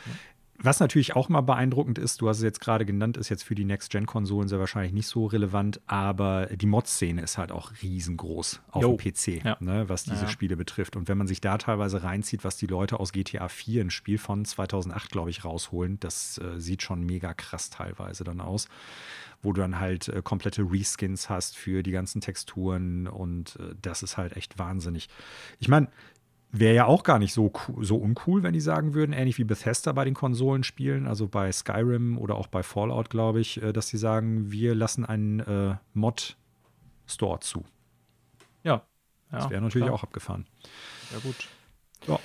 [0.61, 3.55] was natürlich auch mal beeindruckend ist, du hast es jetzt gerade genannt, ist jetzt für
[3.55, 8.81] die Next-Gen-Konsolen sehr wahrscheinlich nicht so relevant, aber die Mod-Szene ist halt auch riesengroß auf
[8.81, 8.97] jo.
[8.97, 9.57] dem PC, ja.
[9.59, 10.27] ne, was diese ja.
[10.27, 10.95] Spiele betrifft.
[10.95, 14.17] Und wenn man sich da teilweise reinzieht, was die Leute aus GTA 4, ein Spiel
[14.17, 18.67] von 2008, glaube ich, rausholen, das äh, sieht schon mega krass teilweise dann aus,
[19.41, 24.03] wo du dann halt äh, komplette Reskins hast für die ganzen Texturen und äh, das
[24.03, 25.07] ist halt echt wahnsinnig.
[25.59, 25.87] Ich meine,
[26.51, 29.91] Wäre ja auch gar nicht so, so uncool, wenn die sagen würden, ähnlich wie Bethesda
[29.91, 33.97] bei den Konsolenspielen, also bei Skyrim oder auch bei Fallout, glaube ich, äh, dass sie
[33.97, 37.65] sagen, wir lassen einen äh, Mod-Store zu.
[38.63, 38.81] Ja.
[39.31, 39.95] ja das wäre natürlich klar.
[39.95, 40.47] auch abgefahren.
[41.11, 41.47] Ja, gut.
[42.07, 42.19] Ja.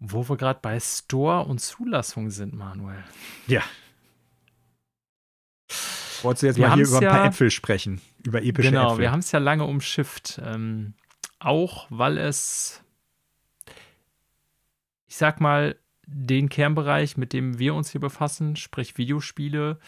[0.00, 3.04] Wo wir gerade bei Store und Zulassung sind, Manuel.
[3.46, 3.62] Ja.
[6.22, 8.00] Wolltest du jetzt wir mal hier über ein paar ja, Äpfel sprechen?
[8.24, 8.96] Über epische genau, Äpfel?
[8.96, 10.40] Genau, wir haben es ja lange umschifft.
[10.44, 10.94] Ähm,
[11.38, 12.81] auch weil es
[15.12, 15.76] ich sag mal,
[16.06, 19.78] den Kernbereich, mit dem wir uns hier befassen, sprich Videospiele,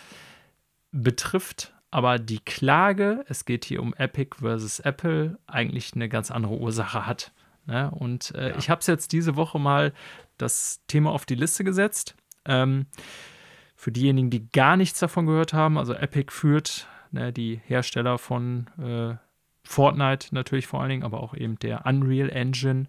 [0.93, 6.59] betrifft, aber die Klage, es geht hier um Epic versus Apple, eigentlich eine ganz andere
[6.59, 7.33] Ursache hat.
[7.65, 7.91] Ne?
[7.91, 8.59] Und äh, ja.
[8.59, 9.95] ich habe es jetzt diese Woche mal
[10.37, 12.17] das Thema auf die Liste gesetzt.
[12.45, 12.85] Ähm,
[13.77, 18.67] für diejenigen, die gar nichts davon gehört haben, also Epic führt ne, die Hersteller von
[18.79, 19.15] äh,
[19.65, 22.85] Fortnite natürlich vor allen Dingen, aber auch eben der Unreal Engine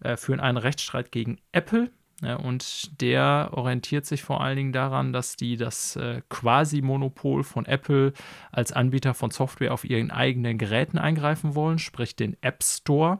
[0.00, 1.90] äh, führen einen Rechtsstreit gegen Apple.
[2.22, 7.66] Ja, und der orientiert sich vor allen Dingen daran, dass die das äh, Quasi-Monopol von
[7.66, 8.14] Apple
[8.50, 13.18] als Anbieter von Software auf ihren eigenen Geräten eingreifen wollen, sprich den App Store.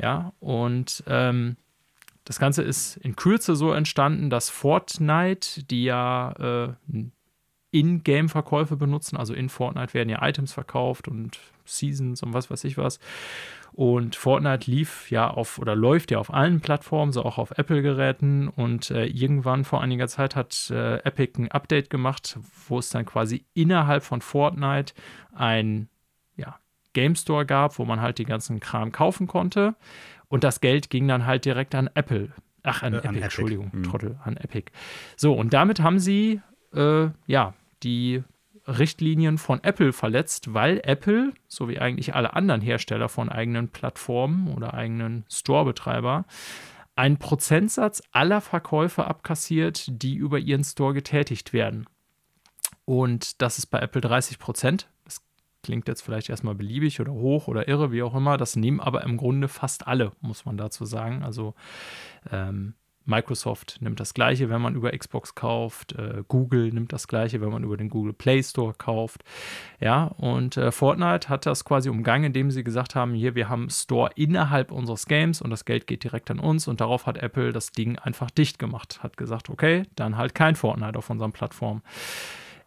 [0.00, 1.58] Ja, und ähm,
[2.24, 6.32] das Ganze ist in Kürze so entstanden, dass Fortnite, die ja
[6.88, 7.04] äh,
[7.74, 9.16] in-Game-Verkäufe benutzen.
[9.16, 13.00] Also in Fortnite werden ja Items verkauft und Seasons und was weiß ich was.
[13.72, 18.46] Und Fortnite lief ja auf oder läuft ja auf allen Plattformen, so auch auf Apple-Geräten.
[18.46, 22.38] Und äh, irgendwann vor einiger Zeit hat äh, Epic ein Update gemacht,
[22.68, 24.94] wo es dann quasi innerhalb von Fortnite
[25.34, 25.88] ein
[26.36, 26.60] ja,
[26.92, 29.74] Game Store gab, wo man halt die ganzen Kram kaufen konnte.
[30.28, 32.30] Und das Geld ging dann halt direkt an Apple
[32.62, 33.82] Ach, an, äh, Epic, an Epic, Entschuldigung, mhm.
[33.82, 34.70] Trottel, an Epic.
[35.16, 36.40] So, und damit haben sie,
[36.72, 37.54] äh, ja,
[37.84, 38.24] die
[38.66, 44.48] Richtlinien von Apple verletzt, weil Apple, so wie eigentlich alle anderen Hersteller von eigenen Plattformen
[44.48, 46.24] oder eigenen Store-Betreiber,
[46.96, 51.86] einen Prozentsatz aller Verkäufe abkassiert, die über ihren Store getätigt werden.
[52.84, 54.88] Und das ist bei Apple 30 Prozent.
[55.04, 55.22] Das
[55.62, 58.36] klingt jetzt vielleicht erstmal beliebig oder hoch oder irre, wie auch immer.
[58.36, 61.22] Das nehmen aber im Grunde fast alle, muss man dazu sagen.
[61.22, 61.54] Also
[62.30, 62.74] ähm,
[63.06, 65.92] Microsoft nimmt das gleiche, wenn man über Xbox kauft.
[65.92, 69.22] Äh, Google nimmt das gleiche, wenn man über den Google Play Store kauft.
[69.80, 73.68] Ja, und äh, Fortnite hat das quasi umgangen, indem sie gesagt haben: Hier, wir haben
[73.70, 76.66] Store innerhalb unseres Games und das Geld geht direkt an uns.
[76.66, 79.02] Und darauf hat Apple das Ding einfach dicht gemacht.
[79.02, 81.82] Hat gesagt: Okay, dann halt kein Fortnite auf unseren Plattformen.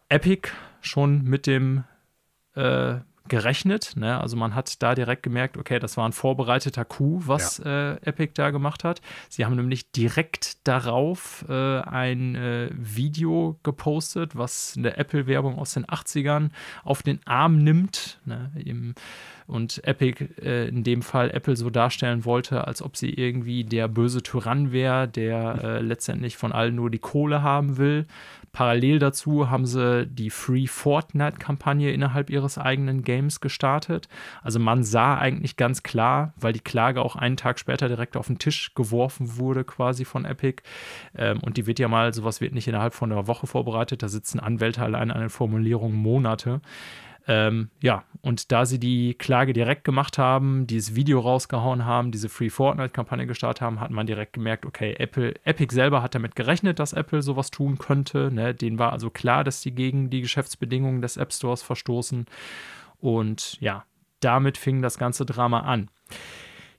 [0.09, 0.49] Epic
[0.81, 1.83] schon mit dem
[2.55, 2.95] äh,
[3.27, 3.93] gerechnet.
[3.95, 4.19] Ne?
[4.19, 7.93] Also man hat da direkt gemerkt, okay, das war ein vorbereiteter Coup, was ja.
[7.93, 9.01] äh, Epic da gemacht hat.
[9.29, 15.85] Sie haben nämlich direkt darauf äh, ein äh, Video gepostet, was eine Apple-Werbung aus den
[15.85, 16.49] 80ern
[16.83, 18.19] auf den Arm nimmt.
[18.25, 18.51] Ne?
[18.63, 18.93] Im,
[19.47, 23.87] und Epic äh, in dem Fall Apple so darstellen wollte, als ob sie irgendwie der
[23.87, 28.05] böse Tyrann wäre, der äh, letztendlich von allen nur die Kohle haben will.
[28.57, 34.09] Parallel dazu haben sie die Free Fortnite-Kampagne innerhalb ihres eigenen Games gestartet.
[34.41, 38.25] Also man sah eigentlich ganz klar, weil die Klage auch einen Tag später direkt auf
[38.25, 40.63] den Tisch geworfen wurde, quasi von Epic.
[41.15, 44.07] Ähm, und die wird ja mal, sowas wird nicht innerhalb von einer Woche vorbereitet, da
[44.07, 46.59] sitzen Anwälte allein an den Formulierungen Monate.
[47.27, 52.29] Ähm, ja, und da sie die Klage direkt gemacht haben, dieses Video rausgehauen haben, diese
[52.29, 56.79] Free Fortnite-Kampagne gestartet haben, hat man direkt gemerkt, okay, Apple, Epic selber hat damit gerechnet,
[56.79, 58.31] dass Apple sowas tun könnte.
[58.31, 58.55] Ne?
[58.55, 62.25] Denen war also klar, dass sie gegen die Geschäftsbedingungen des App Stores verstoßen.
[62.99, 63.85] Und ja,
[64.21, 65.89] damit fing das ganze Drama an.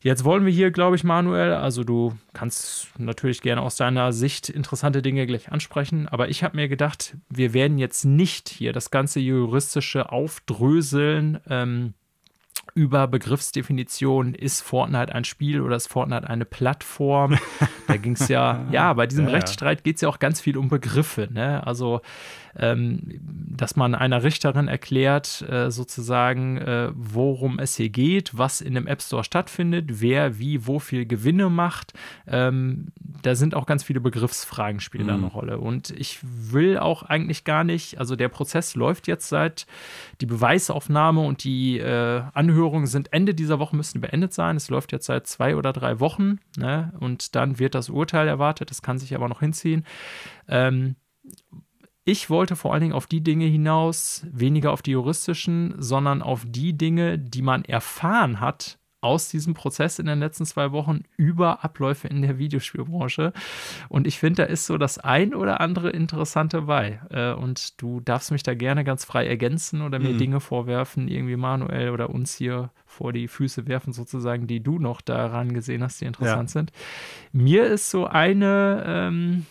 [0.00, 4.48] Jetzt wollen wir hier, glaube ich, Manuel, also du kannst natürlich gerne aus deiner Sicht
[4.48, 8.92] interessante Dinge gleich ansprechen, aber ich habe mir gedacht, wir werden jetzt nicht hier das
[8.92, 11.40] ganze juristische aufdröseln.
[11.48, 11.94] Ähm,
[12.74, 17.38] über Begriffsdefinition, ist Fortnite ein Spiel oder ist Fortnite eine Plattform?
[17.88, 20.58] Da ging es ja, ja, bei diesem ja, Rechtsstreit geht es ja auch ganz viel
[20.58, 21.26] um Begriffe.
[21.32, 21.66] Ne?
[21.66, 22.02] Also
[22.54, 28.86] dass man einer Richterin erklärt, äh, sozusagen, äh, worum es hier geht, was in dem
[28.86, 31.92] App Store stattfindet, wer wie wo viel Gewinne macht.
[32.26, 32.88] Ähm,
[33.22, 35.08] da sind auch ganz viele Begriffsfragen spielen mhm.
[35.08, 35.58] da eine Rolle.
[35.58, 39.66] Und ich will auch eigentlich gar nicht, also der Prozess läuft jetzt seit
[40.20, 44.56] die Beweisaufnahme und die äh, Anhörungen sind Ende dieser Woche müssten beendet sein.
[44.56, 46.92] Es läuft jetzt seit zwei oder drei Wochen ne?
[47.00, 48.70] und dann wird das Urteil erwartet.
[48.70, 49.84] Das kann sich aber noch hinziehen.
[50.48, 50.96] Ähm,
[52.08, 56.46] ich wollte vor allen Dingen auf die Dinge hinaus, weniger auf die juristischen, sondern auf
[56.46, 61.62] die Dinge, die man erfahren hat aus diesem Prozess in den letzten zwei Wochen über
[61.62, 63.34] Abläufe in der Videospielbranche.
[63.90, 66.98] Und ich finde, da ist so das ein oder andere Interessante bei.
[67.10, 70.18] Äh, und du darfst mich da gerne ganz frei ergänzen oder mir mhm.
[70.18, 75.02] Dinge vorwerfen, irgendwie manuell oder uns hier vor die Füße werfen, sozusagen, die du noch
[75.02, 76.52] daran gesehen hast, die interessant ja.
[76.52, 76.72] sind.
[77.32, 78.82] Mir ist so eine.
[78.86, 79.46] Ähm,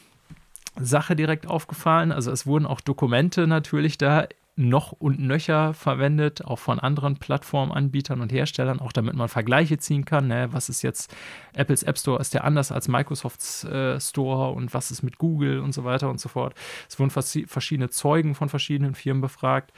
[0.80, 2.12] Sache direkt aufgefallen.
[2.12, 4.28] Also es wurden auch Dokumente natürlich da
[4.58, 10.04] noch und nöcher verwendet, auch von anderen Plattformanbietern und Herstellern, auch damit man Vergleiche ziehen
[10.04, 10.28] kann.
[10.28, 10.50] Ne?
[10.52, 11.16] Was ist jetzt
[11.54, 12.20] Apples App Store?
[12.20, 16.10] Ist der anders als Microsofts äh, Store und was ist mit Google und so weiter
[16.10, 16.56] und so fort?
[16.90, 19.72] Es wurden verschiedene Zeugen von verschiedenen Firmen befragt.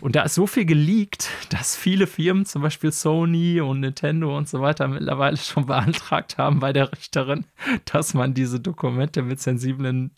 [0.00, 4.46] Und da ist so viel geleakt, dass viele Firmen, zum Beispiel Sony und Nintendo und
[4.46, 7.46] so weiter, mittlerweile schon beantragt haben bei der Richterin,
[7.86, 10.10] dass man diese Dokumente mit sensiblen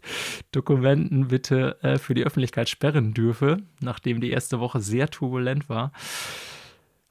[0.50, 3.58] Dokumenten bitte äh, für die Öffentlichkeit sperren dürfe.
[3.80, 5.92] Nach nachdem die erste Woche sehr turbulent war.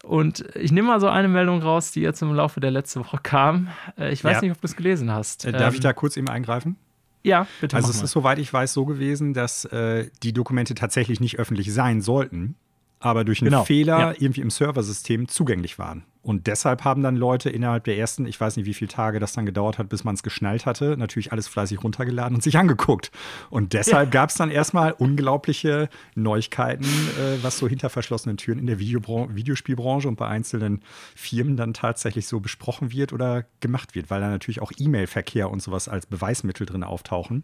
[0.04, 3.20] Und ich nehme mal so eine Meldung raus, die jetzt im Laufe der letzten Woche
[3.22, 3.68] kam.
[3.98, 4.42] Äh, ich weiß ja.
[4.42, 5.46] nicht, ob du es gelesen hast.
[5.46, 6.78] Äh, darf ähm, ich da kurz eben eingreifen?
[7.22, 7.76] Ja, bitte.
[7.76, 11.72] Also, es ist, soweit ich weiß, so gewesen, dass äh, die Dokumente tatsächlich nicht öffentlich
[11.74, 12.56] sein sollten
[13.00, 13.64] aber durch einen genau.
[13.64, 14.14] Fehler ja.
[14.18, 16.04] irgendwie im Serversystem zugänglich waren.
[16.30, 19.34] Und deshalb haben dann Leute innerhalb der ersten, ich weiß nicht, wie viele Tage das
[19.34, 23.10] dann gedauert hat, bis man es geschnallt hatte, natürlich alles fleißig runtergeladen und sich angeguckt.
[23.50, 24.22] Und deshalb ja.
[24.22, 30.08] gab es dann erstmal unglaubliche Neuigkeiten, äh, was so hinter verschlossenen Türen in der Videospielbranche
[30.08, 30.84] und bei einzelnen
[31.16, 35.64] Firmen dann tatsächlich so besprochen wird oder gemacht wird, weil da natürlich auch E-Mail-Verkehr und
[35.64, 37.44] sowas als Beweismittel drin auftauchen,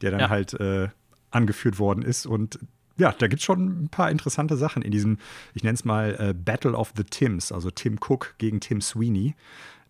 [0.00, 0.28] der dann ja.
[0.30, 0.88] halt äh,
[1.30, 2.24] angeführt worden ist.
[2.24, 2.60] Und
[3.02, 5.18] ja, da gibt es schon ein paar interessante Sachen in diesem,
[5.54, 9.34] ich nenne es mal äh, Battle of the Tims, also Tim Cook gegen Tim Sweeney.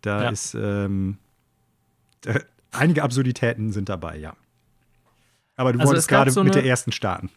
[0.00, 0.30] Da ja.
[0.30, 1.18] ist ähm,
[2.24, 2.40] äh,
[2.72, 4.34] einige Absurditäten sind dabei, ja.
[5.56, 7.28] Aber du also wolltest gerade so mit der ersten starten.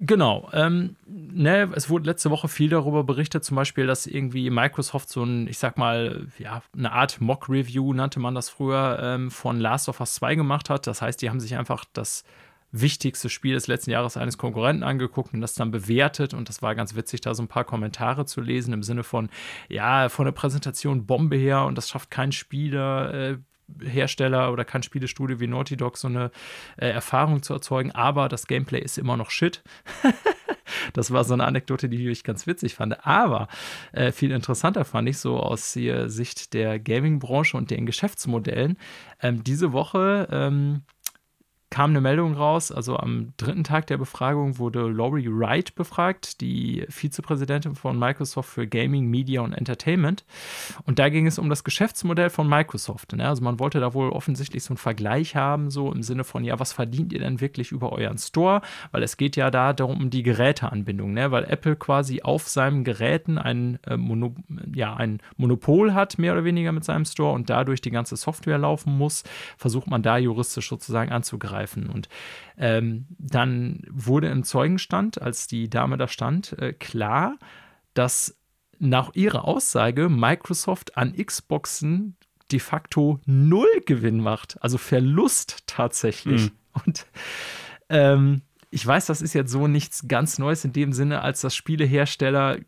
[0.00, 0.48] Genau.
[0.52, 5.24] Ähm, ne, es wurde letzte Woche viel darüber berichtet, zum Beispiel, dass irgendwie Microsoft so
[5.24, 9.88] ein, ich sag mal, ja, eine Art Mock-Review, nannte man das früher, ähm, von Last
[9.90, 10.86] of Us 2 gemacht hat.
[10.86, 12.24] Das heißt, die haben sich einfach das
[12.70, 16.34] wichtigste Spiel des letzten Jahres eines Konkurrenten angeguckt und das dann bewertet.
[16.34, 19.30] Und das war ganz witzig, da so ein paar Kommentare zu lesen im Sinne von,
[19.68, 23.14] ja, von der Präsentation Bombe her und das schafft kein Spieler.
[23.14, 23.38] Äh,
[23.82, 26.30] Hersteller oder kein Spielestudio wie Naughty Dog so eine
[26.78, 29.62] äh, Erfahrung zu erzeugen, aber das Gameplay ist immer noch shit.
[30.92, 33.06] das war so eine Anekdote, die ich ganz witzig fand.
[33.06, 33.48] Aber
[33.92, 38.78] äh, viel interessanter fand ich so aus Sicht der Gaming-Branche und den Geschäftsmodellen.
[39.20, 40.82] Ähm, diese Woche ähm,
[41.70, 46.86] kam eine Meldung raus, also am dritten Tag der Befragung wurde Laurie Wright befragt, die
[46.88, 50.24] Vizepräsidentin von Microsoft für Gaming, Media und Entertainment.
[50.86, 53.12] Und da ging es um das Geschäftsmodell von Microsoft.
[53.12, 53.28] Ne?
[53.28, 56.58] Also man wollte da wohl offensichtlich so einen Vergleich haben, so im Sinne von, ja,
[56.58, 58.62] was verdient ihr denn wirklich über euren Store?
[58.90, 61.30] Weil es geht ja da darum, um die Geräteanbindung, ne?
[61.30, 64.34] weil Apple quasi auf seinen Geräten ein, äh, Mono
[64.74, 68.58] ja, ein Monopol hat, mehr oder weniger mit seinem Store und dadurch die ganze Software
[68.58, 69.24] laufen muss,
[69.58, 71.88] versucht man da juristisch sozusagen anzugreifen greifen.
[71.88, 72.08] Und
[72.56, 77.36] ähm, dann wurde im Zeugenstand, als die Dame da stand, äh, klar,
[77.94, 78.36] dass
[78.78, 82.16] nach ihrer Aussage Microsoft an Xboxen
[82.52, 86.44] de facto null Gewinn macht, also Verlust tatsächlich.
[86.44, 86.80] Mhm.
[86.84, 87.06] Und
[87.88, 91.56] ähm, ich weiß, das ist jetzt so nichts ganz Neues in dem Sinne, als dass
[91.56, 92.58] Spielehersteller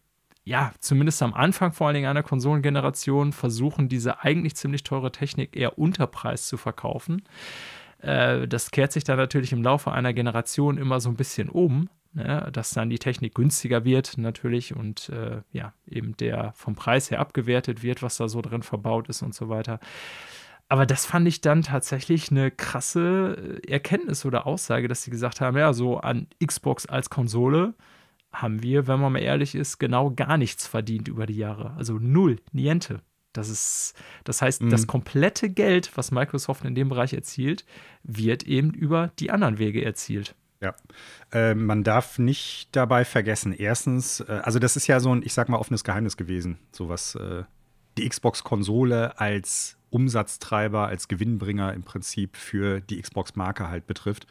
[0.43, 5.55] ja, zumindest am Anfang vor allen Dingen einer Konsolengeneration versuchen, diese eigentlich ziemlich teure Technik
[5.55, 7.23] eher unter Preis zu verkaufen.
[8.03, 11.89] Äh, das kehrt sich dann natürlich im Laufe einer Generation immer so ein bisschen um,
[12.13, 12.49] ne?
[12.53, 17.21] dass dann die Technik günstiger wird natürlich und äh, ja, eben der vom Preis her
[17.21, 19.81] abgewertet wird, was da so drin verbaut ist und so weiter.
[20.69, 25.41] Aber das fand ich dann tatsächlich eine krasse äh, Erkenntnis oder Aussage, dass sie gesagt
[25.41, 27.75] haben, ja, so an Xbox als Konsole
[28.33, 31.73] haben wir, wenn man mal ehrlich ist, genau gar nichts verdient über die Jahre.
[31.77, 33.01] Also null, niente.
[33.33, 33.95] Das ist,
[34.25, 34.71] das heißt, mhm.
[34.71, 37.65] das komplette Geld, was Microsoft in dem Bereich erzielt,
[38.03, 40.35] wird eben über die anderen Wege erzielt.
[40.61, 40.75] Ja,
[41.33, 45.33] äh, man darf nicht dabei vergessen, erstens, äh, also das ist ja so ein, ich
[45.33, 47.45] sag mal, offenes Geheimnis gewesen, sowas, äh,
[47.97, 54.27] die Xbox-Konsole als Umsatztreiber, als Gewinnbringer im Prinzip für die Xbox-Marke halt betrifft.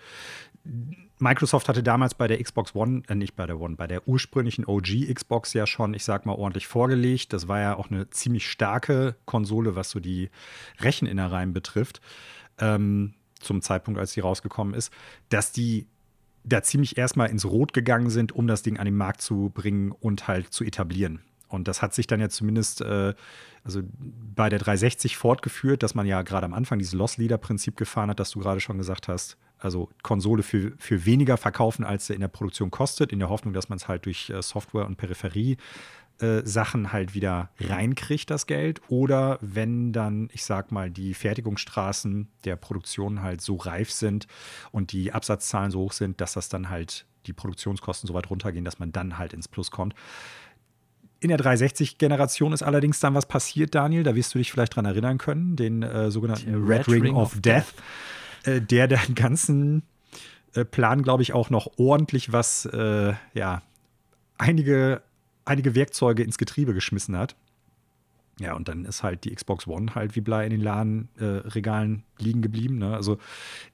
[1.20, 4.66] Microsoft hatte damals bei der Xbox One, äh nicht bei der One, bei der ursprünglichen
[4.66, 7.34] OG Xbox ja schon, ich sag mal, ordentlich vorgelegt.
[7.34, 10.30] Das war ja auch eine ziemlich starke Konsole, was so die
[10.80, 12.00] Recheninnereien betrifft,
[12.58, 14.94] ähm, zum Zeitpunkt, als sie rausgekommen ist,
[15.28, 15.88] dass die
[16.46, 19.92] da ziemlich erstmal ins Rot gegangen sind, um das Ding an den Markt zu bringen
[19.92, 21.22] und halt zu etablieren.
[21.50, 23.14] Und das hat sich dann ja zumindest äh,
[23.64, 28.20] also bei der 360 fortgeführt, dass man ja gerade am Anfang dieses Loss-Leader-Prinzip gefahren hat,
[28.20, 29.38] das du gerade schon gesagt hast.
[29.60, 33.54] Also Konsole für, für weniger verkaufen, als sie in der Produktion kostet, in der Hoffnung,
[33.54, 35.58] dass man es halt durch äh, Software und Peripherie
[36.22, 38.82] äh, Sachen halt wieder reinkriegt, das Geld.
[38.90, 44.28] Oder wenn dann, ich sag mal, die Fertigungsstraßen der Produktion halt so reif sind
[44.72, 48.66] und die Absatzzahlen so hoch sind, dass das dann halt die Produktionskosten so weit runtergehen,
[48.66, 49.94] dass man dann halt ins Plus kommt.
[51.22, 54.04] In der 360-Generation ist allerdings dann was passiert, Daniel.
[54.04, 57.16] Da wirst du dich vielleicht dran erinnern können, den äh, sogenannten Red, Red, Ring, Ring
[57.16, 57.74] of, of, Death,
[58.44, 59.84] Äh, der den ganzen
[60.54, 63.62] äh, Plan, glaube ich, auch noch ordentlich was, äh, ja,
[64.38, 65.02] einige,
[65.46, 67.36] einige Werkzeuge ins Getriebe geschmissen hat.
[68.40, 72.24] Ja, und dann ist halt die Xbox One halt wie Blei in den Ladenregalen äh,
[72.24, 72.78] liegen geblieben.
[72.78, 72.96] Ne?
[72.96, 73.18] Also,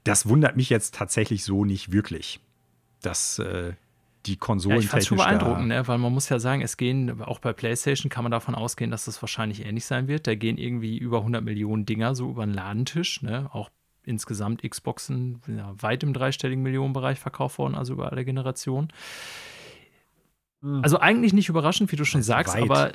[0.02, 2.40] das wundert mich jetzt tatsächlich so nicht wirklich,
[3.00, 3.40] dass
[4.26, 4.78] die Konsolen.
[4.78, 5.86] Ja, ich fand es schon beeindruckend, ne?
[5.86, 9.04] weil man muss ja sagen, es gehen, auch bei PlayStation kann man davon ausgehen, dass
[9.04, 10.26] das wahrscheinlich ähnlich sein wird.
[10.26, 13.48] Da gehen irgendwie über 100 Millionen Dinger so über den Ladentisch, ne?
[13.52, 13.70] auch
[14.06, 18.88] insgesamt Xboxen ja, weit im dreistelligen Millionenbereich verkauft worden, also über alle Generationen.
[20.62, 20.80] Hm.
[20.82, 22.62] Also eigentlich nicht überraschend, wie du schon sagst, weit.
[22.62, 22.92] aber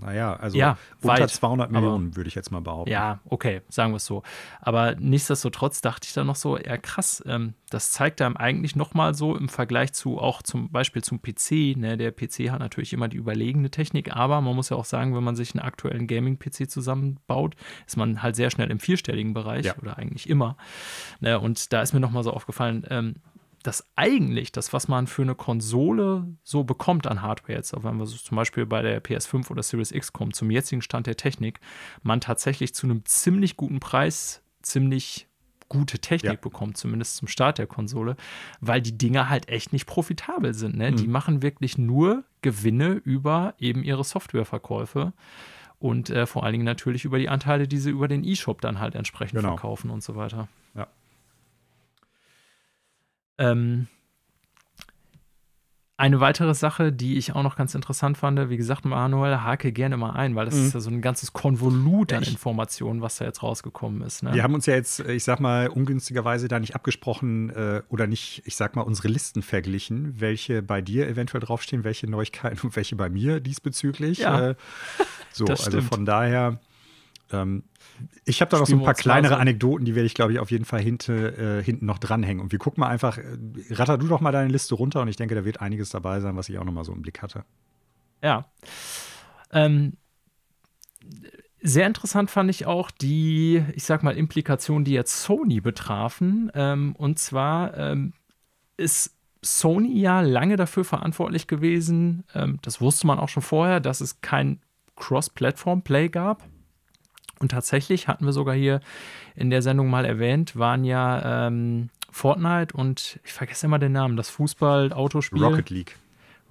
[0.00, 2.90] naja, also ja, unter weit, 200 Millionen, würde ich jetzt mal behaupten.
[2.90, 4.22] Ja, okay, sagen wir es so.
[4.60, 9.14] Aber nichtsdestotrotz dachte ich dann noch so, ja krass, ähm, das zeigt einem eigentlich nochmal
[9.14, 11.76] so im Vergleich zu auch zum Beispiel zum PC.
[11.76, 11.96] Ne?
[11.96, 15.24] Der PC hat natürlich immer die überlegene Technik, aber man muss ja auch sagen, wenn
[15.24, 17.54] man sich einen aktuellen Gaming-PC zusammenbaut,
[17.86, 19.74] ist man halt sehr schnell im vierstelligen Bereich ja.
[19.80, 20.56] oder eigentlich immer.
[21.20, 21.38] Ne?
[21.38, 23.16] Und da ist mir nochmal so aufgefallen, ähm,
[23.62, 27.96] dass eigentlich das, was man für eine Konsole so bekommt an Hardware jetzt, auch wenn
[27.96, 31.16] wir so zum Beispiel bei der PS5 oder Series X kommen, zum jetzigen Stand der
[31.16, 31.60] Technik,
[32.02, 35.26] man tatsächlich zu einem ziemlich guten Preis ziemlich
[35.68, 36.38] gute Technik ja.
[36.38, 38.16] bekommt, zumindest zum Start der Konsole,
[38.60, 40.76] weil die Dinger halt echt nicht profitabel sind.
[40.76, 40.90] Ne?
[40.90, 40.96] Mhm.
[40.96, 45.14] Die machen wirklich nur Gewinne über eben ihre Softwareverkäufe
[45.78, 48.80] und äh, vor allen Dingen natürlich über die Anteile, die sie über den E-Shop dann
[48.80, 49.56] halt entsprechend genau.
[49.56, 50.48] verkaufen und so weiter.
[53.38, 53.88] Ähm,
[56.02, 59.96] eine weitere Sache, die ich auch noch ganz interessant fand, wie gesagt, Manuel, hake gerne
[59.96, 60.66] mal ein, weil das mhm.
[60.66, 64.24] ist ja so ein ganzes Konvolut an Informationen, was da jetzt rausgekommen ist.
[64.24, 64.34] Ne?
[64.34, 68.42] Wir haben uns ja jetzt, ich sag mal, ungünstigerweise da nicht abgesprochen äh, oder nicht,
[68.46, 72.96] ich sag mal, unsere Listen verglichen, welche bei dir eventuell draufstehen, welche Neuigkeiten und welche
[72.96, 74.18] bei mir diesbezüglich.
[74.18, 74.50] Ja.
[74.50, 74.54] Äh,
[75.32, 76.58] so, also von daher.
[77.30, 77.62] Ähm,
[78.24, 80.50] ich habe da noch so ein paar kleinere Anekdoten, die werde ich, glaube ich, auf
[80.50, 82.42] jeden Fall hinte, äh, hinten noch dranhängen.
[82.42, 83.24] Und wir gucken mal einfach, äh,
[83.70, 86.36] ratter du doch mal deine Liste runter und ich denke, da wird einiges dabei sein,
[86.36, 87.44] was ich auch noch mal so im Blick hatte.
[88.22, 88.46] Ja.
[89.52, 89.94] Ähm,
[91.60, 96.50] sehr interessant fand ich auch die, ich sag mal, Implikationen, die jetzt Sony betrafen.
[96.54, 98.12] Ähm, und zwar ähm,
[98.76, 104.00] ist Sony ja lange dafür verantwortlich gewesen, ähm, das wusste man auch schon vorher, dass
[104.00, 104.60] es kein
[104.96, 106.44] Cross-Platform-Play gab.
[107.42, 108.80] Und tatsächlich hatten wir sogar hier
[109.34, 114.16] in der Sendung mal erwähnt, waren ja ähm, Fortnite und ich vergesse immer den Namen,
[114.16, 115.42] das Fußball-Autospiel.
[115.42, 115.96] Rocket League.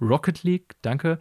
[0.00, 1.18] Rocket League, danke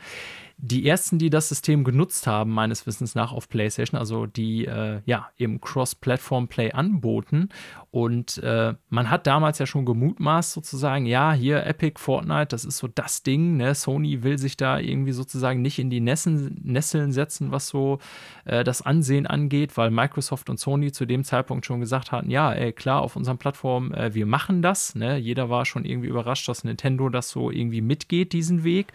[0.64, 5.02] die ersten, die das System genutzt haben, meines Wissens nach auf PlayStation, also die äh,
[5.06, 7.50] ja eben Cross-Platform-Play anboten.
[7.90, 12.78] Und äh, man hat damals ja schon gemutmaßt, sozusagen, ja, hier Epic, Fortnite, das ist
[12.78, 13.58] so das Ding.
[13.58, 13.74] Ne?
[13.74, 17.98] Sony will sich da irgendwie sozusagen nicht in die Nessen, Nesseln setzen, was so
[18.46, 22.54] äh, das Ansehen angeht, weil Microsoft und Sony zu dem Zeitpunkt schon gesagt hatten, ja,
[22.54, 24.94] ey, klar, auf unseren Plattformen, äh, wir machen das.
[24.94, 25.18] Ne?
[25.18, 28.94] Jeder war schon irgendwie überrascht, dass Nintendo das so irgendwie mitgeht, diesen Weg.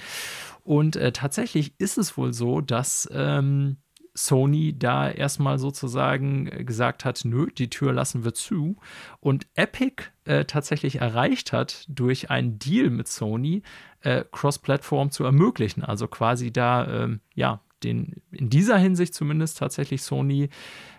[0.67, 3.77] Und äh, tatsächlich ist es wohl so, dass ähm,
[4.15, 8.77] Sony da erstmal sozusagen äh, gesagt hat, nö, die Tür lassen wir zu.
[9.21, 13.63] Und Epic äh, tatsächlich erreicht hat, durch einen Deal mit Sony
[14.01, 15.85] äh, Cross-Plattform zu ermöglichen.
[15.85, 20.49] Also quasi da, ähm, ja, den, in dieser Hinsicht zumindest tatsächlich Sony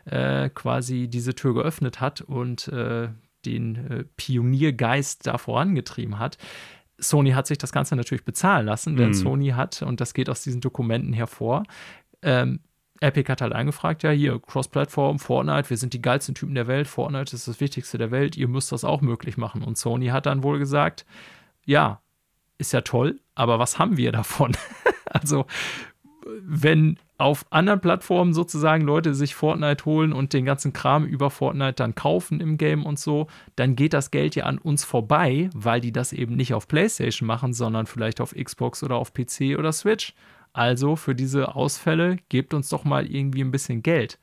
[0.06, 3.10] äh, quasi diese Tür geöffnet hat und äh,
[3.45, 6.38] den äh, Pioniergeist da vorangetrieben hat.
[6.99, 9.13] Sony hat sich das Ganze natürlich bezahlen lassen, denn mhm.
[9.13, 11.63] Sony hat, und das geht aus diesen Dokumenten hervor,
[12.21, 12.59] ähm,
[12.99, 16.87] Epic hat halt angefragt, ja, hier, Cross-Plattform, Fortnite, wir sind die geilsten Typen der Welt,
[16.87, 19.63] Fortnite ist das Wichtigste der Welt, ihr müsst das auch möglich machen.
[19.63, 21.05] Und Sony hat dann wohl gesagt,
[21.65, 22.01] ja,
[22.57, 24.57] ist ja toll, aber was haben wir davon?
[25.05, 25.45] also,
[26.41, 31.73] wenn auf anderen Plattformen sozusagen Leute sich Fortnite holen und den ganzen Kram über Fortnite
[31.73, 35.81] dann kaufen im Game und so, dann geht das Geld ja an uns vorbei, weil
[35.81, 39.71] die das eben nicht auf PlayStation machen, sondern vielleicht auf Xbox oder auf PC oder
[39.71, 40.13] Switch.
[40.53, 44.19] Also für diese Ausfälle gebt uns doch mal irgendwie ein bisschen Geld.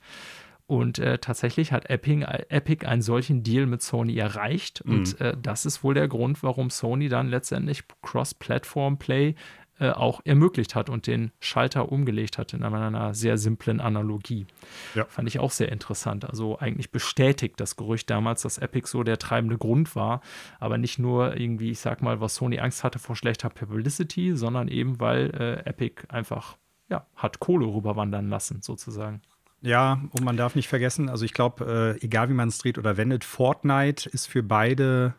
[0.67, 4.83] Und äh, tatsächlich hat Epic, Epic, einen solchen Deal mit Sony erreicht.
[4.85, 4.93] Mhm.
[4.93, 9.35] Und äh, das ist wohl der Grund, warum Sony dann letztendlich Cross-Platform-Play
[9.81, 14.47] äh, auch ermöglicht hat und den Schalter umgelegt hat in einer sehr simplen Analogie.
[14.95, 15.05] Ja.
[15.07, 16.25] Fand ich auch sehr interessant.
[16.29, 20.21] Also eigentlich bestätigt das Gerücht damals, dass Epic so der treibende Grund war,
[20.61, 24.69] aber nicht nur irgendwie, ich sag mal, was Sony Angst hatte vor schlechter Publicity, sondern
[24.69, 26.57] eben, weil äh, Epic einfach
[26.89, 29.23] ja, hat Kohle rüberwandern lassen, sozusagen.
[29.61, 32.77] Ja, und man darf nicht vergessen, also ich glaube, äh, egal wie man es dreht
[32.77, 35.15] oder wendet, Fortnite ist für beide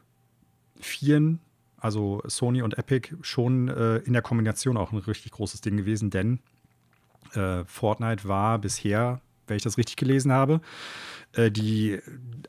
[0.79, 1.39] Vieren
[1.85, 6.09] also Sony und Epic, schon äh, in der Kombination auch ein richtig großes Ding gewesen,
[6.09, 6.39] denn
[7.35, 10.61] äh, Fortnite war bisher, wenn ich das richtig gelesen habe,
[11.33, 11.99] äh, die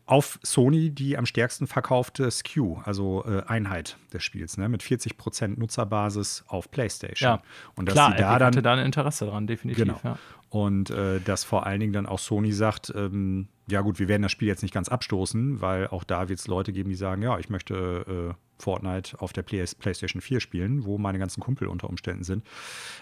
[0.07, 5.59] auf Sony die am stärksten verkaufte SKU, also äh, Einheit des Spiels, ne, mit 40%
[5.61, 7.29] Nutzerbasis auf PlayStation.
[7.29, 7.43] Ja,
[7.75, 9.85] und dass klar, sie da Epic dann, hatte da ein Interesse dran, definitiv.
[9.85, 10.01] Genau.
[10.03, 10.19] Ja.
[10.49, 14.23] Und äh, dass vor allen Dingen dann auch Sony sagt, ähm, ja gut, wir werden
[14.23, 17.23] das Spiel jetzt nicht ganz abstoßen, weil auch da wird es Leute geben, die sagen,
[17.23, 21.69] ja, ich möchte äh, Fortnite auf der Play PlayStation 4 spielen, wo meine ganzen Kumpel
[21.69, 22.45] unter Umständen sind,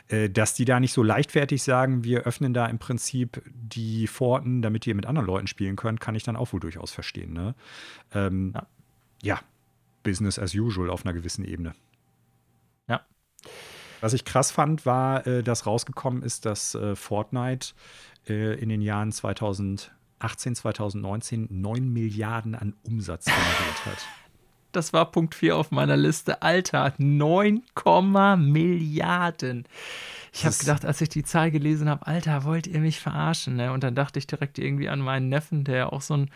[0.09, 4.63] äh, dass die da nicht so leichtfertig sagen, wir öffnen da im Prinzip die Pforten,
[4.63, 7.33] damit ihr mit anderen Leuten spielen könnt, kann ich dann auch wohl durchaus verstehen.
[7.33, 7.55] Ne?
[8.13, 8.67] Ähm, ja.
[9.23, 9.41] ja,
[10.03, 11.75] Business as usual auf einer gewissen Ebene.
[12.89, 13.05] Ja.
[14.01, 17.75] Was ich krass fand, war, äh, dass rausgekommen ist, dass äh, Fortnite
[18.29, 24.07] äh, in den Jahren 2018, 2019 9 Milliarden an Umsatz generiert hat.
[24.73, 26.43] Das war Punkt 4 auf meiner Liste.
[26.43, 27.63] Alter, 9,
[28.39, 29.67] Milliarden.
[30.33, 33.55] Ich habe gedacht, als ich die Zahl gelesen habe, Alter, wollt ihr mich verarschen?
[33.55, 33.71] Ne?
[33.71, 36.31] Und dann dachte ich direkt irgendwie an meinen Neffen, der auch so ein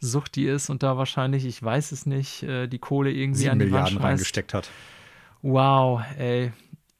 [0.00, 3.66] Suchti ist und da wahrscheinlich, ich weiß es nicht, äh, die Kohle irgendwie an die
[3.66, 4.70] Milliarden Wand reingesteckt hat.
[5.42, 6.52] Wow, ey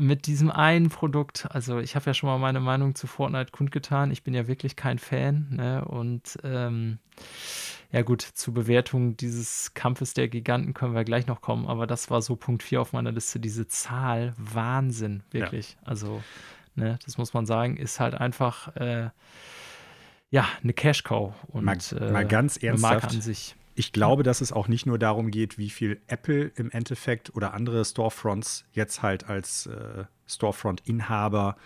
[0.02, 4.10] mit diesem einen Produkt, also ich habe ja schon mal meine Meinung zu Fortnite kundgetan,
[4.10, 5.84] ich bin ja wirklich kein Fan, ne?
[5.84, 6.98] Und ähm,
[7.92, 12.10] ja gut, zur Bewertung dieses Kampfes der Giganten können wir gleich noch kommen, aber das
[12.10, 15.76] war so Punkt 4 auf meiner Liste, diese Zahl, Wahnsinn, wirklich.
[15.80, 15.88] Ja.
[15.88, 16.22] Also,
[16.74, 19.10] ne, das muss man sagen, ist halt einfach äh,
[20.30, 23.54] ja, eine Cash-Cow und mal, äh, mal ganz ernsthaft, an sich.
[23.74, 27.54] Ich glaube, dass es auch nicht nur darum geht, wie viel Apple im Endeffekt oder
[27.54, 31.56] andere Storefronts jetzt halt als äh, Storefront-Inhaber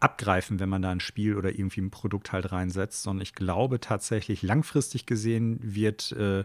[0.00, 3.78] abgreifen, wenn man da ein Spiel oder irgendwie ein Produkt halt reinsetzt, sondern ich glaube
[3.78, 6.44] tatsächlich langfristig gesehen wird äh,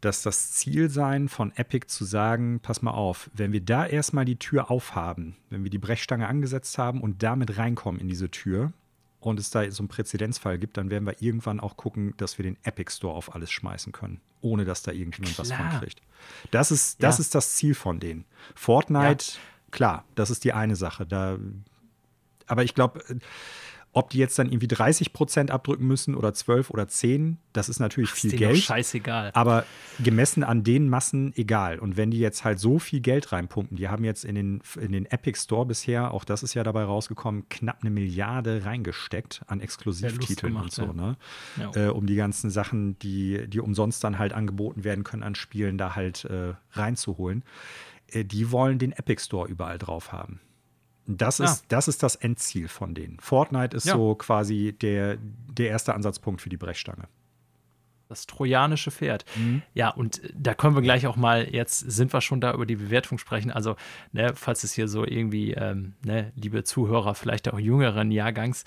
[0.00, 4.24] das das Ziel sein von Epic zu sagen, pass mal auf, wenn wir da erstmal
[4.24, 8.72] die Tür aufhaben, wenn wir die Brechstange angesetzt haben und damit reinkommen in diese Tür,
[9.20, 12.44] und es da so einen Präzedenzfall gibt, dann werden wir irgendwann auch gucken, dass wir
[12.44, 15.48] den Epic Store auf alles schmeißen können, ohne dass da irgendjemand klar.
[15.48, 16.02] was von kriegt.
[16.50, 17.22] Das ist, das ja.
[17.22, 18.24] ist das Ziel von denen.
[18.54, 19.40] Fortnite, ja.
[19.70, 21.06] klar, das ist die eine Sache.
[21.06, 21.38] Da,
[22.46, 23.02] aber ich glaube,
[23.98, 27.80] ob die jetzt dann irgendwie 30 Prozent abdrücken müssen oder 12 oder 10, das ist
[27.80, 28.58] natürlich Ach, viel ist Geld.
[28.58, 29.32] Scheißegal.
[29.34, 29.64] Aber
[29.98, 31.80] gemessen an den Massen egal.
[31.80, 34.92] Und wenn die jetzt halt so viel Geld reinpumpen, die haben jetzt in den, in
[34.92, 39.60] den Epic Store bisher, auch das ist ja dabei rausgekommen, knapp eine Milliarde reingesteckt an
[39.60, 40.92] Exklusivtiteln gemacht, und so, ja.
[40.92, 41.16] ne?
[41.56, 41.86] Ja.
[41.86, 45.76] Äh, um die ganzen Sachen, die, die umsonst dann halt angeboten werden können an Spielen,
[45.76, 47.42] da halt äh, reinzuholen.
[48.12, 50.38] Äh, die wollen den Epic Store überall drauf haben.
[51.10, 51.46] Das, ja.
[51.46, 53.18] ist, das ist das Endziel von denen.
[53.18, 53.94] Fortnite ist ja.
[53.94, 57.08] so quasi der, der erste Ansatzpunkt für die Brechstange.
[58.08, 59.24] Das trojanische Pferd.
[59.36, 59.62] Mhm.
[59.72, 62.76] Ja, und da können wir gleich auch mal, jetzt sind wir schon da über die
[62.76, 63.50] Bewertung sprechen.
[63.50, 63.76] Also,
[64.12, 68.66] ne, falls es hier so irgendwie, ähm, ne, liebe Zuhörer, vielleicht auch jüngeren Jahrgangs, äh,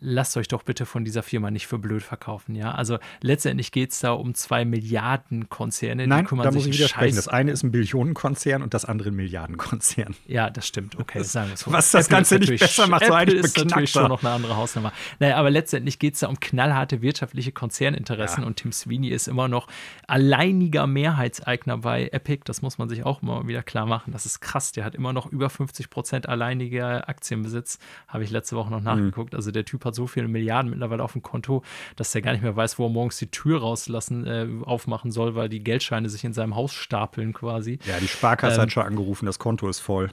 [0.00, 2.72] lasst euch doch bitte von dieser Firma nicht für blöd verkaufen, ja.
[2.72, 7.16] Also letztendlich geht es da um zwei Milliarden Konzerne, Nein, da muss ich widersprechen.
[7.16, 10.14] Das eine ist ein Billionenkonzern und das andere ein Milliardenkonzern.
[10.26, 10.98] Ja, das stimmt.
[10.98, 11.72] Okay, das, sagen wir so.
[11.72, 14.56] Was das Apple Ganze nicht besser macht, so eigentlich ist natürlich schon noch eine andere
[14.56, 14.92] Hausnummer.
[15.18, 18.46] Naja, aber letztendlich geht es da um knallharte wirtschaftliche Konzerninteressen ja.
[18.46, 19.68] und Tim Sweeney ist immer noch
[20.06, 22.42] alleiniger Mehrheitseigner bei Epic.
[22.44, 24.12] Das muss man sich auch immer wieder klar machen.
[24.12, 24.72] Das ist krass.
[24.72, 27.78] Der hat immer noch über 50 Prozent alleiniger Aktienbesitz.
[28.08, 28.84] Habe ich letzte Woche noch mhm.
[28.84, 29.32] nachgeguckt.
[29.32, 29.36] Mhm.
[29.36, 31.62] Also der Typ hat so viele Milliarden mittlerweile auf dem Konto,
[31.96, 35.34] dass der gar nicht mehr weiß, wo er morgens die Tür rauslassen, äh, aufmachen soll,
[35.34, 37.78] weil die Geldscheine sich in seinem Haus stapeln quasi.
[37.86, 40.10] Ja, die Sparkasse ähm, hat schon angerufen, das Konto ist voll.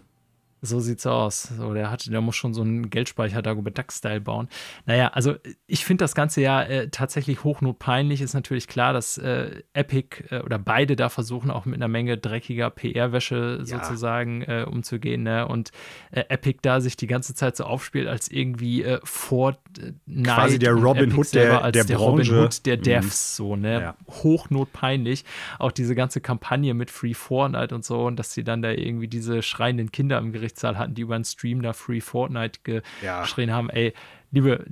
[0.61, 1.44] So sieht's aus.
[1.44, 4.49] So, der, hat, der muss schon so einen Geldspeicher Dagobert Duck-Style bauen.
[4.86, 5.36] Naja, also
[5.68, 8.22] ich finde das Ganze ja äh, tatsächlich hochnotpeinlich.
[8.22, 12.18] Ist natürlich klar, dass äh, Epic äh, oder beide da versuchen, auch mit einer Menge
[12.18, 13.65] dreckiger PR-Wäsche ja.
[13.65, 15.23] sozusagen äh, umzugehen.
[15.23, 15.48] Ne?
[15.48, 15.72] Und
[16.11, 19.95] äh, Epic da sich die ganze Zeit so aufspielt, als irgendwie äh, Fortnite.
[20.23, 22.34] Quasi der Robin Hood der, der, der Branche.
[22.34, 22.77] Robin Hood der.
[22.80, 23.81] Devs, so, ne?
[23.81, 23.95] Ja.
[24.23, 25.26] Hochnotpeinlich.
[25.57, 29.07] Auch diese ganze Kampagne mit Free Fortnite und so und dass sie dann da irgendwie
[29.07, 33.49] diese schreienden Kinder im Gericht Gerichtssaal hatten, die über einen Stream da Free Fortnite geschrien
[33.49, 33.55] ja.
[33.55, 33.93] haben, ey,
[34.31, 34.65] liebe,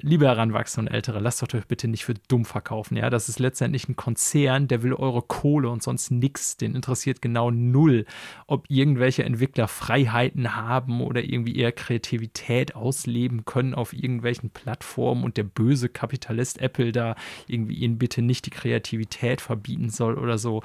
[0.00, 2.96] liebe Heranwachsende und Ältere, lasst euch bitte nicht für dumm verkaufen.
[2.96, 6.56] Ja, das ist letztendlich ein Konzern, der will eure Kohle und sonst nichts.
[6.56, 8.06] Den interessiert genau null,
[8.46, 15.36] ob irgendwelche Entwickler Freiheiten haben oder irgendwie ihre Kreativität ausleben können auf irgendwelchen Plattformen und
[15.36, 20.62] der böse Kapitalist Apple da irgendwie ihnen bitte nicht die Kreativität verbieten soll oder so.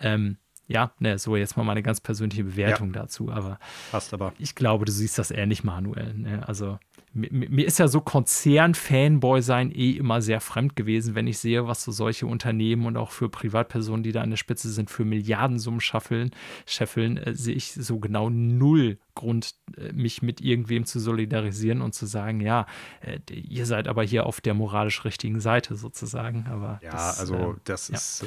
[0.00, 0.36] Ähm,
[0.68, 3.02] ja, ne, so jetzt mal meine ganz persönliche Bewertung ja.
[3.02, 3.58] dazu, aber,
[3.90, 6.14] Passt aber ich glaube, du siehst das ähnlich, Manuel.
[6.14, 6.46] Ne?
[6.46, 6.78] Also
[7.14, 11.66] mir, mir, ist ja so Konzern-Fanboy sein eh immer sehr fremd gewesen, wenn ich sehe,
[11.66, 15.04] was so solche Unternehmen und auch für Privatpersonen, die da an der Spitze sind, für
[15.04, 16.30] Milliardensummen schaffeln,
[16.64, 21.94] scheffeln, äh, sehe ich so genau null Grund, äh, mich mit irgendwem zu solidarisieren und
[21.94, 22.66] zu sagen, ja,
[23.02, 26.46] äh, ihr seid aber hier auf der moralisch richtigen Seite sozusagen.
[26.48, 27.94] Aber ja, das, also äh, das ja.
[27.96, 28.24] ist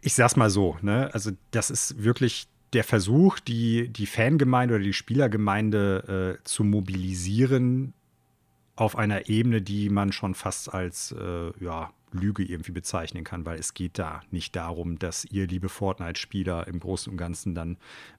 [0.00, 1.10] ich sag's mal so, ne?
[1.12, 7.94] Also, das ist wirklich der Versuch, die, die Fangemeinde oder die Spielergemeinde äh, zu mobilisieren
[8.76, 13.58] auf einer Ebene, die man schon fast als äh, ja, Lüge irgendwie bezeichnen kann, weil
[13.58, 17.76] es geht da nicht darum, dass ihr, liebe Fortnite-Spieler, im Großen und Ganzen dann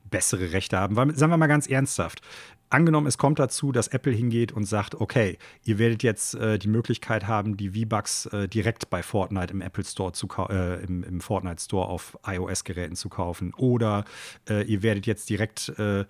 [0.09, 0.95] bessere Rechte haben.
[0.95, 2.21] Weil, sagen wir mal ganz ernsthaft,
[2.69, 6.67] angenommen, es kommt dazu, dass Apple hingeht und sagt, okay, ihr werdet jetzt äh, die
[6.67, 11.21] Möglichkeit haben, die V-Bucks äh, direkt bei Fortnite im Apple Store zu äh, im, im,
[11.21, 13.53] Fortnite Store auf iOS-Geräten zu kaufen.
[13.55, 14.05] Oder
[14.49, 16.05] äh, ihr werdet jetzt direkt äh,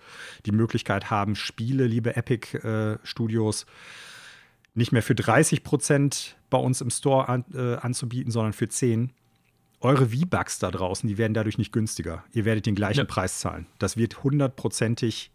[0.46, 3.66] die Möglichkeit haben, Spiele, liebe Epic äh, Studios,
[4.74, 7.44] nicht mehr für 30 Prozent bei uns im Store an,
[7.82, 9.12] anzubieten, sondern für 10
[9.80, 12.22] eure V-Bucks da draußen, die werden dadurch nicht günstiger.
[12.32, 13.04] Ihr werdet den gleichen ja.
[13.04, 13.66] Preis zahlen.
[13.78, 15.32] Das wird hundertprozentig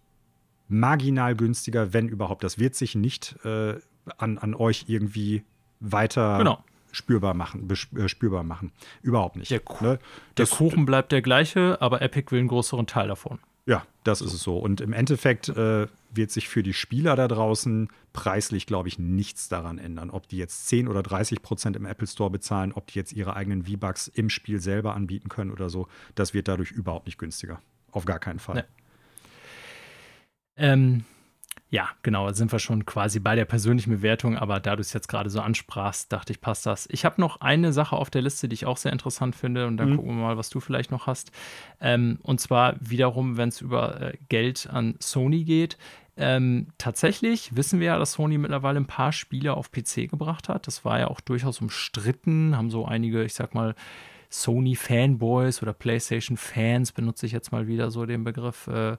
[0.68, 2.44] marginal günstiger, wenn überhaupt.
[2.44, 3.76] Das wird sich nicht äh,
[4.18, 5.44] an, an euch irgendwie
[5.80, 6.64] weiter genau.
[6.92, 8.72] spürbar machen, äh, spürbar machen.
[9.02, 9.52] Überhaupt nicht.
[9.52, 10.00] Der, ne?
[10.38, 13.40] der Kuchen bleibt der gleiche, aber Epic will einen größeren Teil davon.
[13.68, 14.60] Ja, das ist es so.
[14.60, 19.50] Und im Endeffekt äh, wird sich für die Spieler da draußen preislich, glaube ich, nichts
[19.50, 20.12] daran ändern.
[20.12, 23.36] Ob die jetzt 10 oder 30 Prozent im Apple Store bezahlen, ob die jetzt ihre
[23.36, 27.60] eigenen V-Bucks im Spiel selber anbieten können oder so, das wird dadurch überhaupt nicht günstiger.
[27.92, 28.56] Auf gar keinen Fall.
[28.56, 28.85] Nee.
[30.58, 31.04] Ähm,
[31.72, 34.94] Ja, genau, da sind wir schon quasi bei der persönlichen Bewertung, aber da du es
[34.94, 36.88] jetzt gerade so ansprachst, dachte ich, passt das.
[36.92, 39.78] Ich habe noch eine Sache auf der Liste, die ich auch sehr interessant finde und
[39.78, 39.96] dann mhm.
[39.98, 41.32] gucken wir mal, was du vielleicht noch hast.
[41.82, 45.78] Ähm, und zwar wiederum, wenn es über äh, Geld an Sony geht.
[46.18, 50.68] Ähm, tatsächlich wissen wir ja, dass Sony mittlerweile ein paar Spiele auf PC gebracht hat.
[50.68, 53.76] Das war ja auch durchaus umstritten, haben so einige, ich sag mal,
[54.42, 58.98] Sony-Fanboys oder PlayStation-Fans, benutze ich jetzt mal wieder so den Begriff, äh,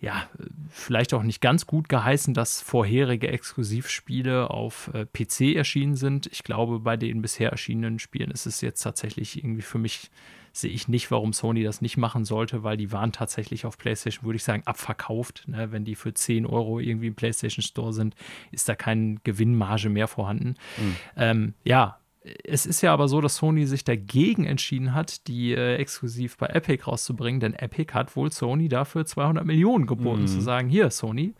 [0.00, 0.28] ja,
[0.68, 6.26] vielleicht auch nicht ganz gut geheißen, dass vorherige Exklusivspiele auf äh, PC erschienen sind.
[6.26, 10.10] Ich glaube, bei den bisher erschienenen Spielen ist es jetzt tatsächlich irgendwie für mich
[10.56, 14.24] sehe ich nicht, warum Sony das nicht machen sollte, weil die waren tatsächlich auf PlayStation,
[14.24, 15.42] würde ich sagen, abverkauft.
[15.48, 15.72] Ne?
[15.72, 18.14] Wenn die für 10 Euro irgendwie im PlayStation Store sind,
[18.52, 20.54] ist da keine Gewinnmarge mehr vorhanden.
[20.78, 20.96] Mhm.
[21.16, 21.98] Ähm, ja,
[22.44, 26.46] es ist ja aber so, dass Sony sich dagegen entschieden hat, die äh, exklusiv bei
[26.46, 30.26] Epic rauszubringen, denn Epic hat wohl Sony dafür 200 Millionen geboten, mhm.
[30.26, 31.34] zu sagen: Hier, Sony,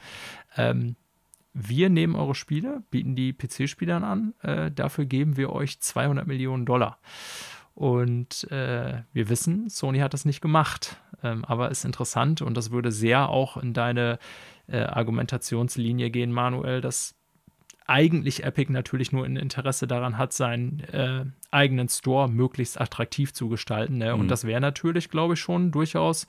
[0.56, 0.97] ähm,
[1.55, 6.66] wir nehmen eure Spiele, bieten die PC-Spielern an, äh, dafür geben wir euch 200 Millionen
[6.66, 6.98] Dollar.
[7.74, 12.70] Und äh, wir wissen, Sony hat das nicht gemacht, ähm, aber ist interessant und das
[12.70, 14.19] würde sehr auch in deine
[14.69, 17.16] äh, Argumentationslinie gehen, Manuel, dass
[17.86, 23.48] eigentlich Epic natürlich nur ein Interesse daran hat, seinen äh, eigenen Store möglichst attraktiv zu
[23.48, 23.98] gestalten.
[23.98, 24.15] Ne?
[24.15, 24.20] Mhm.
[24.20, 26.27] Und das wäre natürlich, glaube ich, schon durchaus,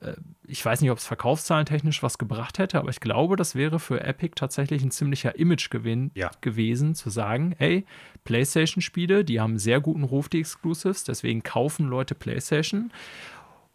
[0.00, 0.14] äh,
[0.46, 4.02] ich weiß nicht, ob es verkaufszahlentechnisch was gebracht hätte, aber ich glaube, das wäre für
[4.02, 6.30] Epic tatsächlich ein ziemlicher Imagegewinn ja.
[6.42, 7.86] gewesen, zu sagen, hey,
[8.24, 12.92] PlayStation-Spiele, die haben sehr guten Ruf, die Exclusives, deswegen kaufen Leute PlayStation.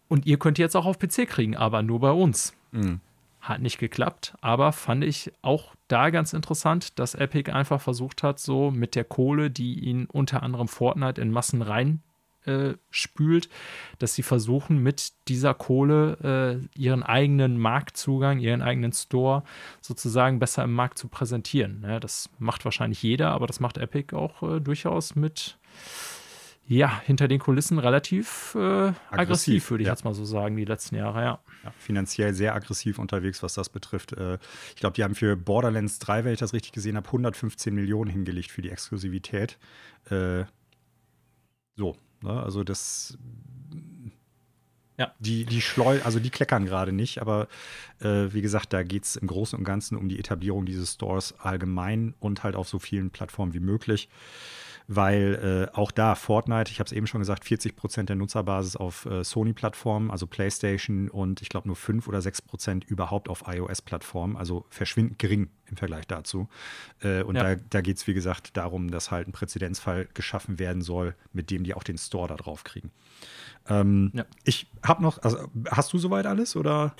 [0.06, 2.54] Und ihr könnt jetzt auch auf PC kriegen, aber nur bei uns.
[2.70, 3.00] Mhm.
[3.48, 8.38] Hat nicht geklappt, aber fand ich auch da ganz interessant, dass Epic einfach versucht hat,
[8.38, 12.02] so mit der Kohle, die ihn unter anderem Fortnite in Massen rein
[12.44, 13.48] äh, spült,
[13.98, 19.44] dass sie versuchen, mit dieser Kohle äh, ihren eigenen Marktzugang, ihren eigenen Store
[19.80, 21.84] sozusagen besser im Markt zu präsentieren.
[21.88, 25.56] Ja, das macht wahrscheinlich jeder, aber das macht Epic auch äh, durchaus mit
[26.70, 29.94] ja, hinter den Kulissen relativ äh, aggressiv, aggressiv würde ich ja.
[29.94, 31.38] jetzt mal so sagen, die letzten Jahre, ja.
[31.64, 34.12] ja finanziell sehr aggressiv unterwegs, was das betrifft.
[34.12, 34.38] Äh,
[34.74, 38.10] ich glaube, die haben für Borderlands 3, wenn ich das richtig gesehen habe, 115 Millionen
[38.10, 39.56] hingelegt für die Exklusivität.
[40.10, 40.44] Äh,
[41.74, 42.42] so, ne?
[42.42, 43.16] also das.
[44.98, 45.14] Ja.
[45.20, 47.46] Die, die schleu, also die kleckern gerade nicht, aber
[48.00, 51.34] äh, wie gesagt, da geht es im Großen und Ganzen um die Etablierung dieses Stores
[51.38, 54.08] allgemein und halt auf so vielen Plattformen wie möglich
[54.88, 58.74] weil äh, auch da Fortnite, ich habe es eben schon gesagt, 40 Prozent der Nutzerbasis
[58.74, 63.44] auf äh, Sony-Plattformen, also PlayStation und ich glaube nur 5 oder 6 Prozent überhaupt auf
[63.46, 66.48] iOS-Plattformen, also verschwindend gering im Vergleich dazu.
[67.02, 67.54] Äh, und ja.
[67.54, 71.50] da, da geht es, wie gesagt, darum, dass halt ein Präzedenzfall geschaffen werden soll, mit
[71.50, 72.90] dem die auch den Store da drauf kriegen.
[73.68, 74.24] Ähm, ja.
[74.44, 76.94] Ich habe noch, also hast du soweit alles oder?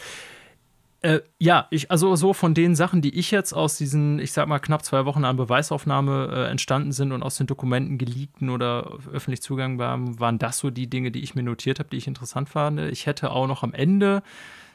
[1.01, 4.49] Äh, ja, ich, also so von den Sachen, die ich jetzt aus diesen, ich sag
[4.49, 8.99] mal, knapp zwei Wochen an Beweisaufnahme äh, entstanden sind und aus den Dokumenten geleakten oder
[9.12, 12.09] öffentlich Zugang waren, waren das so die Dinge, die ich mir notiert habe, die ich
[12.09, 12.81] interessant fand.
[12.81, 14.25] Ich hätte auch noch am Ende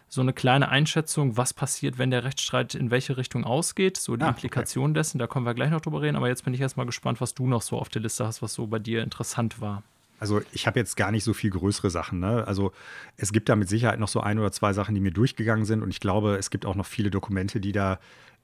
[0.07, 4.23] so eine kleine Einschätzung, was passiert, wenn der Rechtsstreit in welche Richtung ausgeht, so die
[4.23, 4.99] ah, Implikation okay.
[4.99, 7.33] dessen, da können wir gleich noch drüber reden, aber jetzt bin ich erstmal gespannt, was
[7.33, 9.83] du noch so auf der Liste hast, was so bei dir interessant war.
[10.23, 12.19] Also ich habe jetzt gar nicht so viel größere Sachen.
[12.19, 12.47] Ne?
[12.47, 12.71] Also
[13.17, 15.83] es gibt da mit Sicherheit noch so ein oder zwei Sachen, die mir durchgegangen sind.
[15.83, 17.99] Und ich glaube, es gibt auch noch viele Dokumente, die da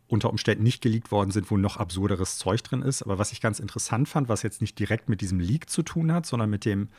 [0.09, 3.01] unter Umständen nicht geleakt worden sind, wo noch absurderes Zeug drin ist.
[3.01, 6.11] Aber was ich ganz interessant fand, was jetzt nicht direkt mit diesem Leak zu tun
[6.11, 6.89] hat, sondern mit dem,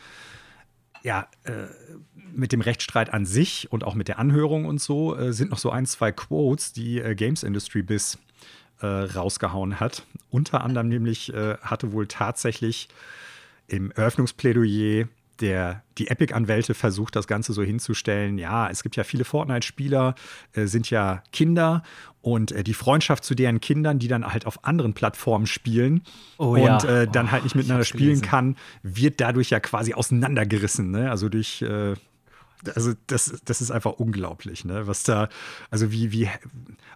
[1.03, 1.67] ja, äh,
[2.33, 5.59] mit dem Rechtsstreit an sich und auch mit der Anhörung und so, äh, sind noch
[5.59, 8.17] so ein, zwei Quotes, die äh, Games Industry bis
[8.81, 10.07] äh, rausgehauen hat.
[10.31, 12.89] Unter anderem nämlich äh, hatte wohl tatsächlich
[13.71, 15.07] im Eröffnungsplädoyer
[15.41, 18.39] der, die Epic-Anwälte versucht, das Ganze so hinzustellen.
[18.39, 20.15] Ja, es gibt ja viele Fortnite-Spieler,
[20.53, 21.83] äh, sind ja Kinder
[22.21, 26.03] und äh, die Freundschaft zu deren Kindern, die dann halt auf anderen Plattformen spielen
[26.39, 27.03] oh, und ja.
[27.03, 28.27] äh, dann oh, halt nicht miteinander spielen gelesen.
[28.27, 30.91] kann, wird dadurch ja quasi auseinandergerissen.
[30.91, 31.11] Ne?
[31.11, 31.95] Also durch äh,
[32.75, 34.87] also das, das ist einfach unglaublich, ne?
[34.87, 35.29] Was da,
[35.71, 36.29] also wie, wie,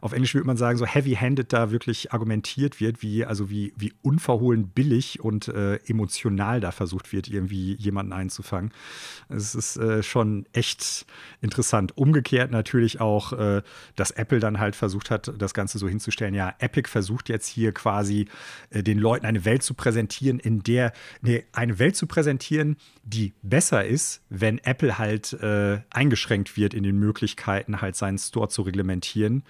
[0.01, 3.93] auf Englisch würde man sagen, so heavy-handed da wirklich argumentiert wird, wie, also wie, wie
[4.03, 8.73] unverhohlen billig und äh, emotional da versucht wird, irgendwie jemanden einzufangen.
[9.28, 11.07] Es ist äh, schon echt
[11.41, 11.97] interessant.
[11.97, 13.62] Umgekehrt natürlich auch, äh,
[13.97, 17.73] dass Apple dann halt versucht hat, das Ganze so hinzustellen, ja, Epic versucht jetzt hier
[17.73, 18.27] quasi
[18.70, 20.93] äh, den Leuten eine Welt zu präsentieren, in der,
[21.23, 26.82] nee, eine Welt zu präsentieren, die besser ist, wenn Apple halt äh, eingeschränkt wird in
[26.82, 29.44] den Möglichkeiten, halt seinen Store zu reglementieren.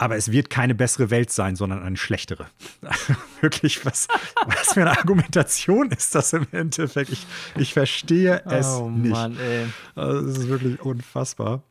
[0.00, 2.46] Aber es wird keine bessere Welt sein, sondern eine schlechtere.
[3.40, 4.06] Wirklich, was,
[4.46, 7.10] was für eine Argumentation ist das im Endeffekt?
[7.10, 9.10] Ich, ich verstehe es oh, nicht.
[9.10, 9.66] Mann, ey.
[9.96, 11.62] Also, das ist wirklich unfassbar.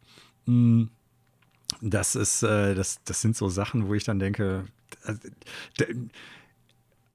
[0.46, 0.90] Mhm.
[1.82, 4.66] das ist, äh, das, das sind so Sachen, wo ich dann denke,
[5.04, 5.20] also,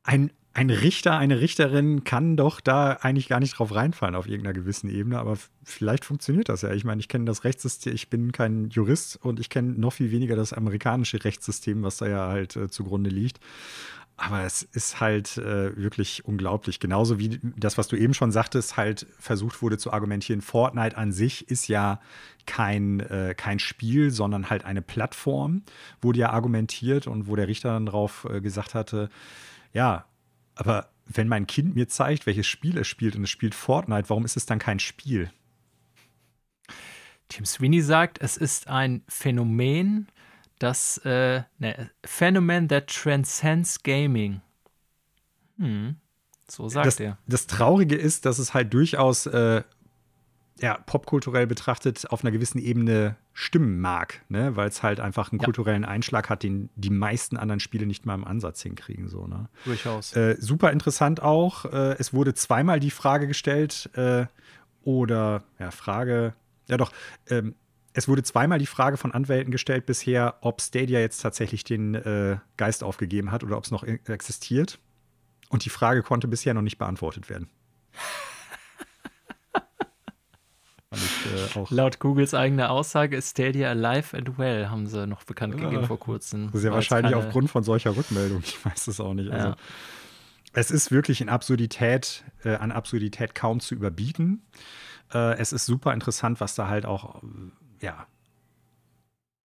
[0.05, 4.53] ein, ein Richter, eine Richterin kann doch da eigentlich gar nicht drauf reinfallen auf irgendeiner
[4.53, 6.73] gewissen Ebene, aber vielleicht funktioniert das ja.
[6.73, 10.11] Ich meine, ich kenne das Rechtssystem, ich bin kein Jurist und ich kenne noch viel
[10.11, 13.41] weniger das amerikanische Rechtssystem, was da ja halt äh, zugrunde liegt.
[14.19, 16.81] Aber es ist halt äh, wirklich unglaublich.
[16.81, 20.43] Genauso wie das, was du eben schon sagtest, halt versucht wurde zu argumentieren.
[20.43, 21.99] Fortnite an sich ist ja
[22.47, 25.63] kein, äh, kein Spiel, sondern halt eine Plattform,
[26.03, 29.09] wurde ja argumentiert und wo der Richter dann drauf äh, gesagt hatte,
[29.73, 30.05] ja,
[30.55, 34.25] aber wenn mein Kind mir zeigt, welches Spiel es spielt und es spielt Fortnite, warum
[34.25, 35.31] ist es dann kein Spiel?
[37.29, 40.09] Tim Sweeney sagt, es ist ein Phänomen,
[40.59, 44.43] das äh, ne, Phänomen that transcends gaming.
[45.59, 45.97] Hm,
[46.49, 47.19] so sagt das, er.
[47.27, 49.63] Das Traurige ist, dass es halt durchaus äh,
[50.61, 54.55] ja, popkulturell betrachtet auf einer gewissen Ebene stimmen mag, ne?
[54.55, 55.45] weil es halt einfach einen ja.
[55.45, 59.09] kulturellen Einschlag hat, den die meisten anderen Spiele nicht mal im Ansatz hinkriegen.
[59.09, 59.49] So, ne?
[59.65, 60.15] Durchaus.
[60.15, 61.65] Äh, super interessant auch.
[61.65, 64.27] Äh, es wurde zweimal die Frage gestellt, äh,
[64.85, 66.35] oder ja, Frage,
[66.69, 66.93] ja doch,
[67.29, 67.55] ähm,
[67.95, 72.39] es wurde zweimal die Frage von Anwälten gestellt bisher, ob Stadia jetzt tatsächlich den äh,
[72.57, 74.79] Geist aufgegeben hat oder ob es noch existiert.
[75.51, 77.51] Und die Frage konnte bisher noch nicht beantwortet werden.
[80.95, 85.57] Ich, äh, Laut Googles eigener Aussage ist Stadia alive and well, haben sie noch bekannt
[85.57, 86.51] gegeben vor kurzem.
[86.53, 87.25] Sehr wahrscheinlich keine...
[87.25, 88.43] aufgrund von solcher Rückmeldung.
[88.53, 89.31] Ich weiß es auch nicht.
[89.31, 89.57] Also, ja.
[90.53, 94.43] Es ist wirklich in Absurdität, äh, an Absurdität kaum zu überbieten.
[95.13, 97.23] Äh, es ist super interessant, was da halt auch,
[97.81, 98.07] ja,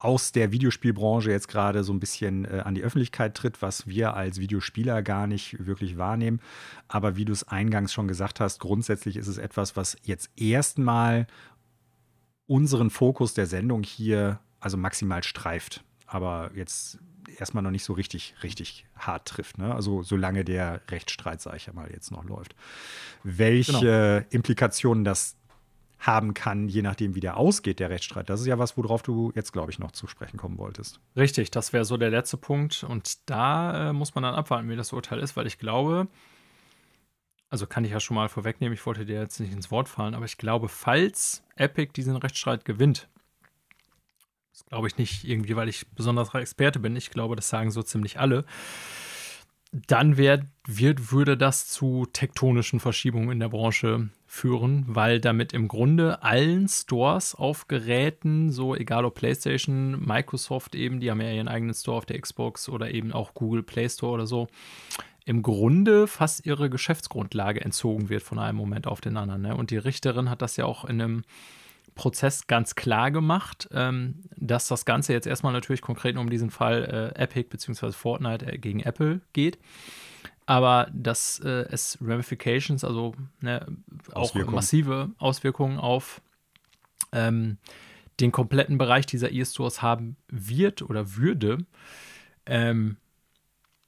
[0.05, 4.14] aus der Videospielbranche jetzt gerade so ein bisschen äh, an die Öffentlichkeit tritt, was wir
[4.14, 6.40] als Videospieler gar nicht wirklich wahrnehmen.
[6.89, 11.26] Aber wie du es eingangs schon gesagt hast, grundsätzlich ist es etwas, was jetzt erstmal
[12.47, 15.82] unseren Fokus der Sendung hier also maximal streift.
[16.06, 16.98] Aber jetzt
[17.39, 19.56] erstmal noch nicht so richtig, richtig hart trifft.
[19.56, 19.74] Ne?
[19.74, 22.55] Also solange der Rechtsstreit, sage ich ja mal, jetzt noch läuft.
[23.22, 23.72] Welche
[24.20, 24.26] genau.
[24.28, 25.36] Implikationen das
[26.06, 28.28] haben kann, je nachdem, wie der ausgeht, der Rechtsstreit.
[28.28, 31.01] Das ist ja was, worauf du jetzt, glaube ich, noch zu sprechen kommen wolltest.
[31.16, 32.85] Richtig, das wäre so der letzte Punkt.
[32.85, 36.09] Und da äh, muss man dann abwarten, wie das Urteil ist, weil ich glaube,
[37.48, 40.14] also kann ich ja schon mal vorwegnehmen, ich wollte dir jetzt nicht ins Wort fallen,
[40.14, 43.09] aber ich glaube, falls Epic diesen Rechtsstreit gewinnt,
[44.52, 47.82] das glaube ich nicht irgendwie, weil ich besonderer Experte bin, ich glaube, das sagen so
[47.82, 48.44] ziemlich alle,
[49.72, 55.69] dann wird, wird, würde das zu tektonischen Verschiebungen in der Branche führen, weil damit im
[55.69, 61.47] Grunde allen Stores auf Geräten, so egal ob PlayStation, Microsoft eben, die haben ja ihren
[61.47, 64.48] eigenen Store auf der Xbox oder eben auch Google Play Store oder so,
[65.24, 69.43] im Grunde fast ihre Geschäftsgrundlage entzogen wird von einem Moment auf den anderen.
[69.43, 69.56] Ne?
[69.56, 71.23] Und die Richterin hat das ja auch in einem
[71.94, 77.12] Prozess ganz klar gemacht, ähm, dass das Ganze jetzt erstmal natürlich konkret um diesen Fall
[77.16, 77.93] äh, Epic bzw.
[77.93, 79.59] Fortnite äh, gegen Apple geht
[80.46, 83.66] aber dass äh, es Ramifications, also ne,
[84.12, 86.20] auch massive Auswirkungen auf
[87.12, 87.58] ähm,
[88.20, 91.58] den kompletten Bereich dieser E-Stores haben wird oder würde.
[92.46, 92.96] Ähm,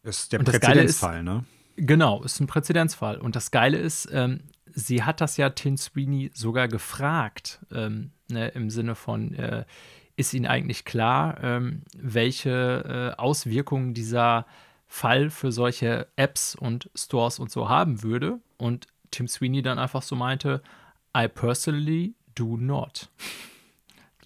[0.03, 1.45] ist der Präzedenzfall, ist, ne?
[1.77, 3.19] Genau, ist ein Präzedenzfall.
[3.19, 4.41] Und das Geile ist, ähm,
[4.73, 9.65] sie hat das ja Tin Sweeney sogar gefragt, ähm, ne, im Sinne von, äh,
[10.17, 14.47] ist Ihnen eigentlich klar, ähm, welche äh, Auswirkungen dieser
[14.87, 18.41] Fall für solche Apps und Stores und so haben würde.
[18.57, 20.63] Und Tim Sweeney dann einfach so meinte,
[21.17, 23.09] I personally do not.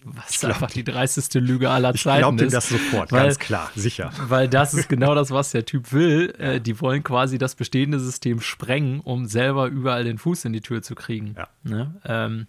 [0.03, 2.47] Was glaub, einfach die dreisteste Lüge aller Zeiten ich ist.
[2.47, 4.11] Ich das sofort, weil, ganz klar, sicher.
[4.27, 6.33] Weil das ist genau das, was der Typ will.
[6.37, 6.41] Ja.
[6.51, 10.61] Äh, die wollen quasi das bestehende System sprengen, um selber überall den Fuß in die
[10.61, 11.35] Tür zu kriegen.
[11.37, 11.47] Ja.
[11.63, 12.01] Ne?
[12.03, 12.47] Ähm,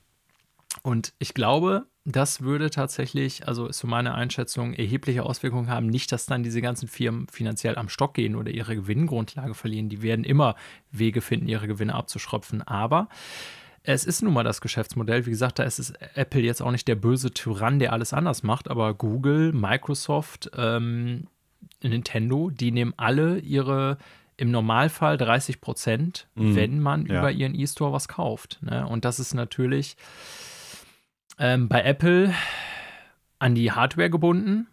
[0.83, 5.87] und ich glaube, das würde tatsächlich, also ist so meine Einschätzung, erhebliche Auswirkungen haben.
[5.87, 9.89] Nicht, dass dann diese ganzen Firmen finanziell am Stock gehen oder ihre Gewinngrundlage verlieren.
[9.89, 10.57] Die werden immer
[10.91, 12.63] Wege finden, ihre Gewinne abzuschröpfen.
[12.63, 13.09] Aber
[13.85, 15.27] es ist nun mal das Geschäftsmodell.
[15.27, 18.43] Wie gesagt, da ist es Apple jetzt auch nicht der böse Tyrann, der alles anders
[18.43, 18.69] macht.
[18.69, 21.29] Aber Google, Microsoft, ähm,
[21.83, 23.99] Nintendo, die nehmen alle ihre
[24.37, 26.57] im Normalfall 30 Prozent, mhm.
[26.57, 27.21] wenn man ja.
[27.21, 28.59] über ihren E-Store was kauft.
[28.63, 28.85] Ne?
[28.87, 29.97] Und das ist natürlich
[31.39, 32.35] ähm, bei Apple
[33.39, 34.69] an die Hardware gebunden.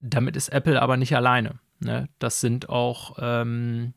[0.00, 1.58] Damit ist Apple aber nicht alleine.
[1.80, 2.08] Ne?
[2.18, 3.94] Das sind auch ähm,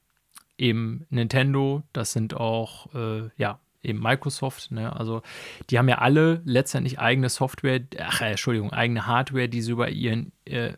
[0.57, 4.71] eben Nintendo, das sind auch, äh, ja, eben Microsoft.
[4.71, 4.93] Ne?
[4.95, 5.21] Also
[5.69, 9.89] die haben ja alle letztendlich eigene Software, ach, äh, Entschuldigung, eigene Hardware, die sie über
[9.89, 10.73] ihren äh,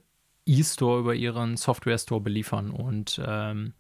[0.46, 2.72] E-Store, über ihren Software-Store beliefern.
[2.72, 3.74] Und ähm,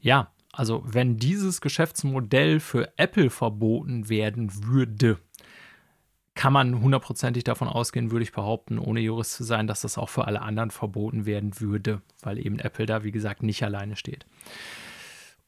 [0.00, 5.18] ja, also wenn dieses Geschäftsmodell für Apple verboten werden würde,
[6.38, 10.08] kann man hundertprozentig davon ausgehen, würde ich behaupten, ohne Jurist zu sein, dass das auch
[10.08, 14.24] für alle anderen verboten werden würde, weil eben Apple da, wie gesagt, nicht alleine steht.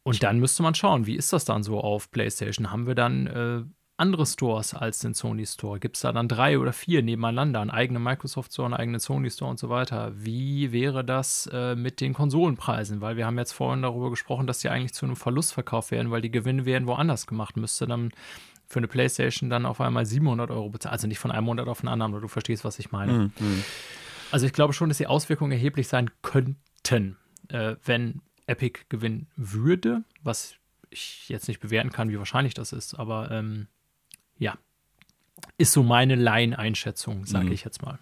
[0.02, 2.72] Und dann müsste man schauen, wie ist das dann so auf PlayStation?
[2.72, 3.62] Haben wir dann äh,
[3.98, 5.78] andere Stores als den Sony Store?
[5.78, 9.30] Gibt es da dann drei oder vier nebeneinander, einen eigenen Microsoft Store, einen eigenen Sony
[9.30, 10.10] Store und so weiter?
[10.16, 13.00] Wie wäre das äh, mit den Konsolenpreisen?
[13.00, 16.10] Weil wir haben jetzt vorhin darüber gesprochen, dass die eigentlich zu einem Verlust verkauft werden,
[16.10, 17.56] weil die Gewinne werden woanders gemacht.
[17.56, 18.10] Müsste dann
[18.70, 20.92] für eine PlayStation dann auf einmal 700 Euro bezahlen.
[20.92, 23.12] Also nicht von einem Monat auf den anderen, aber du verstehst, was ich meine.
[23.12, 23.32] Mhm.
[23.38, 23.64] mhm.
[24.30, 27.16] Also ich glaube schon, dass die Auswirkungen erheblich sein könnten,
[27.48, 30.54] äh, wenn Epic gewinnen würde, was
[30.88, 33.66] ich jetzt nicht bewerten kann, wie wahrscheinlich das ist, aber ähm,
[34.38, 34.56] ja,
[35.58, 37.52] ist so meine Laieneinschätzung, sage mhm.
[37.52, 37.98] ich jetzt mal.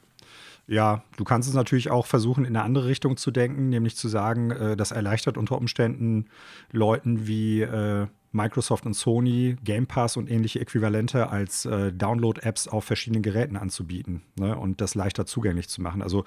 [0.67, 4.07] Ja, du kannst es natürlich auch versuchen, in eine andere Richtung zu denken, nämlich zu
[4.07, 6.27] sagen, äh, das erleichtert unter Umständen
[6.73, 12.85] Leuten wie äh, Microsoft und Sony Game Pass und ähnliche Äquivalente als äh, Download-Apps auf
[12.85, 16.03] verschiedenen Geräten anzubieten ne, und das leichter zugänglich zu machen.
[16.03, 16.25] Also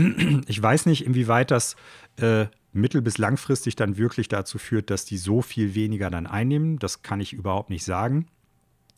[0.46, 1.76] ich weiß nicht, inwieweit das
[2.16, 6.78] äh, mittel- bis langfristig dann wirklich dazu führt, dass die so viel weniger dann einnehmen.
[6.78, 8.26] Das kann ich überhaupt nicht sagen.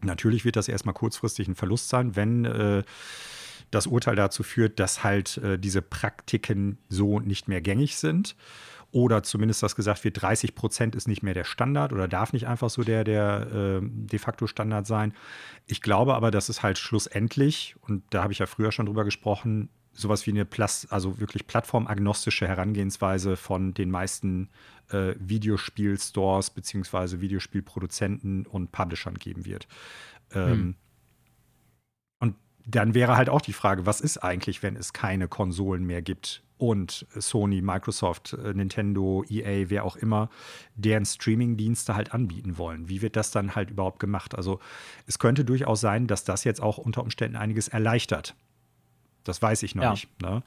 [0.00, 2.82] Natürlich wird das erstmal kurzfristig ein Verlust sein, wenn äh,
[3.74, 8.36] das Urteil dazu führt, dass halt äh, diese Praktiken so nicht mehr gängig sind.
[8.94, 12.46] Oder zumindest, dass gesagt wird, 30 Prozent ist nicht mehr der Standard oder darf nicht
[12.46, 15.14] einfach so der, der äh, de facto Standard sein.
[15.66, 19.04] Ich glaube aber, dass es halt schlussendlich, und da habe ich ja früher schon drüber
[19.04, 24.50] gesprochen, sowas wie eine Plas also wirklich plattformagnostische Herangehensweise von den meisten
[24.90, 29.66] äh, Videospielstores beziehungsweise Videospielproduzenten und Publishern geben wird.
[30.32, 30.76] Ähm, hm.
[32.66, 36.42] Dann wäre halt auch die Frage, was ist eigentlich, wenn es keine Konsolen mehr gibt
[36.56, 40.30] und Sony, Microsoft, äh, Nintendo, EA, wer auch immer,
[40.74, 42.88] deren Streaming-Dienste halt anbieten wollen.
[42.88, 44.34] Wie wird das dann halt überhaupt gemacht?
[44.34, 44.60] Also
[45.06, 48.34] es könnte durchaus sein, dass das jetzt auch unter Umständen einiges erleichtert.
[49.24, 49.90] Das weiß ich noch ja.
[49.92, 50.22] nicht.
[50.22, 50.42] Ne?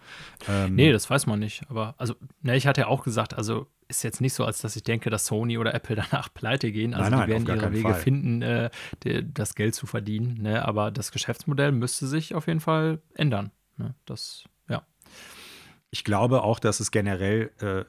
[0.48, 1.64] Ähm, nee, das weiß man nicht.
[1.70, 4.76] Aber also, ne, ich hatte ja auch gesagt, also ist jetzt nicht so, als dass
[4.76, 6.94] ich denke, dass Sony oder Apple danach pleite gehen.
[6.94, 8.02] Also nein, nein, die werden ihre Wege Fall.
[8.02, 8.70] finden, äh,
[9.04, 10.41] die, das Geld zu verdienen.
[10.41, 10.66] Ne?
[10.66, 13.52] Aber das Geschäftsmodell müsste sich auf jeden Fall ändern.
[13.78, 13.95] Ne?
[14.06, 14.84] Das, ja.
[15.90, 17.86] Ich glaube auch, dass es generell äh,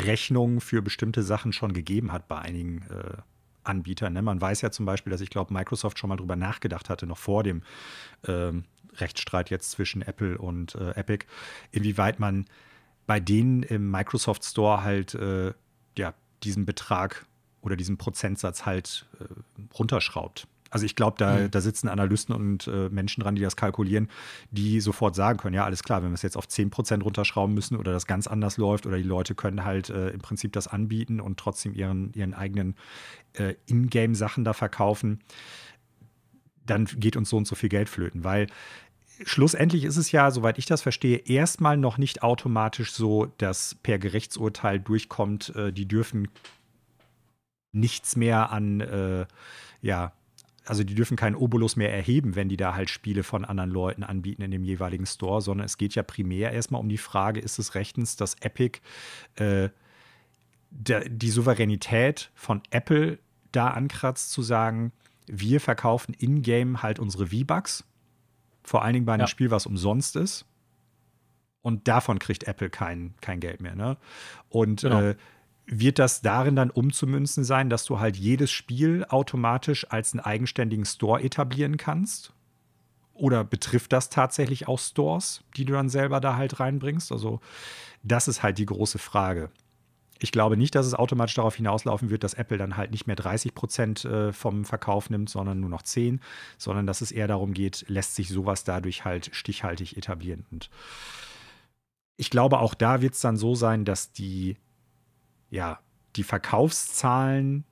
[0.00, 3.22] Rechnungen für bestimmte Sachen schon gegeben hat bei einigen äh,
[3.64, 4.12] Anbietern.
[4.12, 4.22] Ne?
[4.22, 7.18] Man weiß ja zum Beispiel, dass ich glaube, Microsoft schon mal drüber nachgedacht hatte, noch
[7.18, 7.62] vor dem
[8.26, 8.64] ähm,
[8.96, 11.26] Rechtsstreit jetzt zwischen Apple und äh, Epic,
[11.70, 12.46] inwieweit man
[13.06, 15.52] bei denen im Microsoft Store halt äh,
[15.96, 17.26] ja, diesen Betrag
[17.62, 19.24] oder diesen Prozentsatz halt äh,
[19.74, 20.46] runterschraubt.
[20.72, 21.50] Also ich glaube, da, mhm.
[21.50, 24.08] da sitzen Analysten und äh, Menschen dran, die das kalkulieren,
[24.50, 27.76] die sofort sagen können, ja, alles klar, wenn wir es jetzt auf 10% runterschrauben müssen
[27.76, 31.20] oder das ganz anders läuft oder die Leute können halt äh, im Prinzip das anbieten
[31.20, 32.74] und trotzdem ihren, ihren eigenen
[33.34, 35.20] äh, Ingame-Sachen da verkaufen,
[36.64, 38.46] dann geht uns so und so viel Geld flöten, weil
[39.26, 43.98] schlussendlich ist es ja, soweit ich das verstehe, erstmal noch nicht automatisch so, dass per
[43.98, 46.28] Gerichtsurteil durchkommt, äh, die dürfen
[47.72, 49.26] nichts mehr an, äh,
[49.82, 50.12] ja,
[50.64, 54.04] also die dürfen keinen Obolus mehr erheben, wenn die da halt Spiele von anderen Leuten
[54.04, 57.58] anbieten in dem jeweiligen Store, sondern es geht ja primär erstmal um die Frage, ist
[57.58, 58.80] es rechtens, dass Epic
[59.36, 59.70] äh,
[60.70, 63.18] der, die Souveränität von Apple
[63.50, 64.92] da ankratzt, zu sagen,
[65.26, 67.84] wir verkaufen in-game halt unsere V-Bucks,
[68.62, 69.26] vor allen Dingen bei einem ja.
[69.26, 70.46] Spiel, was umsonst ist.
[71.60, 73.76] Und davon kriegt Apple kein, kein Geld mehr.
[73.76, 73.96] Ne?
[74.48, 75.00] Und genau.
[75.00, 75.16] äh,
[75.80, 80.84] wird das darin dann umzumünzen sein, dass du halt jedes Spiel automatisch als einen eigenständigen
[80.84, 82.34] Store etablieren kannst?
[83.14, 87.10] Oder betrifft das tatsächlich auch Stores, die du dann selber da halt reinbringst?
[87.10, 87.40] Also,
[88.02, 89.50] das ist halt die große Frage.
[90.18, 93.16] Ich glaube nicht, dass es automatisch darauf hinauslaufen wird, dass Apple dann halt nicht mehr
[93.16, 96.20] 30 Prozent äh, vom Verkauf nimmt, sondern nur noch 10,
[96.58, 100.46] sondern dass es eher darum geht, lässt sich sowas dadurch halt stichhaltig etablieren.
[100.50, 100.70] Und
[102.16, 104.56] ich glaube, auch da wird es dann so sein, dass die
[105.52, 105.80] ja,
[106.16, 107.64] die Verkaufszahlen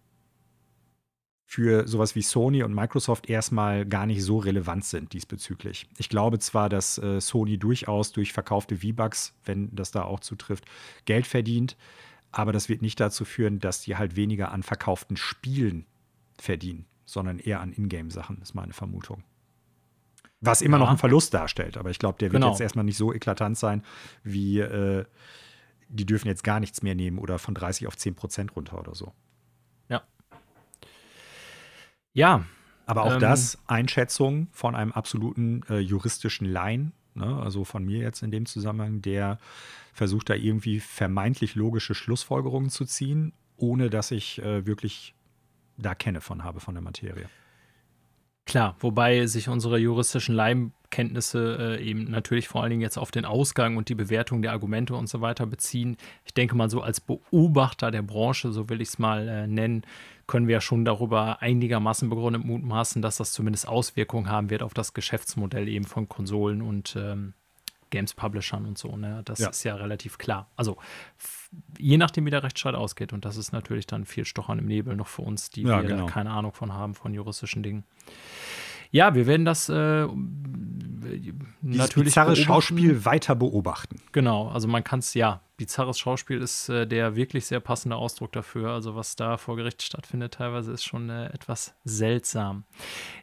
[1.46, 5.88] für sowas wie Sony und Microsoft erstmal gar nicht so relevant sind diesbezüglich.
[5.98, 10.66] Ich glaube zwar, dass äh, Sony durchaus durch verkaufte V-Bucks, wenn das da auch zutrifft,
[11.06, 11.76] Geld verdient,
[12.30, 15.86] aber das wird nicht dazu führen, dass die halt weniger an verkauften Spielen
[16.38, 19.24] verdienen, sondern eher an Ingame-Sachen, ist meine Vermutung.
[20.42, 20.84] Was immer ja.
[20.84, 22.50] noch einen Verlust darstellt, aber ich glaube, der wird genau.
[22.50, 23.82] jetzt erstmal nicht so eklatant sein
[24.22, 25.04] wie äh,
[25.90, 28.94] die dürfen jetzt gar nichts mehr nehmen oder von 30 auf 10 Prozent runter oder
[28.94, 29.12] so.
[29.88, 30.02] Ja.
[32.12, 32.44] Ja.
[32.86, 37.40] Aber auch ähm, das Einschätzung von einem absoluten äh, juristischen Laien, ne?
[37.40, 39.38] also von mir jetzt in dem Zusammenhang, der
[39.92, 45.14] versucht da irgendwie vermeintlich logische Schlussfolgerungen zu ziehen, ohne dass ich äh, wirklich
[45.76, 47.28] da kenne von habe von der Materie.
[48.46, 50.34] Klar, wobei sich unsere juristischen
[50.90, 54.52] Leimkenntnisse äh, eben natürlich vor allen Dingen jetzt auf den Ausgang und die Bewertung der
[54.52, 55.96] Argumente und so weiter beziehen.
[56.24, 59.82] Ich denke mal so als Beobachter der Branche, so will ich es mal äh, nennen,
[60.26, 64.74] können wir ja schon darüber einigermaßen begründet mutmaßen, dass das zumindest Auswirkungen haben wird auf
[64.74, 67.34] das Geschäftsmodell eben von Konsolen und ähm,
[67.90, 68.96] Games-Publishern und so.
[68.96, 69.22] Ne?
[69.24, 69.50] Das ja.
[69.50, 70.48] ist ja relativ klar.
[70.54, 70.76] Also
[71.78, 73.12] je nachdem, wie der Rechtsstreit ausgeht.
[73.12, 75.88] Und das ist natürlich dann viel Stochern im Nebel noch für uns, die ja, wir
[75.88, 76.06] genau.
[76.06, 77.84] keine Ahnung von haben, von juristischen Dingen.
[78.90, 80.06] Ja, wir werden das äh,
[81.60, 84.00] natürlich bizarre Schauspiel weiter beobachten.
[84.12, 88.32] Genau, also man kann es, ja, bizarres Schauspiel ist äh, der wirklich sehr passende Ausdruck
[88.32, 88.70] dafür.
[88.70, 92.64] Also was da vor Gericht stattfindet, teilweise ist schon äh, etwas seltsam.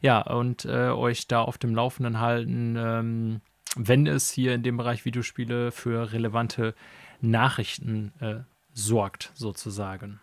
[0.01, 3.41] Ja, und äh, euch da auf dem Laufenden halten, ähm,
[3.75, 6.75] wenn es hier in dem Bereich Videospiele für relevante
[7.21, 8.41] Nachrichten äh,
[8.73, 10.19] sorgt, sozusagen.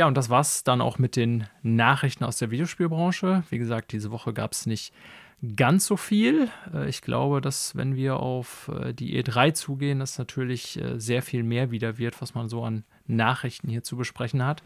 [0.00, 3.42] Ja, und das war's dann auch mit den Nachrichten aus der Videospielbranche.
[3.50, 4.94] Wie gesagt, diese Woche gab es nicht
[5.56, 6.48] ganz so viel.
[6.72, 11.20] Äh, ich glaube, dass wenn wir auf äh, die E3 zugehen, das natürlich äh, sehr
[11.20, 14.62] viel mehr wieder wird, was man so an Nachrichten hier zu besprechen hat.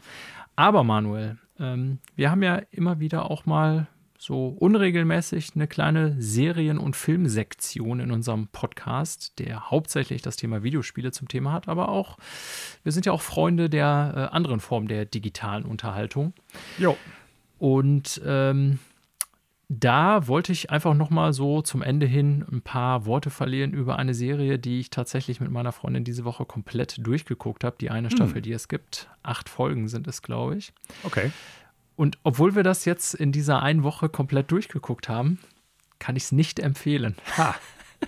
[0.55, 3.87] Aber Manuel, ähm, wir haben ja immer wieder auch mal
[4.25, 11.11] so unregelmäßig eine kleine Serien- und Filmsektion in unserem Podcast, der hauptsächlich das Thema Videospiele
[11.11, 12.17] zum Thema hat, aber auch,
[12.81, 16.33] wir sind ja auch Freunde der äh, anderen Formen der digitalen Unterhaltung.
[16.79, 16.97] Jo.
[17.59, 18.79] Und ähm,
[19.69, 23.99] da wollte ich einfach noch mal so zum Ende hin ein paar Worte verlieren über
[23.99, 27.75] eine Serie, die ich tatsächlich mit meiner Freundin diese Woche komplett durchgeguckt habe.
[27.79, 28.15] Die eine hm.
[28.15, 28.41] Staffel, hm.
[28.41, 29.07] die es gibt.
[29.21, 30.73] Acht Folgen sind es, glaube ich.
[31.03, 31.31] Okay.
[31.95, 35.39] Und obwohl wir das jetzt in dieser einen Woche komplett durchgeguckt haben,
[35.99, 37.15] kann ich es nicht empfehlen.
[37.37, 37.55] Ha,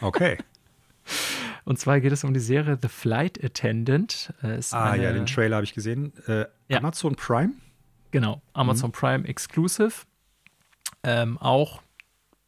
[0.01, 0.37] okay.
[1.65, 4.33] Und zwar geht es um die Serie The Flight Attendant.
[4.41, 6.13] Äh, ah, eine, ja, den Trailer habe ich gesehen.
[6.25, 6.77] Äh, ja.
[6.77, 7.53] Amazon Prime?
[8.11, 8.93] Genau, Amazon mhm.
[8.93, 9.91] Prime Exclusive.
[11.03, 11.81] Ähm, auch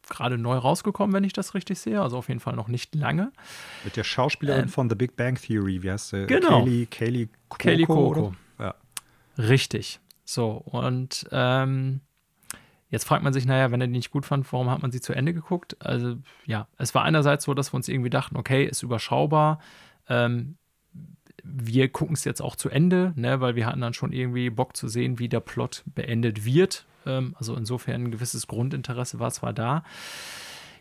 [0.08, 2.00] gerade neu rausgekommen, wenn ich das richtig sehe.
[2.00, 3.30] Also auf jeden Fall noch nicht lange.
[3.84, 6.26] Mit der Schauspielerin ähm, von The Big Bang Theory, wie heißt sie?
[6.26, 6.64] Genau.
[6.64, 7.58] Kaylee, Kaylee Coco.
[7.58, 8.34] Kaylee Coco.
[8.58, 8.74] Ja.
[9.38, 10.00] Richtig.
[10.30, 12.02] So, und ähm,
[12.88, 15.00] jetzt fragt man sich, naja, wenn er die nicht gut fand, warum hat man sie
[15.00, 15.76] zu Ende geguckt?
[15.80, 19.58] Also, ja, es war einerseits so, dass wir uns irgendwie dachten, okay, ist überschaubar.
[20.08, 20.56] Ähm,
[21.42, 24.76] wir gucken es jetzt auch zu Ende, ne, weil wir hatten dann schon irgendwie Bock
[24.76, 26.86] zu sehen, wie der Plot beendet wird.
[27.06, 29.82] Ähm, also insofern ein gewisses Grundinteresse war zwar da.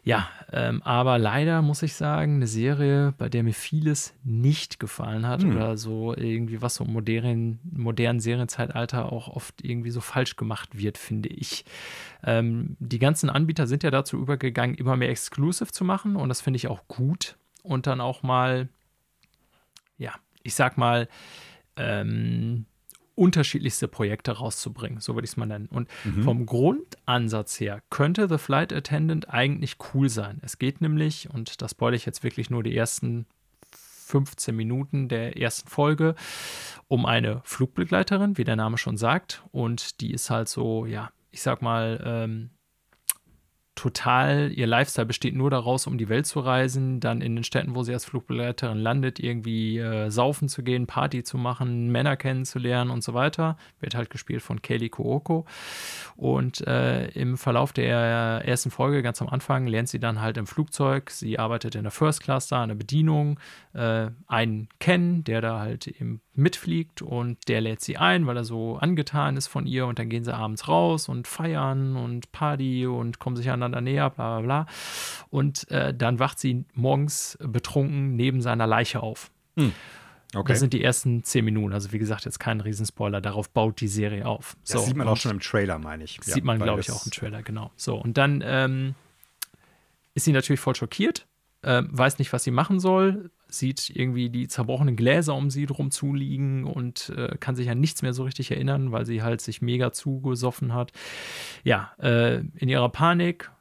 [0.09, 5.27] Ja, ähm, aber leider muss ich sagen, eine Serie, bei der mir vieles nicht gefallen
[5.27, 5.51] hat hm.
[5.51, 10.75] oder so irgendwie was so im modernen, modernen Serienzeitalter auch oft irgendwie so falsch gemacht
[10.75, 11.63] wird, finde ich.
[12.23, 16.41] Ähm, die ganzen Anbieter sind ja dazu übergegangen, immer mehr Exclusive zu machen und das
[16.41, 18.67] finde ich auch gut und dann auch mal,
[19.99, 21.07] ja, ich sag mal,
[21.75, 22.65] ähm,
[23.19, 25.67] unterschiedlichste Projekte rauszubringen, so würde ich es mal nennen.
[25.67, 26.23] Und mhm.
[26.23, 30.39] vom Grundansatz her könnte The Flight Attendant eigentlich cool sein.
[30.41, 33.25] Es geht nämlich, und das spoilere ich jetzt wirklich nur die ersten
[33.73, 36.15] 15 Minuten der ersten Folge,
[36.87, 39.43] um eine Flugbegleiterin, wie der Name schon sagt.
[39.51, 42.49] Und die ist halt so, ja, ich sag mal, ähm,
[43.79, 47.75] total, ihr Lifestyle besteht nur daraus, um die Welt zu reisen, dann in den Städten,
[47.75, 52.91] wo sie als Flugbegleiterin landet, irgendwie äh, saufen zu gehen, Party zu machen, Männer kennenzulernen
[52.91, 53.57] und so weiter.
[53.79, 55.45] Wird halt gespielt von Kaylee Kooko.
[56.17, 60.45] Und äh, im Verlauf der ersten Folge, ganz am Anfang, lernt sie dann halt im
[60.45, 61.09] Flugzeug.
[61.09, 63.39] Sie arbeitet in der First Class da, an der Bedienung,
[63.73, 68.43] äh, einen kennen, der da halt eben mitfliegt und der lädt sie ein, weil er
[68.43, 72.87] so angetan ist von ihr und dann gehen sie abends raus und feiern und Party
[72.87, 74.65] und kommen sich aneinander näher, bla bla bla.
[75.29, 79.31] Und äh, dann wacht sie morgens betrunken neben seiner Leiche auf.
[79.57, 79.73] Hm.
[80.35, 80.53] Okay.
[80.53, 81.73] Das sind die ersten zehn Minuten.
[81.73, 83.19] Also, wie gesagt, jetzt kein Riesenspoiler.
[83.19, 84.57] Darauf baut die Serie auf.
[84.67, 86.19] Das sieht man auch schon im Trailer, meine ich.
[86.21, 87.71] Sieht ja, man, glaube ich, auch im Trailer, genau.
[87.75, 88.93] So, und dann ähm,
[90.13, 91.25] ist sie natürlich voll schockiert,
[91.63, 95.91] äh, weiß nicht, was sie machen soll, sieht irgendwie die zerbrochenen Gläser um sie drum
[95.91, 99.61] zuliegen und äh, kann sich an nichts mehr so richtig erinnern, weil sie halt sich
[99.61, 100.91] mega zugesoffen hat.
[101.63, 103.51] Ja, äh, in ihrer Panik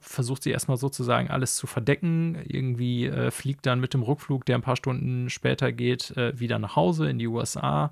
[0.00, 2.38] versucht sie erstmal sozusagen alles zu verdecken.
[2.46, 6.58] Irgendwie äh, fliegt dann mit dem Rückflug, der ein paar Stunden später geht, äh, wieder
[6.58, 7.90] nach Hause in die USA.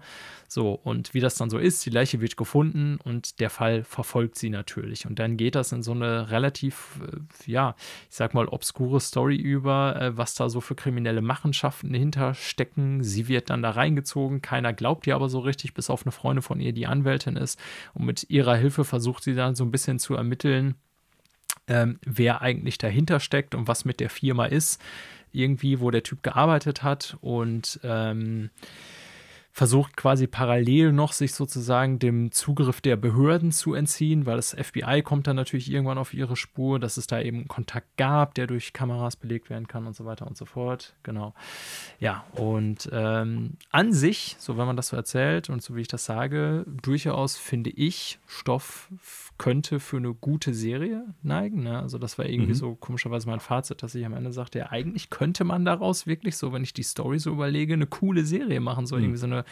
[0.48, 4.39] So, und wie das dann so ist, die Leiche wird gefunden und der Fall verfolgt
[4.39, 5.06] sie natürlich.
[5.06, 7.74] Und dann geht das in so eine relativ, äh, ja,
[8.09, 13.02] ich sag mal, obskure Story über, äh, was da so für kriminelle Machenschaften hinterstecken.
[13.02, 16.43] Sie wird dann da reingezogen, keiner glaubt ihr aber so richtig, bis auf eine Freundin
[16.43, 17.59] von ihr, die Anwältin ist.
[17.94, 20.77] Und mit ihrer Hilfe versucht sie dann so ein bisschen zu ermitteln,
[21.69, 24.81] ähm, wer eigentlich dahinter steckt und was mit der Firma ist,
[25.32, 27.16] irgendwie, wo der Typ gearbeitet hat.
[27.20, 28.51] Und ähm,
[29.55, 35.02] versucht quasi parallel noch sich sozusagen dem Zugriff der Behörden zu entziehen, weil das FBI
[35.05, 38.72] kommt dann natürlich irgendwann auf ihre Spur, dass es da eben Kontakt gab, der durch
[38.72, 40.97] Kameras belegt werden kann und so weiter und so fort.
[41.05, 41.35] Genau.
[42.01, 45.89] Ja, und ähm, an sich, so wenn man das so erzählt und so wie ich
[45.89, 48.90] das sage, durchaus finde ich Stoff
[49.39, 51.62] könnte für eine gute Serie neigen.
[51.62, 51.78] Ne?
[51.78, 52.56] Also das war irgendwie mhm.
[52.56, 56.36] so komischerweise mein Fazit, dass ich am Ende sagte, ja, eigentlich könnte man daraus wirklich
[56.36, 58.86] so, wenn ich die Story so überlege, eine coole Serie machen.
[58.86, 59.02] So mhm.
[59.02, 59.44] irgendwie so eine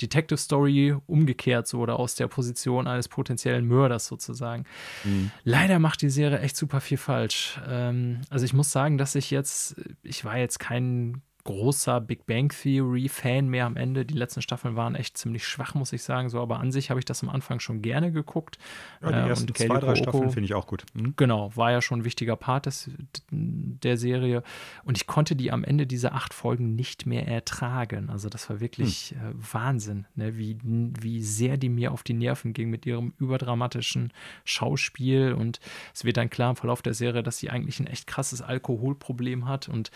[0.00, 4.64] Detective Story umgekehrt so oder aus der Position eines potenziellen Mörders sozusagen.
[5.04, 5.30] Mhm.
[5.44, 7.60] Leider macht die Serie echt super viel falsch.
[7.68, 12.50] Ähm, also ich muss sagen, dass ich jetzt, ich war jetzt kein großer Big Bang
[12.50, 14.04] Theory-Fan mehr am Ende.
[14.04, 16.28] Die letzten Staffeln waren echt ziemlich schwach, muss ich sagen.
[16.28, 18.58] So, aber an sich habe ich das am Anfang schon gerne geguckt.
[19.00, 20.84] Ja, die äh, ersten zwei, drei Kuroko, Staffeln finde ich auch gut.
[20.92, 21.14] Mhm.
[21.16, 22.90] Genau, war ja schon ein wichtiger Part des,
[23.30, 24.42] der Serie.
[24.84, 28.10] Und ich konnte die am Ende dieser acht Folgen nicht mehr ertragen.
[28.10, 29.18] Also das war wirklich hm.
[29.18, 30.36] äh, Wahnsinn, ne?
[30.36, 34.12] wie, wie sehr die mir auf die Nerven ging mit ihrem überdramatischen
[34.44, 35.32] Schauspiel.
[35.32, 35.60] Und
[35.94, 39.46] es wird dann klar im Verlauf der Serie, dass sie eigentlich ein echt krasses Alkoholproblem
[39.46, 39.68] hat.
[39.68, 39.92] Und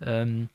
[0.00, 0.48] ähm,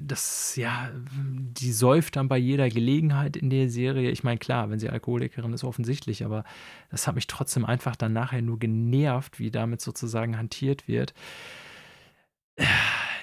[0.00, 4.10] das, ja, die säuft dann bei jeder Gelegenheit in der Serie.
[4.10, 6.44] Ich meine, klar, wenn sie Alkoholikerin ist, offensichtlich, aber
[6.90, 11.14] das hat mich trotzdem einfach dann nachher nur genervt, wie damit sozusagen hantiert wird.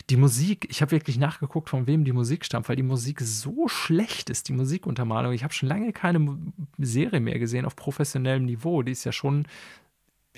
[0.09, 3.67] Die Musik, ich habe wirklich nachgeguckt, von wem die Musik stammt, weil die Musik so
[3.67, 5.34] schlecht ist, die Musikuntermalung.
[5.34, 6.38] Ich habe schon lange keine
[6.80, 8.81] Serie mehr gesehen auf professionellem Niveau.
[8.81, 9.45] Die ist ja schon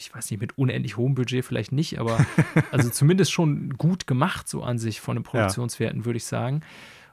[0.01, 2.25] ich weiß nicht, mit unendlich hohem Budget vielleicht nicht, aber
[2.71, 6.05] also zumindest schon gut gemacht, so an sich von den Produktionswerten, ja.
[6.05, 6.61] würde ich sagen.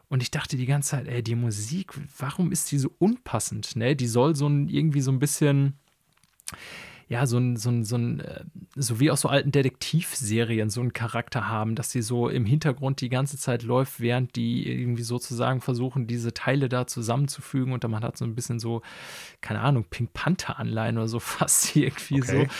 [0.08, 3.76] Und ich dachte die ganze Zeit, ey, die Musik, warum ist die so unpassend?
[3.76, 3.94] Ne?
[3.94, 5.74] Die soll so ein, irgendwie so ein bisschen,
[7.08, 8.44] ja, so ein, so ein, so ein, äh,
[8.76, 13.00] so wie aus so alten Detektivserien so einen Charakter haben, dass sie so im Hintergrund
[13.00, 17.90] die ganze Zeit läuft, während die irgendwie sozusagen versuchen, diese Teile da zusammenzufügen und dann
[17.90, 18.82] man hat so ein bisschen so,
[19.40, 22.46] keine Ahnung, Pink Panther-Anleihen oder so fast irgendwie okay.
[22.46, 22.54] so.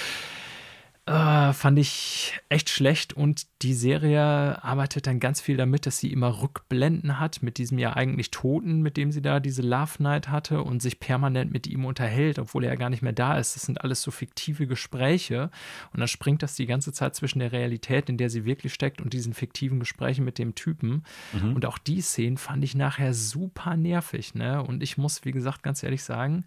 [1.08, 6.12] Äh, fand ich echt schlecht und die Serie arbeitet dann ganz viel damit, dass sie
[6.12, 10.28] immer Rückblenden hat mit diesem ja eigentlich Toten, mit dem sie da diese Love Night
[10.28, 13.56] hatte und sich permanent mit ihm unterhält, obwohl er ja gar nicht mehr da ist.
[13.56, 15.50] Das sind alles so fiktive Gespräche
[15.94, 19.00] und dann springt das die ganze Zeit zwischen der Realität, in der sie wirklich steckt
[19.00, 21.04] und diesen fiktiven Gesprächen mit dem Typen.
[21.32, 21.54] Mhm.
[21.54, 24.34] Und auch die Szenen fand ich nachher super nervig.
[24.34, 24.62] Ne?
[24.62, 26.44] Und ich muss, wie gesagt, ganz ehrlich sagen,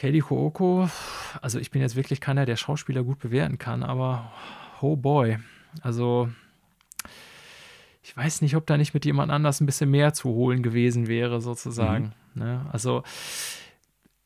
[0.00, 0.88] Katie Hooko,
[1.42, 4.32] also ich bin jetzt wirklich keiner, der Schauspieler gut bewerten kann, aber
[4.80, 5.38] oh boy.
[5.82, 6.30] Also
[8.02, 11.06] ich weiß nicht, ob da nicht mit jemand anders ein bisschen mehr zu holen gewesen
[11.06, 12.14] wäre, sozusagen.
[12.32, 12.42] Mhm.
[12.42, 12.66] Ne?
[12.72, 13.02] Also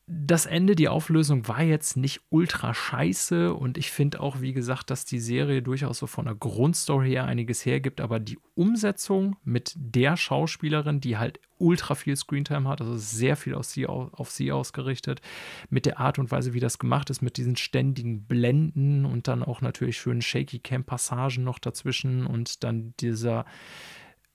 [0.07, 4.89] das Ende, die Auflösung war jetzt nicht ultra scheiße und ich finde auch, wie gesagt,
[4.91, 9.73] dass die Serie durchaus so von der Grundstory her einiges hergibt, aber die Umsetzung mit
[9.75, 14.51] der Schauspielerin, die halt ultra viel Screentime hat, also sehr viel auf sie, auf sie
[14.51, 15.21] ausgerichtet,
[15.69, 19.43] mit der Art und Weise, wie das gemacht ist, mit diesen ständigen Blenden und dann
[19.43, 23.45] auch natürlich schönen Shaky Cam Passagen noch dazwischen und dann dieser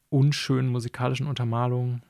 [0.08, 2.02] unschönen musikalischen Untermalung.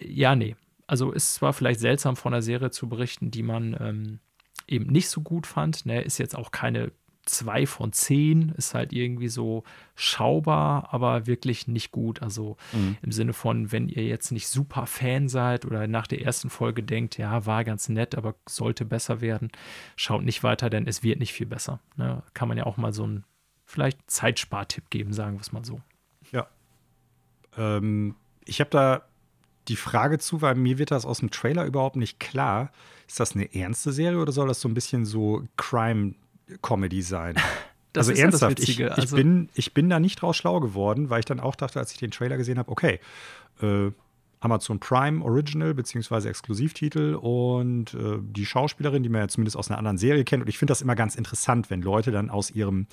[0.00, 0.56] Ja, nee,
[0.86, 4.20] also ist zwar vielleicht seltsam von einer Serie zu berichten, die man ähm,
[4.66, 5.86] eben nicht so gut fand.
[5.86, 6.02] Ne?
[6.02, 6.92] Ist jetzt auch keine
[7.24, 9.64] 2 von 10, ist halt irgendwie so
[9.94, 12.22] schaubar, aber wirklich nicht gut.
[12.22, 12.96] Also mhm.
[13.02, 16.82] im Sinne von, wenn ihr jetzt nicht super Fan seid oder nach der ersten Folge
[16.82, 19.50] denkt, ja, war ganz nett, aber sollte besser werden,
[19.96, 21.80] schaut nicht weiter, denn es wird nicht viel besser.
[21.96, 22.22] Ne?
[22.34, 23.24] Kann man ja auch mal so einen
[23.64, 25.80] vielleicht Zeitspartipp geben, sagen wir es mal so.
[26.32, 26.46] Ja.
[27.56, 28.14] Ähm,
[28.44, 29.04] ich habe da
[29.68, 32.70] die Frage zu, weil mir wird das aus dem Trailer überhaupt nicht klar.
[33.08, 35.42] Ist das eine ernste Serie oder soll das so ein bisschen so
[36.46, 37.36] Crime-Comedy sein?
[37.92, 41.20] Das also ernsthaft, ich, ich, also bin, ich bin da nicht draus schlau geworden, weil
[41.20, 42.98] ich dann auch dachte, als ich den Trailer gesehen habe, okay,
[43.62, 43.92] äh,
[44.44, 49.78] Amazon Prime Original beziehungsweise Exklusivtitel und äh, die Schauspielerin, die man ja zumindest aus einer
[49.78, 50.42] anderen Serie kennt.
[50.42, 52.86] Und ich finde das immer ganz interessant, wenn Leute dann aus ihrem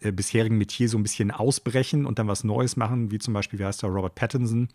[0.00, 3.58] äh, bisherigen Metier so ein bisschen ausbrechen und dann was Neues machen, wie zum Beispiel,
[3.58, 4.68] wie heißt der, Robert Pattinson,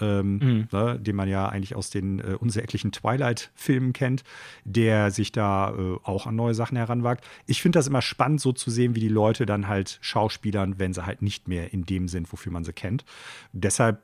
[0.00, 0.68] ähm, mhm.
[0.70, 4.24] ne, den man ja eigentlich aus den äh, unsäglichen Twilight-Filmen kennt,
[4.64, 7.24] der sich da äh, auch an neue Sachen heranwagt.
[7.46, 10.92] Ich finde das immer spannend, so zu sehen, wie die Leute dann halt Schauspielern, wenn
[10.92, 13.04] sie halt nicht mehr in dem sind, wofür man sie kennt.
[13.52, 14.02] Deshalb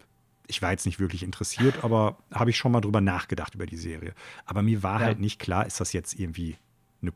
[0.51, 3.77] ich war jetzt nicht wirklich interessiert, aber habe ich schon mal drüber nachgedacht über die
[3.77, 4.12] Serie.
[4.44, 5.06] Aber mir war ja.
[5.06, 6.56] halt nicht klar, ist das jetzt irgendwie
[7.01, 7.12] eine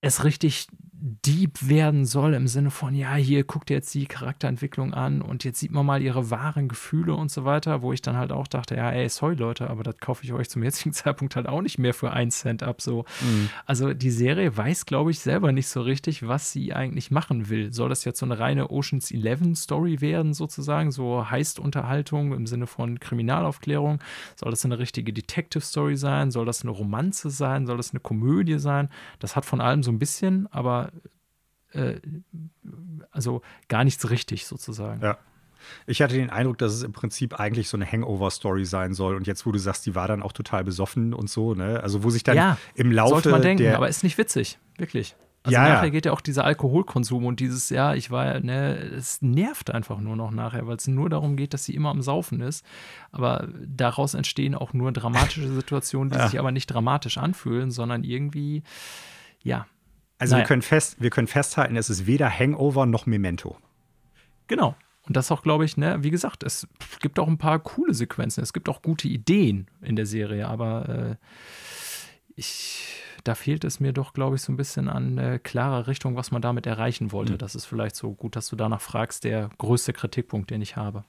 [0.00, 0.66] es richtig
[1.06, 5.44] deep werden soll im Sinne von, ja, hier guckt ihr jetzt die Charakterentwicklung an und
[5.44, 8.46] jetzt sieht man mal ihre wahren Gefühle und so weiter, wo ich dann halt auch
[8.46, 11.60] dachte, ja, ey, sorry Leute, aber das kaufe ich euch zum jetzigen Zeitpunkt halt auch
[11.60, 12.80] nicht mehr für einen Cent ab.
[12.80, 13.04] So.
[13.20, 13.50] Mhm.
[13.66, 17.70] Also die Serie weiß, glaube ich, selber nicht so richtig, was sie eigentlich machen will.
[17.70, 22.66] Soll das jetzt so eine reine Oceans 11 Story werden, sozusagen, so Heist-Unterhaltung im Sinne
[22.66, 23.98] von Kriminalaufklärung?
[24.36, 26.30] Soll das eine richtige Detective Story sein?
[26.30, 27.66] Soll das eine Romanze sein?
[27.66, 28.88] Soll das eine Komödie sein?
[29.18, 30.93] Das hat von allem so ein bisschen, aber
[31.74, 32.00] äh,
[33.10, 35.02] also gar nichts richtig sozusagen.
[35.02, 35.18] Ja.
[35.86, 39.16] Ich hatte den Eindruck, dass es im Prinzip eigentlich so eine Hangover-Story sein soll.
[39.16, 41.80] Und jetzt, wo du sagst, die war dann auch total besoffen und so, ne?
[41.82, 43.14] Also, wo sich dann ja, im Laufe.
[43.14, 45.16] Sollte man denken, aber ist nicht witzig, wirklich.
[45.44, 49.20] Also ja, nachher geht ja auch dieser Alkoholkonsum und dieses, ja, ich war, ne, es
[49.20, 52.40] nervt einfach nur noch nachher, weil es nur darum geht, dass sie immer am Saufen
[52.40, 52.64] ist.
[53.12, 56.28] Aber daraus entstehen auch nur dramatische Situationen, die ja.
[56.28, 58.62] sich aber nicht dramatisch anfühlen, sondern irgendwie,
[59.42, 59.66] ja,
[60.24, 60.44] also naja.
[60.44, 63.56] wir, können fest, wir können festhalten, es ist weder Hangover noch Memento.
[64.46, 64.74] Genau.
[65.06, 66.66] Und das auch, glaube ich, ne, wie gesagt, es
[67.00, 70.88] gibt auch ein paar coole Sequenzen, es gibt auch gute Ideen in der Serie, aber
[70.88, 71.16] äh,
[72.36, 76.16] ich, da fehlt es mir doch, glaube ich, so ein bisschen an äh, klarer Richtung,
[76.16, 77.34] was man damit erreichen wollte.
[77.34, 77.38] Mhm.
[77.38, 81.04] Das ist vielleicht so gut, dass du danach fragst, der größte Kritikpunkt, den ich habe.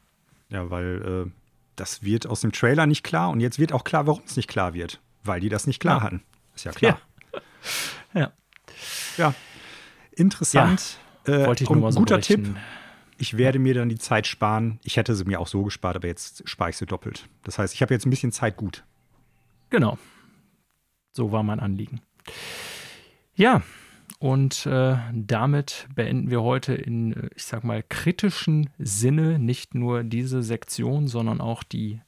[0.49, 1.31] Ja, weil äh,
[1.77, 4.49] das wird aus dem Trailer nicht klar und jetzt wird auch klar, warum es nicht
[4.49, 4.99] klar wird.
[5.23, 6.03] Weil die das nicht klar ja.
[6.03, 6.23] hatten.
[6.53, 6.99] Ist ja klar.
[7.33, 7.39] Ja.
[8.21, 8.31] ja.
[9.17, 9.33] Ja,
[10.11, 10.97] interessant.
[11.27, 12.55] Ja, äh, wollte ich nur mal so Guter Tipp.
[13.17, 14.79] Ich werde mir dann die Zeit sparen.
[14.83, 17.29] Ich hätte sie mir auch so gespart, aber jetzt spare ich sie doppelt.
[17.43, 18.83] Das heißt, ich habe jetzt ein bisschen Zeit gut.
[19.69, 19.97] Genau.
[21.11, 22.01] So war mein Anliegen.
[23.35, 23.63] Ja,
[24.19, 30.03] und äh, damit beenden wir heute in, äh, ich sag mal, kritischen Sinne nicht nur
[30.03, 32.01] diese Sektion, sondern auch die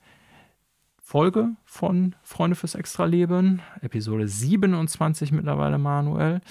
[1.08, 6.42] Folge von Freunde fürs Extraleben, Episode 27 mittlerweile, Manuel.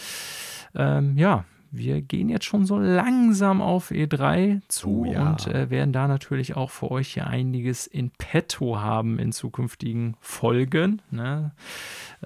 [0.74, 5.28] Ähm, ja, wir gehen jetzt schon so langsam auf E3 zu oh, ja.
[5.28, 10.16] und äh, werden da natürlich auch für euch hier einiges in petto haben in zukünftigen
[10.20, 11.02] Folgen.
[11.10, 11.52] Ne?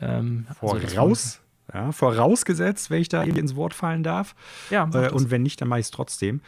[0.00, 1.38] Ähm, Voraus, also
[1.72, 4.34] ja, vorausgesetzt, wenn ich da ins Wort fallen darf.
[4.70, 6.40] Ja, äh, und wenn nicht, dann mache ich es trotzdem.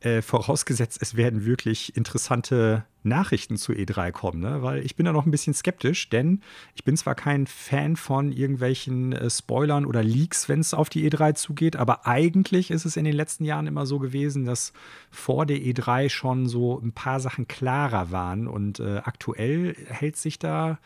[0.00, 4.62] Äh, vorausgesetzt, es werden wirklich interessante Nachrichten zu E3 kommen, ne?
[4.62, 6.42] weil ich bin da noch ein bisschen skeptisch, denn
[6.74, 11.10] ich bin zwar kein Fan von irgendwelchen äh, Spoilern oder Leaks, wenn es auf die
[11.10, 14.74] E3 zugeht, aber eigentlich ist es in den letzten Jahren immer so gewesen, dass
[15.10, 20.38] vor der E3 schon so ein paar Sachen klarer waren und äh, aktuell hält sich
[20.38, 20.78] da,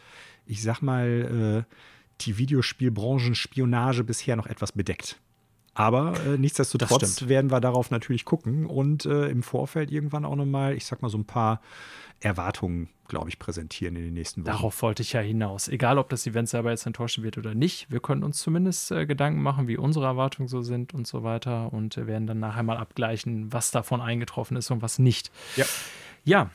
[0.47, 1.75] ich sag mal, äh,
[2.27, 5.19] die Videospielbranchenspionage bisher noch etwas bedeckt.
[5.75, 10.75] Aber äh, nichtsdestotrotz werden wir darauf natürlich gucken und äh, im Vorfeld irgendwann auch nochmal,
[10.75, 11.61] ich sag mal, so ein paar
[12.19, 14.53] Erwartungen, glaube ich, präsentieren in den nächsten Wochen.
[14.53, 15.69] Darauf wollte ich ja hinaus.
[15.69, 19.07] Egal, ob das Event selber jetzt enttäuschen wird oder nicht, wir können uns zumindest äh,
[19.07, 22.63] Gedanken machen, wie unsere Erwartungen so sind und so weiter und äh, werden dann nachher
[22.63, 25.31] mal abgleichen, was davon eingetroffen ist und was nicht.
[25.57, 25.65] Ja.
[26.25, 26.51] Ja.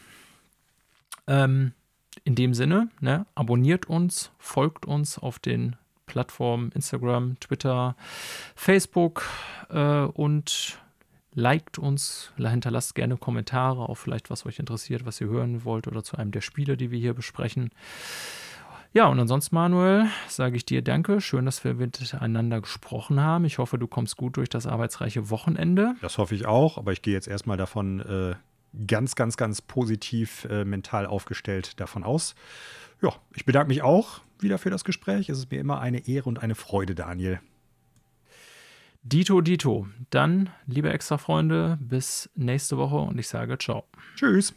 [1.27, 1.73] Ähm,
[2.23, 5.75] in dem Sinne, ne, abonniert uns, folgt uns auf den
[6.05, 7.95] Plattformen Instagram, Twitter,
[8.55, 9.23] Facebook
[9.69, 10.79] äh, und
[11.33, 16.03] liked uns, hinterlasst gerne Kommentare auf vielleicht, was euch interessiert, was ihr hören wollt oder
[16.03, 17.71] zu einem der Spiele, die wir hier besprechen.
[18.93, 21.19] Ja, und ansonsten, Manuel, sage ich dir Danke.
[21.19, 23.43] Schön, dass wir miteinander gesprochen haben.
[23.43, 25.95] Ich hoffe, du kommst gut durch das arbeitsreiche Wochenende.
[26.01, 28.35] Das hoffe ich auch, aber ich gehe jetzt erstmal davon äh,
[28.87, 32.35] ganz, ganz, ganz positiv äh, mental aufgestellt davon aus.
[33.01, 35.29] Ja, ich bedanke mich auch wieder für das Gespräch.
[35.29, 37.39] Es ist mir immer eine Ehre und eine Freude, Daniel.
[39.03, 39.87] Dito, Dito.
[40.09, 43.85] Dann, liebe Extra-Freunde, bis nächste Woche und ich sage ciao.
[44.15, 44.53] Tschüss.